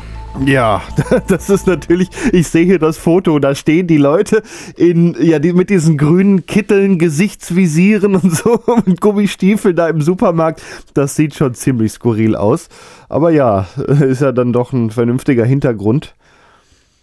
Ja, 0.45 0.81
das 1.27 1.49
ist 1.49 1.67
natürlich, 1.67 2.09
ich 2.31 2.47
sehe 2.47 2.65
hier 2.65 2.79
das 2.79 2.97
Foto, 2.97 3.39
da 3.39 3.55
stehen 3.55 3.87
die 3.87 3.97
Leute 3.97 4.43
in, 4.75 5.15
ja, 5.19 5.39
die, 5.39 5.53
mit 5.53 5.69
diesen 5.69 5.97
grünen 5.97 6.45
Kitteln, 6.45 6.99
Gesichtsvisieren 6.99 8.15
und 8.15 8.31
so 8.35 8.59
und 8.65 9.01
Gummistiefeln 9.01 9.75
da 9.75 9.89
im 9.89 10.01
Supermarkt. 10.01 10.61
Das 10.93 11.15
sieht 11.15 11.35
schon 11.35 11.53
ziemlich 11.53 11.93
skurril 11.93 12.35
aus. 12.35 12.69
Aber 13.09 13.31
ja, 13.31 13.67
ist 13.77 14.21
ja 14.21 14.31
dann 14.31 14.53
doch 14.53 14.73
ein 14.73 14.91
vernünftiger 14.91 15.45
Hintergrund. 15.45 16.15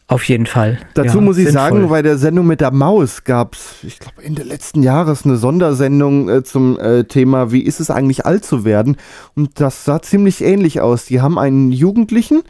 Auf 0.07 0.25
jeden 0.29 0.45
Fall. 0.45 0.79
Dazu 0.93 1.17
Ja, 1.17 1.21
muss 1.23 1.39
ich 1.39 1.47
sinnvoll. 1.47 1.63
sagen, 1.63 1.89
bei 1.89 2.03
der 2.03 2.19
Sendung 2.19 2.47
mit 2.47 2.61
der 2.61 2.73
Maus 2.73 3.25
gab 3.25 3.55
es, 3.55 3.77
ich 3.83 3.99
glaube, 3.99 4.23
Ende 4.23 4.43
letzten 4.43 4.83
Jahres 4.83 5.25
eine 5.25 5.37
Sondersendung 5.37 6.29
äh, 6.29 6.43
zum 6.45 6.79
äh, 6.79 7.05
Thema, 7.05 7.53
wie 7.53 7.63
ist 7.63 7.81
es 7.81 7.91
eigentlich 7.91 8.27
alt 8.27 8.45
zu 8.45 8.67
werden? 8.67 8.99
Und 9.35 9.61
das 9.61 9.87
sah 9.87 10.03
ziemlich 10.03 10.45
ähnlich 10.45 10.83
aus. 10.83 11.07
Die 11.07 11.23
haben 11.23 11.39
einen 11.39 11.73
Jugendlichen 11.73 12.43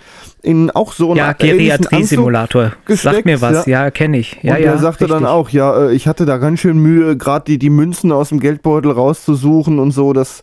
in 0.43 0.73
auch 0.73 0.93
so 0.93 1.13
einer 1.13 1.19
Ja, 1.29 1.33
Geriatrie-Simulator. 1.33 2.73
Sagt 2.89 3.25
mir 3.25 3.41
was. 3.41 3.67
Ja, 3.67 3.91
kenne 3.93 4.19
ich. 4.19 4.37
Ja, 4.43 4.57
und 4.57 4.61
ja, 4.61 4.73
er 4.73 4.79
sagte 4.79 5.07
dann 5.07 5.19
richtig. 5.25 5.31
auch, 5.33 5.49
ja, 5.51 5.87
äh, 5.91 5.95
ich 5.95 6.09
hatte 6.09 6.27
da 6.27 6.39
ganz 6.39 6.59
schön 6.59 6.79
Mühe, 6.79 7.17
gerade 7.17 7.45
die, 7.45 7.59
die 7.61 7.71
Münzen 7.71 8.11
aus 8.11 8.31
dem 8.31 8.41
Geldbeutel 8.41 8.91
rauszusuchen 8.91 9.79
und 9.79 9.93
so. 9.93 10.13
Das, 10.13 10.43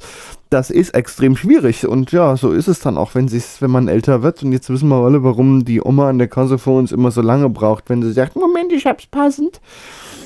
das 0.51 0.69
ist 0.69 0.93
extrem 0.93 1.37
schwierig. 1.37 1.87
Und 1.87 2.11
ja, 2.11 2.35
so 2.35 2.51
ist 2.51 2.67
es 2.67 2.79
dann 2.81 2.97
auch, 2.97 3.15
wenn, 3.15 3.31
wenn 3.31 3.71
man 3.71 3.87
älter 3.87 4.21
wird. 4.21 4.43
Und 4.43 4.51
jetzt 4.51 4.69
wissen 4.69 4.89
wir 4.89 4.97
alle, 4.97 5.23
warum 5.23 5.63
die 5.63 5.81
Oma 5.81 6.09
an 6.09 6.17
der 6.17 6.27
Kasse 6.27 6.57
vor 6.57 6.77
uns 6.77 6.91
immer 6.91 7.09
so 7.09 7.21
lange 7.21 7.49
braucht, 7.49 7.89
wenn 7.89 8.03
sie 8.03 8.11
sagt, 8.11 8.35
Moment, 8.35 8.71
ich 8.73 8.85
hab's 8.85 9.07
passend. 9.07 9.61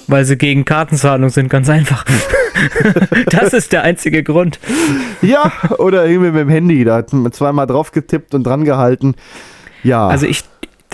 Weil 0.08 0.26
sie 0.26 0.38
gegen 0.38 0.66
Kartenzahlung 0.66 1.30
sind, 1.30 1.50
ganz 1.50 1.70
einfach. 1.70 2.06
das 3.28 3.54
ist 3.54 3.72
der 3.72 3.84
einzige 3.84 4.24
Grund. 4.24 4.60
Ja, 5.22 5.52
oder 5.78 6.06
irgendwie 6.06 6.32
mit 6.32 6.42
dem 6.42 6.50
Handy. 6.50 6.84
Da 6.84 6.98
hat 6.98 7.14
man 7.14 7.32
zweimal 7.32 7.68
drauf 7.68 7.92
getippt 7.92 8.34
und 8.34 8.44
dran 8.44 8.66
gehalten. 8.66 9.16
Ja. 9.84 10.08
Also 10.08 10.26
ich 10.26 10.44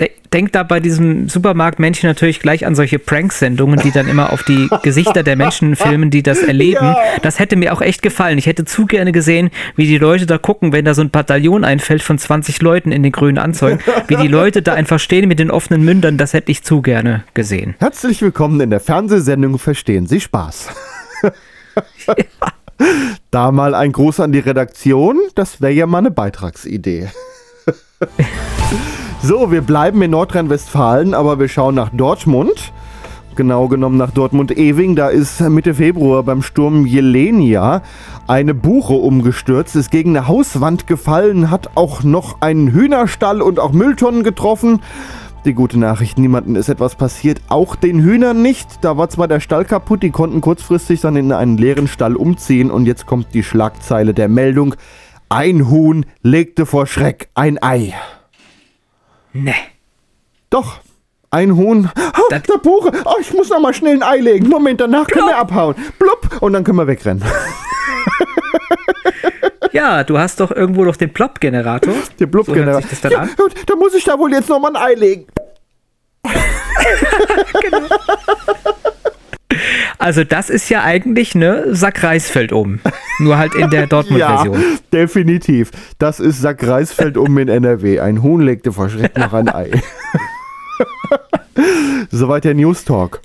de 0.02 0.10
denke 0.32 0.50
da 0.52 0.62
bei 0.62 0.80
diesem 0.80 1.28
Supermarktmännchen 1.28 2.08
natürlich 2.08 2.40
gleich 2.40 2.66
an 2.66 2.74
solche 2.74 2.98
Prank-Sendungen, 2.98 3.80
die 3.80 3.90
dann 3.90 4.08
immer 4.08 4.32
auf 4.32 4.42
die 4.42 4.68
Gesichter 4.82 5.22
der 5.22 5.36
Menschen 5.36 5.76
filmen, 5.76 6.10
die 6.10 6.22
das 6.22 6.42
erleben. 6.42 6.84
Ja. 6.86 6.96
Das 7.22 7.38
hätte 7.38 7.56
mir 7.56 7.72
auch 7.72 7.80
echt 7.80 8.02
gefallen. 8.02 8.38
Ich 8.38 8.46
hätte 8.46 8.64
zu 8.64 8.86
gerne 8.86 9.12
gesehen, 9.12 9.50
wie 9.76 9.86
die 9.86 9.98
Leute 9.98 10.26
da 10.26 10.38
gucken, 10.38 10.72
wenn 10.72 10.84
da 10.84 10.94
so 10.94 11.02
ein 11.02 11.10
Bataillon 11.10 11.64
einfällt 11.64 12.02
von 12.02 12.18
20 12.18 12.62
Leuten 12.62 12.92
in 12.92 13.02
den 13.02 13.12
grünen 13.12 13.38
Anzeigen. 13.38 13.80
Wie 14.08 14.16
die 14.16 14.28
Leute 14.28 14.62
da 14.62 14.74
einfach 14.74 14.98
stehen 14.98 15.28
mit 15.28 15.38
den 15.38 15.50
offenen 15.50 15.84
Mündern, 15.84 16.18
das 16.18 16.32
hätte 16.32 16.50
ich 16.50 16.62
zu 16.62 16.82
gerne 16.82 17.24
gesehen. 17.34 17.74
Herzlich 17.78 18.22
willkommen 18.22 18.60
in 18.60 18.70
der 18.70 18.80
Fernsehsendung 18.80 19.58
Verstehen 19.58 20.06
Sie 20.06 20.20
Spaß. 20.20 20.68
Da 23.30 23.52
mal 23.52 23.76
ein 23.76 23.92
Gruß 23.92 24.18
an 24.18 24.32
die 24.32 24.40
Redaktion, 24.40 25.16
das 25.36 25.60
wäre 25.60 25.72
ja 25.72 25.86
mal 25.86 25.98
eine 25.98 26.10
Beitragsidee. 26.10 27.10
so, 29.22 29.50
wir 29.50 29.60
bleiben 29.60 30.02
in 30.02 30.10
Nordrhein-Westfalen, 30.10 31.14
aber 31.14 31.38
wir 31.38 31.48
schauen 31.48 31.74
nach 31.74 31.90
Dortmund. 31.90 32.72
Genau 33.34 33.68
genommen 33.68 33.96
nach 33.96 34.10
Dortmund-Ewing. 34.10 34.94
Da 34.94 35.08
ist 35.08 35.40
Mitte 35.40 35.74
Februar 35.74 36.22
beim 36.22 36.42
Sturm 36.42 36.84
Jelenia 36.84 37.82
eine 38.26 38.54
Buche 38.54 38.92
umgestürzt, 38.92 39.74
ist 39.74 39.90
gegen 39.90 40.16
eine 40.16 40.28
Hauswand 40.28 40.86
gefallen, 40.86 41.50
hat 41.50 41.70
auch 41.74 42.02
noch 42.02 42.40
einen 42.40 42.72
Hühnerstall 42.72 43.40
und 43.40 43.58
auch 43.58 43.72
Mülltonnen 43.72 44.22
getroffen. 44.22 44.80
Die 45.44 45.54
gute 45.54 45.78
Nachricht, 45.78 46.18
niemandem 46.18 46.54
ist 46.54 46.68
etwas 46.68 46.94
passiert, 46.94 47.40
auch 47.48 47.74
den 47.74 48.00
Hühnern 48.00 48.42
nicht. 48.42 48.84
Da 48.84 48.96
war 48.96 49.08
zwar 49.08 49.26
der 49.26 49.40
Stall 49.40 49.64
kaputt, 49.64 50.02
die 50.02 50.10
konnten 50.10 50.40
kurzfristig 50.40 51.00
dann 51.00 51.16
in 51.16 51.32
einen 51.32 51.58
leeren 51.58 51.88
Stall 51.88 52.14
umziehen 52.14 52.70
und 52.70 52.86
jetzt 52.86 53.06
kommt 53.06 53.34
die 53.34 53.42
Schlagzeile 53.42 54.14
der 54.14 54.28
Meldung. 54.28 54.76
Ein 55.32 55.70
Huhn 55.70 56.04
legte 56.20 56.66
vor 56.66 56.86
Schreck 56.86 57.30
ein 57.34 57.56
Ei. 57.62 57.94
Ne. 59.32 59.54
Doch, 60.50 60.80
ein 61.30 61.56
Huhn. 61.56 61.90
Oh, 61.96 62.28
der 62.30 62.58
Buche. 62.58 62.92
Oh, 63.06 63.14
ich 63.18 63.32
muss 63.32 63.48
noch 63.48 63.58
mal 63.58 63.72
schnell 63.72 63.94
ein 63.94 64.02
Ei 64.02 64.18
legen. 64.18 64.50
Moment, 64.50 64.82
danach 64.82 65.06
können 65.06 65.28
wir 65.28 65.38
abhauen. 65.38 65.74
Blub. 65.98 66.42
Und 66.42 66.52
dann 66.52 66.64
können 66.64 66.76
wir 66.76 66.86
wegrennen. 66.86 67.24
Ja, 69.72 70.04
du 70.04 70.18
hast 70.18 70.38
doch 70.38 70.50
irgendwo 70.50 70.84
noch 70.84 70.96
den 70.96 71.14
Plop-Generator. 71.14 71.94
Der 72.20 72.26
Blub-Generator. 72.26 72.90
So 72.90 73.08
ja, 73.08 73.24
gut, 73.38 73.54
da 73.64 73.74
muss 73.74 73.94
ich 73.94 74.04
da 74.04 74.18
wohl 74.18 74.30
jetzt 74.30 74.50
noch 74.50 74.60
mal 74.60 74.68
ein 74.68 74.76
Ei 74.76 74.92
legen. 74.92 75.26
Also 80.02 80.24
das 80.24 80.50
ist 80.50 80.68
ja 80.68 80.82
eigentlich 80.82 81.36
ne 81.36 81.66
Sack 81.76 82.02
Reisfeld 82.02 82.52
um. 82.52 82.80
Nur 83.20 83.38
halt 83.38 83.54
in 83.54 83.70
der 83.70 83.80
Ja, 83.82 83.86
Dortmund-Version. 83.86 84.60
definitiv. 84.92 85.70
Das 85.98 86.18
ist 86.18 86.40
Sack 86.40 86.66
Reisfeld 86.66 87.16
um 87.16 87.38
in 87.38 87.48
NRW. 87.48 88.00
Ein 88.00 88.20
Huhn 88.22 88.40
legte 88.40 88.72
vor 88.72 88.88
Schreck 88.88 89.16
noch 89.16 89.32
ein 89.32 89.48
Ei. 89.48 89.70
Soweit 92.10 92.44
der 92.44 92.54
News 92.54 92.84
Talk. 92.84 93.20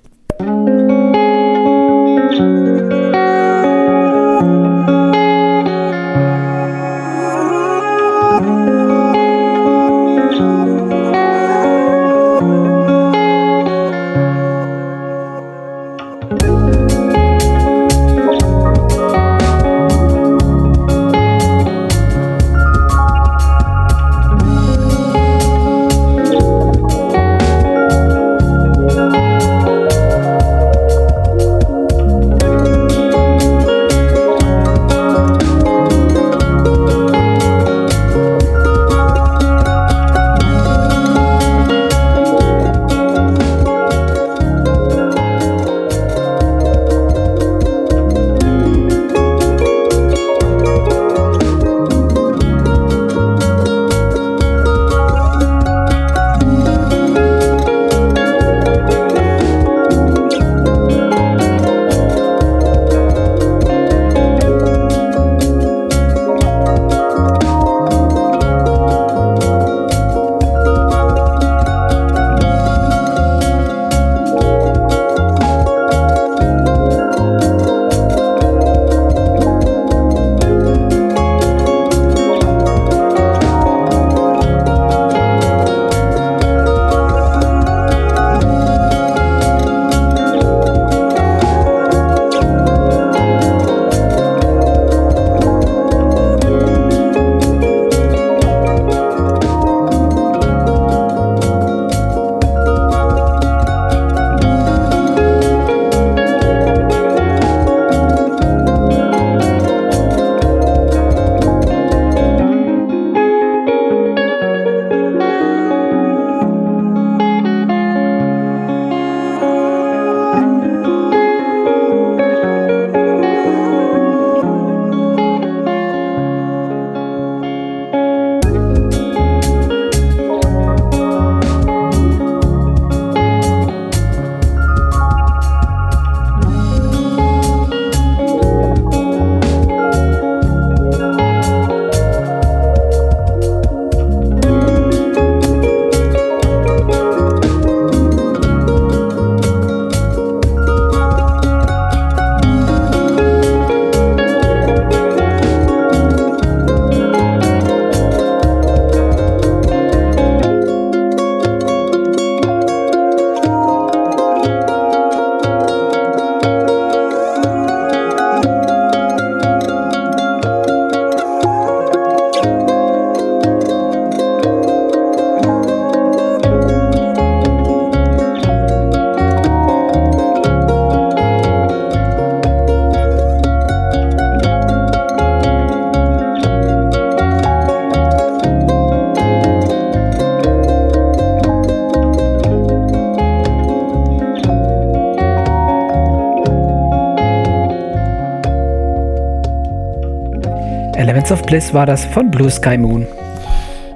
Elements 201.27 201.43
of 201.43 201.49
Bliss 201.49 201.73
war 201.73 201.85
das 201.85 202.05
von 202.05 202.31
Blue 202.31 202.49
Sky 202.49 202.77
Moon. 202.77 203.05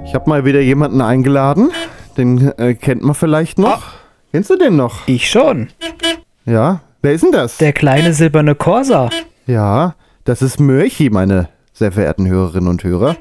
Ich 0.04 0.14
habe 0.14 0.28
mal 0.28 0.44
wieder 0.44 0.60
jemanden 0.60 1.00
eingeladen. 1.00 1.70
Den 2.18 2.52
äh, 2.58 2.74
kennt 2.74 3.02
man 3.02 3.14
vielleicht 3.14 3.58
noch. 3.58 3.84
Kennst 4.32 4.50
du 4.50 4.56
den 4.56 4.76
noch? 4.76 5.08
Ich 5.08 5.30
schon. 5.30 5.68
Ja. 6.44 6.82
Wer 7.00 7.12
ist 7.14 7.24
denn 7.24 7.32
das? 7.32 7.56
Der 7.56 7.72
kleine 7.72 8.12
silberne 8.12 8.54
Corsa. 8.54 9.08
Ja, 9.46 9.94
das 10.24 10.42
ist 10.42 10.60
Mörchi, 10.60 11.08
meine 11.08 11.48
sehr 11.72 11.90
verehrten 11.90 12.28
Hörerinnen 12.28 12.68
und 12.68 12.84
Hörer. 12.84 13.16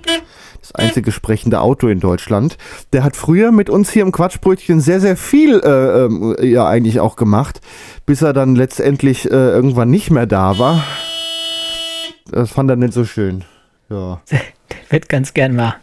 Das 0.60 0.76
einzige 0.76 1.14
sprechende 1.14 1.62
Auto 1.62 1.88
in 1.88 2.02
Deutschland. 2.02 2.58
Der 2.92 3.06
hat 3.06 3.16
früher 3.16 3.54
mit 3.54 3.70
uns 3.70 3.92
hier 3.92 4.02
im 4.02 4.12
Quatschbrötchen 4.12 4.82
sehr, 4.82 5.00
sehr 5.00 5.16
viel 5.16 5.62
äh, 5.62 6.04
ähm, 6.04 6.36
ja 6.42 6.68
eigentlich 6.68 7.00
auch 7.00 7.16
gemacht, 7.16 7.62
bis 8.06 8.22
er 8.22 8.34
dann 8.34 8.58
letztendlich 8.58 9.32
äh, 9.32 9.36
irgendwann 9.36 9.90
nicht 9.90 10.12
mehr 10.12 10.26
da 10.26 10.60
war. 10.60 10.84
Das 12.30 12.52
fand 12.52 12.70
er 12.70 12.76
nicht 12.76 12.92
so 12.92 13.06
schön. 13.06 13.46
Ja. 13.92 14.22
Der 14.32 14.40
wird 14.90 15.10
ganz 15.10 15.34
gern 15.34 15.54
mal. 15.54 15.76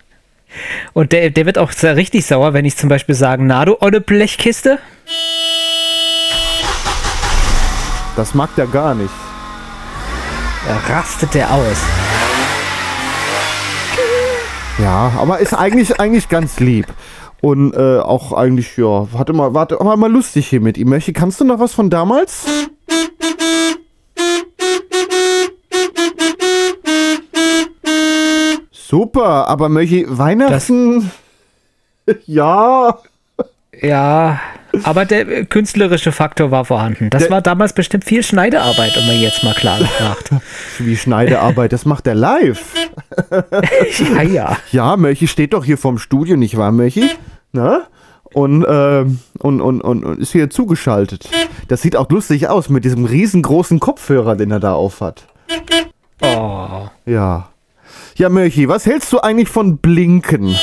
Und 0.95 1.13
der, 1.13 1.29
der 1.29 1.45
wird 1.45 1.59
auch 1.59 1.73
sehr 1.73 1.97
richtig 1.97 2.25
sauer, 2.25 2.55
wenn 2.55 2.65
ich 2.65 2.75
zum 2.77 2.89
Beispiel 2.89 3.15
sage, 3.15 3.45
na 3.45 3.67
du 3.67 3.77
olle 3.83 4.01
Blechkiste. 4.01 4.79
Das 8.17 8.35
mag 8.35 8.49
der 8.57 8.67
gar 8.67 8.95
nicht. 8.95 9.13
Da 10.67 10.95
rastet 10.95 11.35
der 11.35 11.53
aus. 11.53 11.77
Ja, 14.79 15.13
aber 15.19 15.41
ist 15.41 15.53
eigentlich, 15.53 16.01
eigentlich 16.01 16.31
ganz 16.31 16.61
lieb. 16.61 16.87
Und 17.41 17.75
äh, 17.75 17.99
auch 17.99 18.33
eigentlich, 18.33 18.77
ja, 18.79 19.13
warte 19.13 19.35
mal, 19.35 19.53
warte, 19.53 19.77
war 19.81 19.97
mal 19.97 20.11
lustig 20.11 20.49
hier 20.49 20.61
mit 20.61 20.79
ihm. 20.79 20.89
Möchi, 20.89 21.13
kannst 21.13 21.41
du 21.41 21.45
noch 21.45 21.61
was 21.61 21.75
von 21.75 21.91
damals? 21.91 22.47
Super, 28.89 29.47
aber 29.49 29.69
Möchi, 29.69 30.07
Weihnachten. 30.09 31.11
ja. 32.27 32.99
Ja, 33.83 34.41
aber 34.83 35.05
der 35.05 35.29
äh, 35.29 35.45
künstlerische 35.45 36.11
Faktor 36.11 36.51
war 36.51 36.65
vorhanden. 36.65 37.11
Das 37.11 37.25
Der- 37.25 37.31
war 37.31 37.43
damals 37.43 37.75
bestimmt 37.75 38.07
viel 38.07 38.23
Schneidearbeit, 38.23 38.97
um 38.97 39.07
mir 39.07 39.19
jetzt 39.19 39.45
mal 39.45 39.53
klar 39.53 39.79
gefragt. 39.79 40.31
Wie 40.79 40.97
Schneidearbeit, 40.97 41.75
das 41.75 41.85
macht 41.85 42.07
er 42.07 42.15
live. 42.15 42.75
ja, 44.15 44.23
ja. 44.23 44.57
Ja, 44.73 44.97
Möchi 44.97 45.29
steht 45.29 45.53
doch 45.53 45.67
hier 45.67 45.77
vorm 45.77 45.99
Studio, 45.99 46.39
nicht 46.39 46.57
wahr, 46.57 46.73
Möchi? 46.73 47.11
Na? 47.53 47.83
Und, 48.33 48.65
ähm, 48.67 49.19
und, 49.39 49.61
und, 49.61 49.83
und, 49.83 50.03
und 50.03 50.19
ist 50.19 50.33
hier 50.33 50.49
zugeschaltet. 50.49 51.29
Das 51.69 51.83
sieht 51.83 51.95
auch 51.95 52.09
lustig 52.09 52.49
aus 52.49 52.71
mit 52.71 52.87
diesem 52.87 53.05
riesengroßen 53.05 53.81
Kopfhörer, 53.81 54.35
den 54.35 54.51
er 54.51 54.61
da 54.61 54.73
aufhat. 54.73 55.27
Oh. 56.23 56.89
Ja. 57.05 57.51
Ja, 58.19 58.29
Möchi, 58.29 58.69
was 58.69 58.85
hältst 58.85 59.13
du 59.13 59.21
eigentlich 59.21 59.49
von 59.49 59.79
Blinken? 59.79 60.57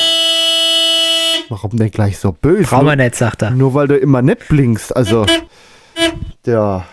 Warum 1.48 1.70
denn 1.70 1.90
gleich 1.90 2.18
so 2.18 2.32
böse? 2.32 2.64
Brauchen 2.64 2.84
wir 2.84 2.96
nicht, 2.96 3.14
sagt 3.14 3.40
er. 3.40 3.50
Nur 3.50 3.72
weil 3.72 3.88
du 3.88 3.96
immer 3.96 4.20
nett 4.20 4.46
blinkst. 4.46 4.94
Also, 4.94 5.24
ja. 6.44 6.84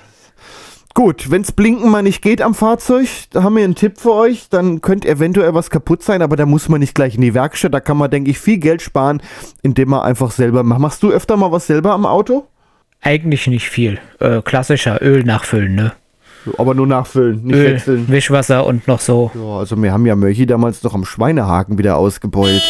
Gut, 0.93 1.29
wenn's 1.29 1.51
Blinken 1.51 1.91
mal 1.91 2.01
nicht 2.01 2.21
geht 2.21 2.41
am 2.41 2.55
Fahrzeug, 2.55 3.09
da 3.31 3.43
haben 3.43 3.57
wir 3.57 3.65
einen 3.65 3.75
Tipp 3.75 3.99
für 3.99 4.13
euch. 4.13 4.47
Dann 4.49 4.79
könnte 4.79 5.09
eventuell 5.09 5.53
was 5.53 5.69
kaputt 5.69 6.01
sein, 6.01 6.21
aber 6.21 6.37
da 6.37 6.45
muss 6.45 6.69
man 6.69 6.79
nicht 6.79 6.95
gleich 6.95 7.15
in 7.15 7.21
die 7.21 7.33
Werkstatt. 7.33 7.73
Da 7.73 7.81
kann 7.81 7.97
man, 7.97 8.09
denke 8.09 8.31
ich, 8.31 8.39
viel 8.39 8.57
Geld 8.57 8.81
sparen, 8.81 9.21
indem 9.63 9.89
man 9.89 10.03
einfach 10.03 10.31
selber 10.31 10.63
macht. 10.63 10.79
Machst 10.79 11.03
du 11.03 11.11
öfter 11.11 11.35
mal 11.35 11.51
was 11.51 11.67
selber 11.67 11.91
am 11.91 12.05
Auto? 12.05 12.47
Eigentlich 13.01 13.47
nicht 13.47 13.69
viel. 13.69 13.99
Äh, 14.21 14.41
klassischer 14.41 15.01
Öl 15.01 15.25
nachfüllen, 15.25 15.75
ne? 15.75 15.91
Aber 16.57 16.73
nur 16.73 16.87
nachfüllen, 16.87 17.43
nicht 17.43 17.55
Öl, 17.55 17.73
wechseln. 17.73 18.05
Wischwasser 18.07 18.65
und 18.65 18.87
noch 18.87 18.99
so. 18.99 19.31
Ja, 19.33 19.59
also 19.59 19.81
wir 19.81 19.93
haben 19.93 20.05
ja 20.05 20.15
Mörchi 20.15 20.45
damals 20.45 20.83
noch 20.83 20.93
am 20.93 21.05
Schweinehaken 21.05 21.77
wieder 21.77 21.97
ausgebeult. 21.97 22.61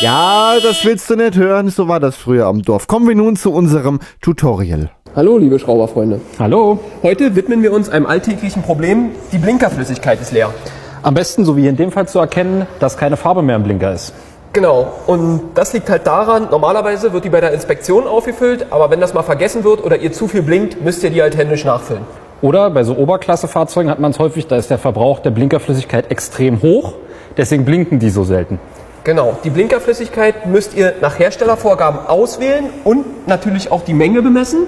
Ja, 0.00 0.54
das 0.62 0.84
willst 0.84 1.08
du 1.10 1.16
nicht 1.16 1.36
hören, 1.36 1.68
so 1.68 1.88
war 1.88 2.00
das 2.00 2.16
früher 2.16 2.46
am 2.46 2.62
Dorf. 2.62 2.86
Kommen 2.86 3.06
wir 3.08 3.14
nun 3.14 3.36
zu 3.36 3.52
unserem 3.52 4.00
Tutorial. 4.20 4.90
Hallo, 5.14 5.38
liebe 5.38 5.58
Schrauberfreunde. 5.58 6.20
Hallo. 6.38 6.78
Heute 7.02 7.34
widmen 7.34 7.62
wir 7.62 7.72
uns 7.72 7.88
einem 7.88 8.06
alltäglichen 8.06 8.62
Problem. 8.62 9.10
Die 9.32 9.38
Blinkerflüssigkeit 9.38 10.20
ist 10.20 10.32
leer. 10.32 10.54
Am 11.02 11.14
besten, 11.14 11.44
so 11.44 11.56
wie 11.56 11.66
in 11.66 11.76
dem 11.76 11.90
Fall, 11.90 12.06
zu 12.06 12.18
erkennen, 12.18 12.66
dass 12.78 12.96
keine 12.96 13.16
Farbe 13.16 13.42
mehr 13.42 13.56
im 13.56 13.64
Blinker 13.64 13.92
ist. 13.92 14.12
Genau. 14.52 14.92
Und 15.06 15.40
das 15.54 15.72
liegt 15.72 15.88
halt 15.88 16.06
daran, 16.06 16.48
normalerweise 16.50 17.12
wird 17.12 17.24
die 17.24 17.30
bei 17.30 17.40
der 17.40 17.52
Inspektion 17.52 18.06
aufgefüllt, 18.06 18.66
aber 18.70 18.90
wenn 18.90 19.00
das 19.00 19.14
mal 19.14 19.22
vergessen 19.22 19.64
wird 19.64 19.84
oder 19.84 19.98
ihr 19.98 20.12
zu 20.12 20.28
viel 20.28 20.42
blinkt, 20.42 20.84
müsst 20.84 21.02
ihr 21.04 21.10
die 21.10 21.22
halt 21.22 21.36
händisch 21.36 21.64
nachfüllen. 21.64 22.02
Oder 22.42 22.70
bei 22.70 22.84
so 22.84 22.94
Oberklassefahrzeugen 22.94 23.90
hat 23.90 24.00
man 24.00 24.12
es 24.12 24.18
häufig, 24.18 24.46
da 24.46 24.56
ist 24.56 24.70
der 24.70 24.78
Verbrauch 24.78 25.18
der 25.20 25.30
Blinkerflüssigkeit 25.30 26.10
extrem 26.10 26.62
hoch. 26.62 26.94
Deswegen 27.36 27.64
blinken 27.64 27.98
die 27.98 28.10
so 28.10 28.24
selten. 28.24 28.58
Genau. 29.04 29.36
Die 29.44 29.50
Blinkerflüssigkeit 29.50 30.46
müsst 30.46 30.74
ihr 30.74 30.94
nach 31.00 31.18
Herstellervorgaben 31.18 32.06
auswählen 32.06 32.66
und 32.84 33.28
natürlich 33.28 33.70
auch 33.70 33.82
die 33.82 33.94
Menge 33.94 34.22
bemessen. 34.22 34.66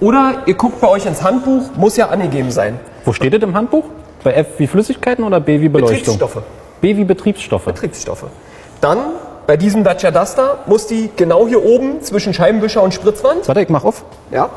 Oder 0.00 0.42
ihr 0.46 0.54
guckt 0.54 0.80
bei 0.80 0.88
euch 0.88 1.06
ins 1.06 1.22
Handbuch, 1.22 1.70
muss 1.76 1.96
ja 1.96 2.08
angegeben 2.08 2.50
sein. 2.50 2.78
Wo 3.04 3.12
steht 3.12 3.32
das 3.32 3.42
im 3.42 3.54
Handbuch? 3.54 3.84
Bei 4.22 4.32
F 4.32 4.46
wie 4.58 4.66
Flüssigkeiten 4.66 5.24
oder 5.24 5.40
B 5.40 5.60
wie 5.60 5.68
Beleuchtung? 5.68 5.98
Betriebsstoffe. 5.98 6.42
B 6.80 6.96
wie 6.96 7.04
Betriebsstoffe. 7.04 7.64
Betriebsstoffe. 7.64 8.24
Dann 8.80 8.98
bei 9.46 9.56
diesem 9.56 9.84
Dacia 9.84 10.10
Duster 10.10 10.58
muss 10.66 10.86
die 10.86 11.10
genau 11.14 11.46
hier 11.46 11.64
oben 11.64 12.02
zwischen 12.02 12.32
Scheibenwischer 12.32 12.82
und 12.82 12.94
Spritzwand. 12.94 13.46
Warte, 13.46 13.60
ich 13.60 13.68
mach 13.68 13.84
auf. 13.84 14.04
Ja. 14.30 14.48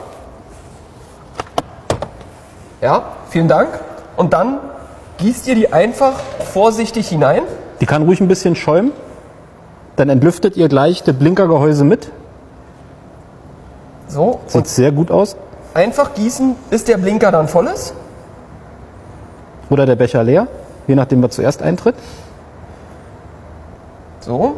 Ja, 2.81 3.03
vielen 3.29 3.47
Dank. 3.47 3.69
Und 4.15 4.33
dann 4.33 4.59
gießt 5.17 5.47
ihr 5.47 5.55
die 5.55 5.73
einfach 5.73 6.19
vorsichtig 6.53 7.09
hinein. 7.09 7.43
Die 7.81 7.85
kann 7.85 8.03
ruhig 8.03 8.21
ein 8.21 8.27
bisschen 8.27 8.55
schäumen. 8.55 8.91
Dann 9.95 10.09
entlüftet 10.09 10.57
ihr 10.57 10.69
gleich 10.69 11.03
das 11.03 11.15
Blinkergehäuse 11.15 11.83
mit. 11.83 12.11
So. 14.07 14.39
Sieht 14.47 14.67
sehr 14.67 14.91
gut 14.91 15.11
aus. 15.11 15.35
Einfach 15.73 16.13
gießen, 16.13 16.55
bis 16.69 16.83
der 16.83 16.97
Blinker 16.97 17.31
dann 17.31 17.47
voll 17.47 17.67
ist. 17.67 17.93
Oder 19.69 19.85
der 19.85 19.95
Becher 19.95 20.23
leer, 20.23 20.47
je 20.87 20.95
nachdem, 20.95 21.21
was 21.21 21.31
zuerst 21.31 21.61
eintritt. 21.61 21.95
So. 24.21 24.55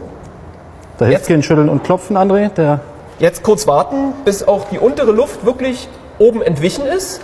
Da 0.98 1.06
hilft 1.06 1.28
kein 1.28 1.42
Schütteln 1.42 1.70
und 1.70 1.84
Klopfen, 1.84 2.18
André. 2.18 2.50
Der 2.50 2.82
Jetzt 3.20 3.44
kurz 3.44 3.68
warten, 3.68 4.14
bis 4.24 4.48
auch 4.48 4.70
die 4.70 4.80
untere 4.80 5.12
Luft 5.12 5.46
wirklich 5.46 5.90
oben 6.20 6.42
entwichen 6.42 6.86
ist. 6.86 7.20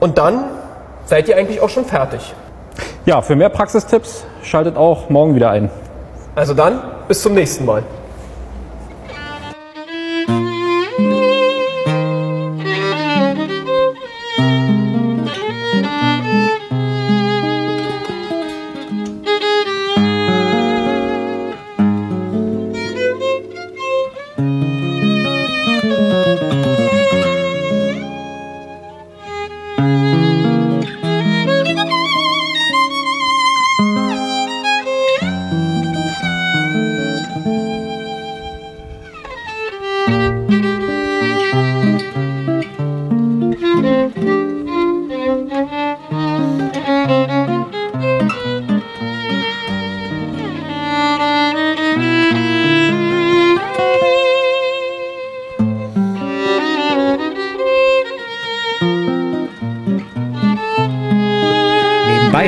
Und 0.00 0.18
dann 0.18 0.44
seid 1.04 1.28
ihr 1.28 1.36
eigentlich 1.36 1.60
auch 1.60 1.68
schon 1.68 1.84
fertig. 1.84 2.34
ja, 3.04 3.20
für 3.20 3.36
mehr 3.36 3.50
Praxistipps 3.50 4.24
schaltet 4.42 4.76
auch 4.76 5.10
morgen 5.10 5.34
wieder 5.34 5.50
ein. 5.50 5.70
Also 6.34 6.54
dann, 6.54 6.80
bis 7.06 7.22
zum 7.22 7.34
nächsten 7.34 7.64
Mal. 7.64 7.82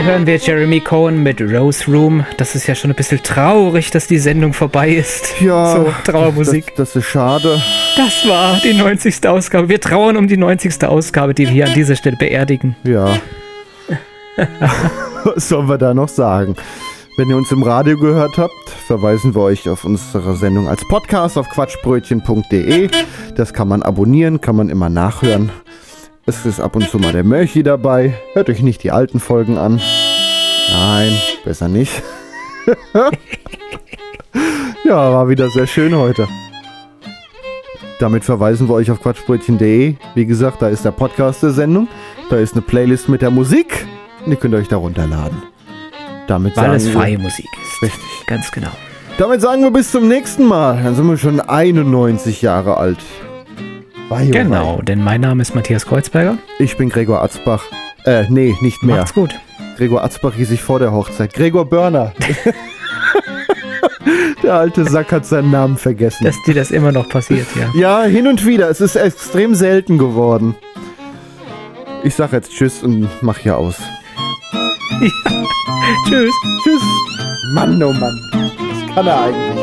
Hören 0.04 0.26
wir 0.26 0.36
Jeremy 0.36 0.80
Cohen 0.80 1.22
mit 1.22 1.40
Rose 1.40 1.84
Room. 1.90 2.26
Das 2.36 2.56
ist 2.56 2.66
ja 2.66 2.74
schon 2.74 2.90
ein 2.90 2.96
bisschen 2.96 3.22
traurig, 3.22 3.92
dass 3.92 4.08
die 4.08 4.18
Sendung 4.18 4.52
vorbei 4.52 4.90
ist. 4.90 5.40
Ja, 5.40 5.76
So, 5.76 5.94
Trauermusik. 6.04 6.74
Das, 6.76 6.92
das 6.92 6.96
ist 7.04 7.10
schade. 7.10 7.62
Das 7.96 8.28
war 8.28 8.58
die 8.64 8.74
90. 8.74 9.26
Ausgabe. 9.28 9.68
Wir 9.68 9.80
trauern 9.80 10.16
um 10.16 10.26
die 10.26 10.36
90. 10.36 10.84
Ausgabe, 10.84 11.34
die 11.34 11.44
wir 11.44 11.52
hier 11.52 11.66
an 11.66 11.74
dieser 11.74 11.94
Stelle 11.94 12.16
beerdigen. 12.16 12.74
Ja. 12.82 13.10
Was 15.24 15.48
sollen 15.48 15.68
wir 15.68 15.78
da 15.78 15.94
noch 15.94 16.08
sagen? 16.08 16.56
Wenn 17.16 17.28
ihr 17.30 17.36
uns 17.36 17.52
im 17.52 17.62
Radio 17.62 17.96
gehört 17.96 18.38
habt, 18.38 18.70
verweisen 18.86 19.34
wir 19.34 19.42
euch 19.42 19.68
auf 19.68 19.84
unsere 19.84 20.34
Sendung 20.34 20.66
als 20.68 20.82
Podcast 20.88 21.38
auf 21.38 21.48
quatschbrötchen.de. 21.50 22.88
Das 23.36 23.52
kann 23.52 23.68
man 23.68 23.82
abonnieren, 23.82 24.40
kann 24.40 24.56
man 24.56 24.68
immer 24.68 24.88
nachhören. 24.88 25.52
Es 26.24 26.46
ist 26.46 26.60
ab 26.60 26.76
und 26.76 26.88
zu 26.88 26.98
mal 26.98 27.12
der 27.12 27.24
Mörchi 27.24 27.64
dabei. 27.64 28.14
Hört 28.34 28.48
euch 28.48 28.62
nicht 28.62 28.84
die 28.84 28.92
alten 28.92 29.18
Folgen 29.18 29.58
an. 29.58 29.80
Nein, 30.70 31.12
besser 31.44 31.68
nicht. 31.68 32.00
ja, 34.84 35.12
war 35.12 35.28
wieder 35.28 35.50
sehr 35.50 35.66
schön 35.66 35.96
heute. 35.96 36.28
Damit 37.98 38.24
verweisen 38.24 38.68
wir 38.68 38.74
euch 38.74 38.88
auf 38.92 39.02
quatschbrötchen.de. 39.02 39.96
Wie 40.14 40.26
gesagt, 40.26 40.62
da 40.62 40.68
ist 40.68 40.84
der 40.84 40.92
Podcast 40.92 41.42
der 41.42 41.50
Sendung. 41.50 41.88
Da 42.30 42.36
ist 42.36 42.52
eine 42.52 42.62
Playlist 42.62 43.08
mit 43.08 43.20
der 43.20 43.30
Musik. 43.30 43.84
Und 44.24 44.30
ihr 44.30 44.38
könnt 44.38 44.54
euch 44.54 44.68
da 44.68 44.76
runterladen. 44.76 45.42
Damit 46.28 46.56
Weil 46.56 46.74
es 46.74 46.88
freie 46.88 47.18
Musik 47.18 47.48
ist. 47.60 47.82
Richtig. 47.82 48.26
Ganz 48.28 48.52
genau. 48.52 48.70
Damit 49.18 49.40
sagen 49.40 49.62
wir 49.62 49.72
bis 49.72 49.90
zum 49.90 50.06
nächsten 50.06 50.46
Mal. 50.46 50.80
Dann 50.84 50.94
sind 50.94 51.08
wir 51.08 51.16
schon 51.16 51.40
91 51.40 52.42
Jahre 52.42 52.76
alt. 52.76 52.98
Wei, 54.08 54.26
oh 54.28 54.30
Genau, 54.30 54.82
denn 54.82 55.02
mein 55.02 55.20
Name 55.20 55.42
ist 55.42 55.54
Matthias 55.54 55.86
Kreuzberger. 55.86 56.32
wei. 56.32 56.64
Ich 56.64 56.76
bin 56.76 56.88
Gregor 56.88 57.22
Atzbach. 57.22 57.64
Äh, 58.04 58.24
nee, 58.28 58.54
nicht 58.60 58.82
mehr. 58.82 58.98
Macht's 58.98 59.14
gut. 59.14 59.34
Gregor 59.76 60.04
Atzbach 60.04 60.34
hieß 60.34 60.50
ich 60.50 60.62
vor 60.62 60.78
der 60.78 60.92
Hochzeit. 60.92 61.32
Gregor 61.34 61.64
Börner. 61.64 62.12
der 64.42 64.54
alte 64.54 64.84
Sack 64.84 65.12
hat 65.12 65.24
seinen 65.24 65.50
Namen 65.50 65.76
vergessen. 65.76 66.24
Dass 66.24 66.36
dir 66.46 66.54
das 66.54 66.70
immer 66.70 66.92
noch 66.92 67.08
passiert, 67.08 67.46
ja. 67.58 67.70
Ja, 67.74 68.02
hin 68.04 68.26
und 68.26 68.44
wieder. 68.44 68.68
Es 68.68 68.80
ist 68.80 68.96
extrem 68.96 69.54
selten 69.54 69.98
geworden. 69.98 70.54
Ich 72.04 72.14
sag 72.14 72.32
jetzt 72.32 72.52
Tschüss 72.52 72.82
und 72.82 73.08
mach 73.22 73.38
hier 73.38 73.56
aus. 73.56 73.76
Tschüss. 76.08 76.34
Tschüss. 76.64 76.82
Mann, 77.54 77.82
oh 77.82 77.92
Mann. 77.92 78.18
Was 78.32 78.94
kann 78.94 79.06
er 79.06 79.20
eigentlich? 79.22 79.61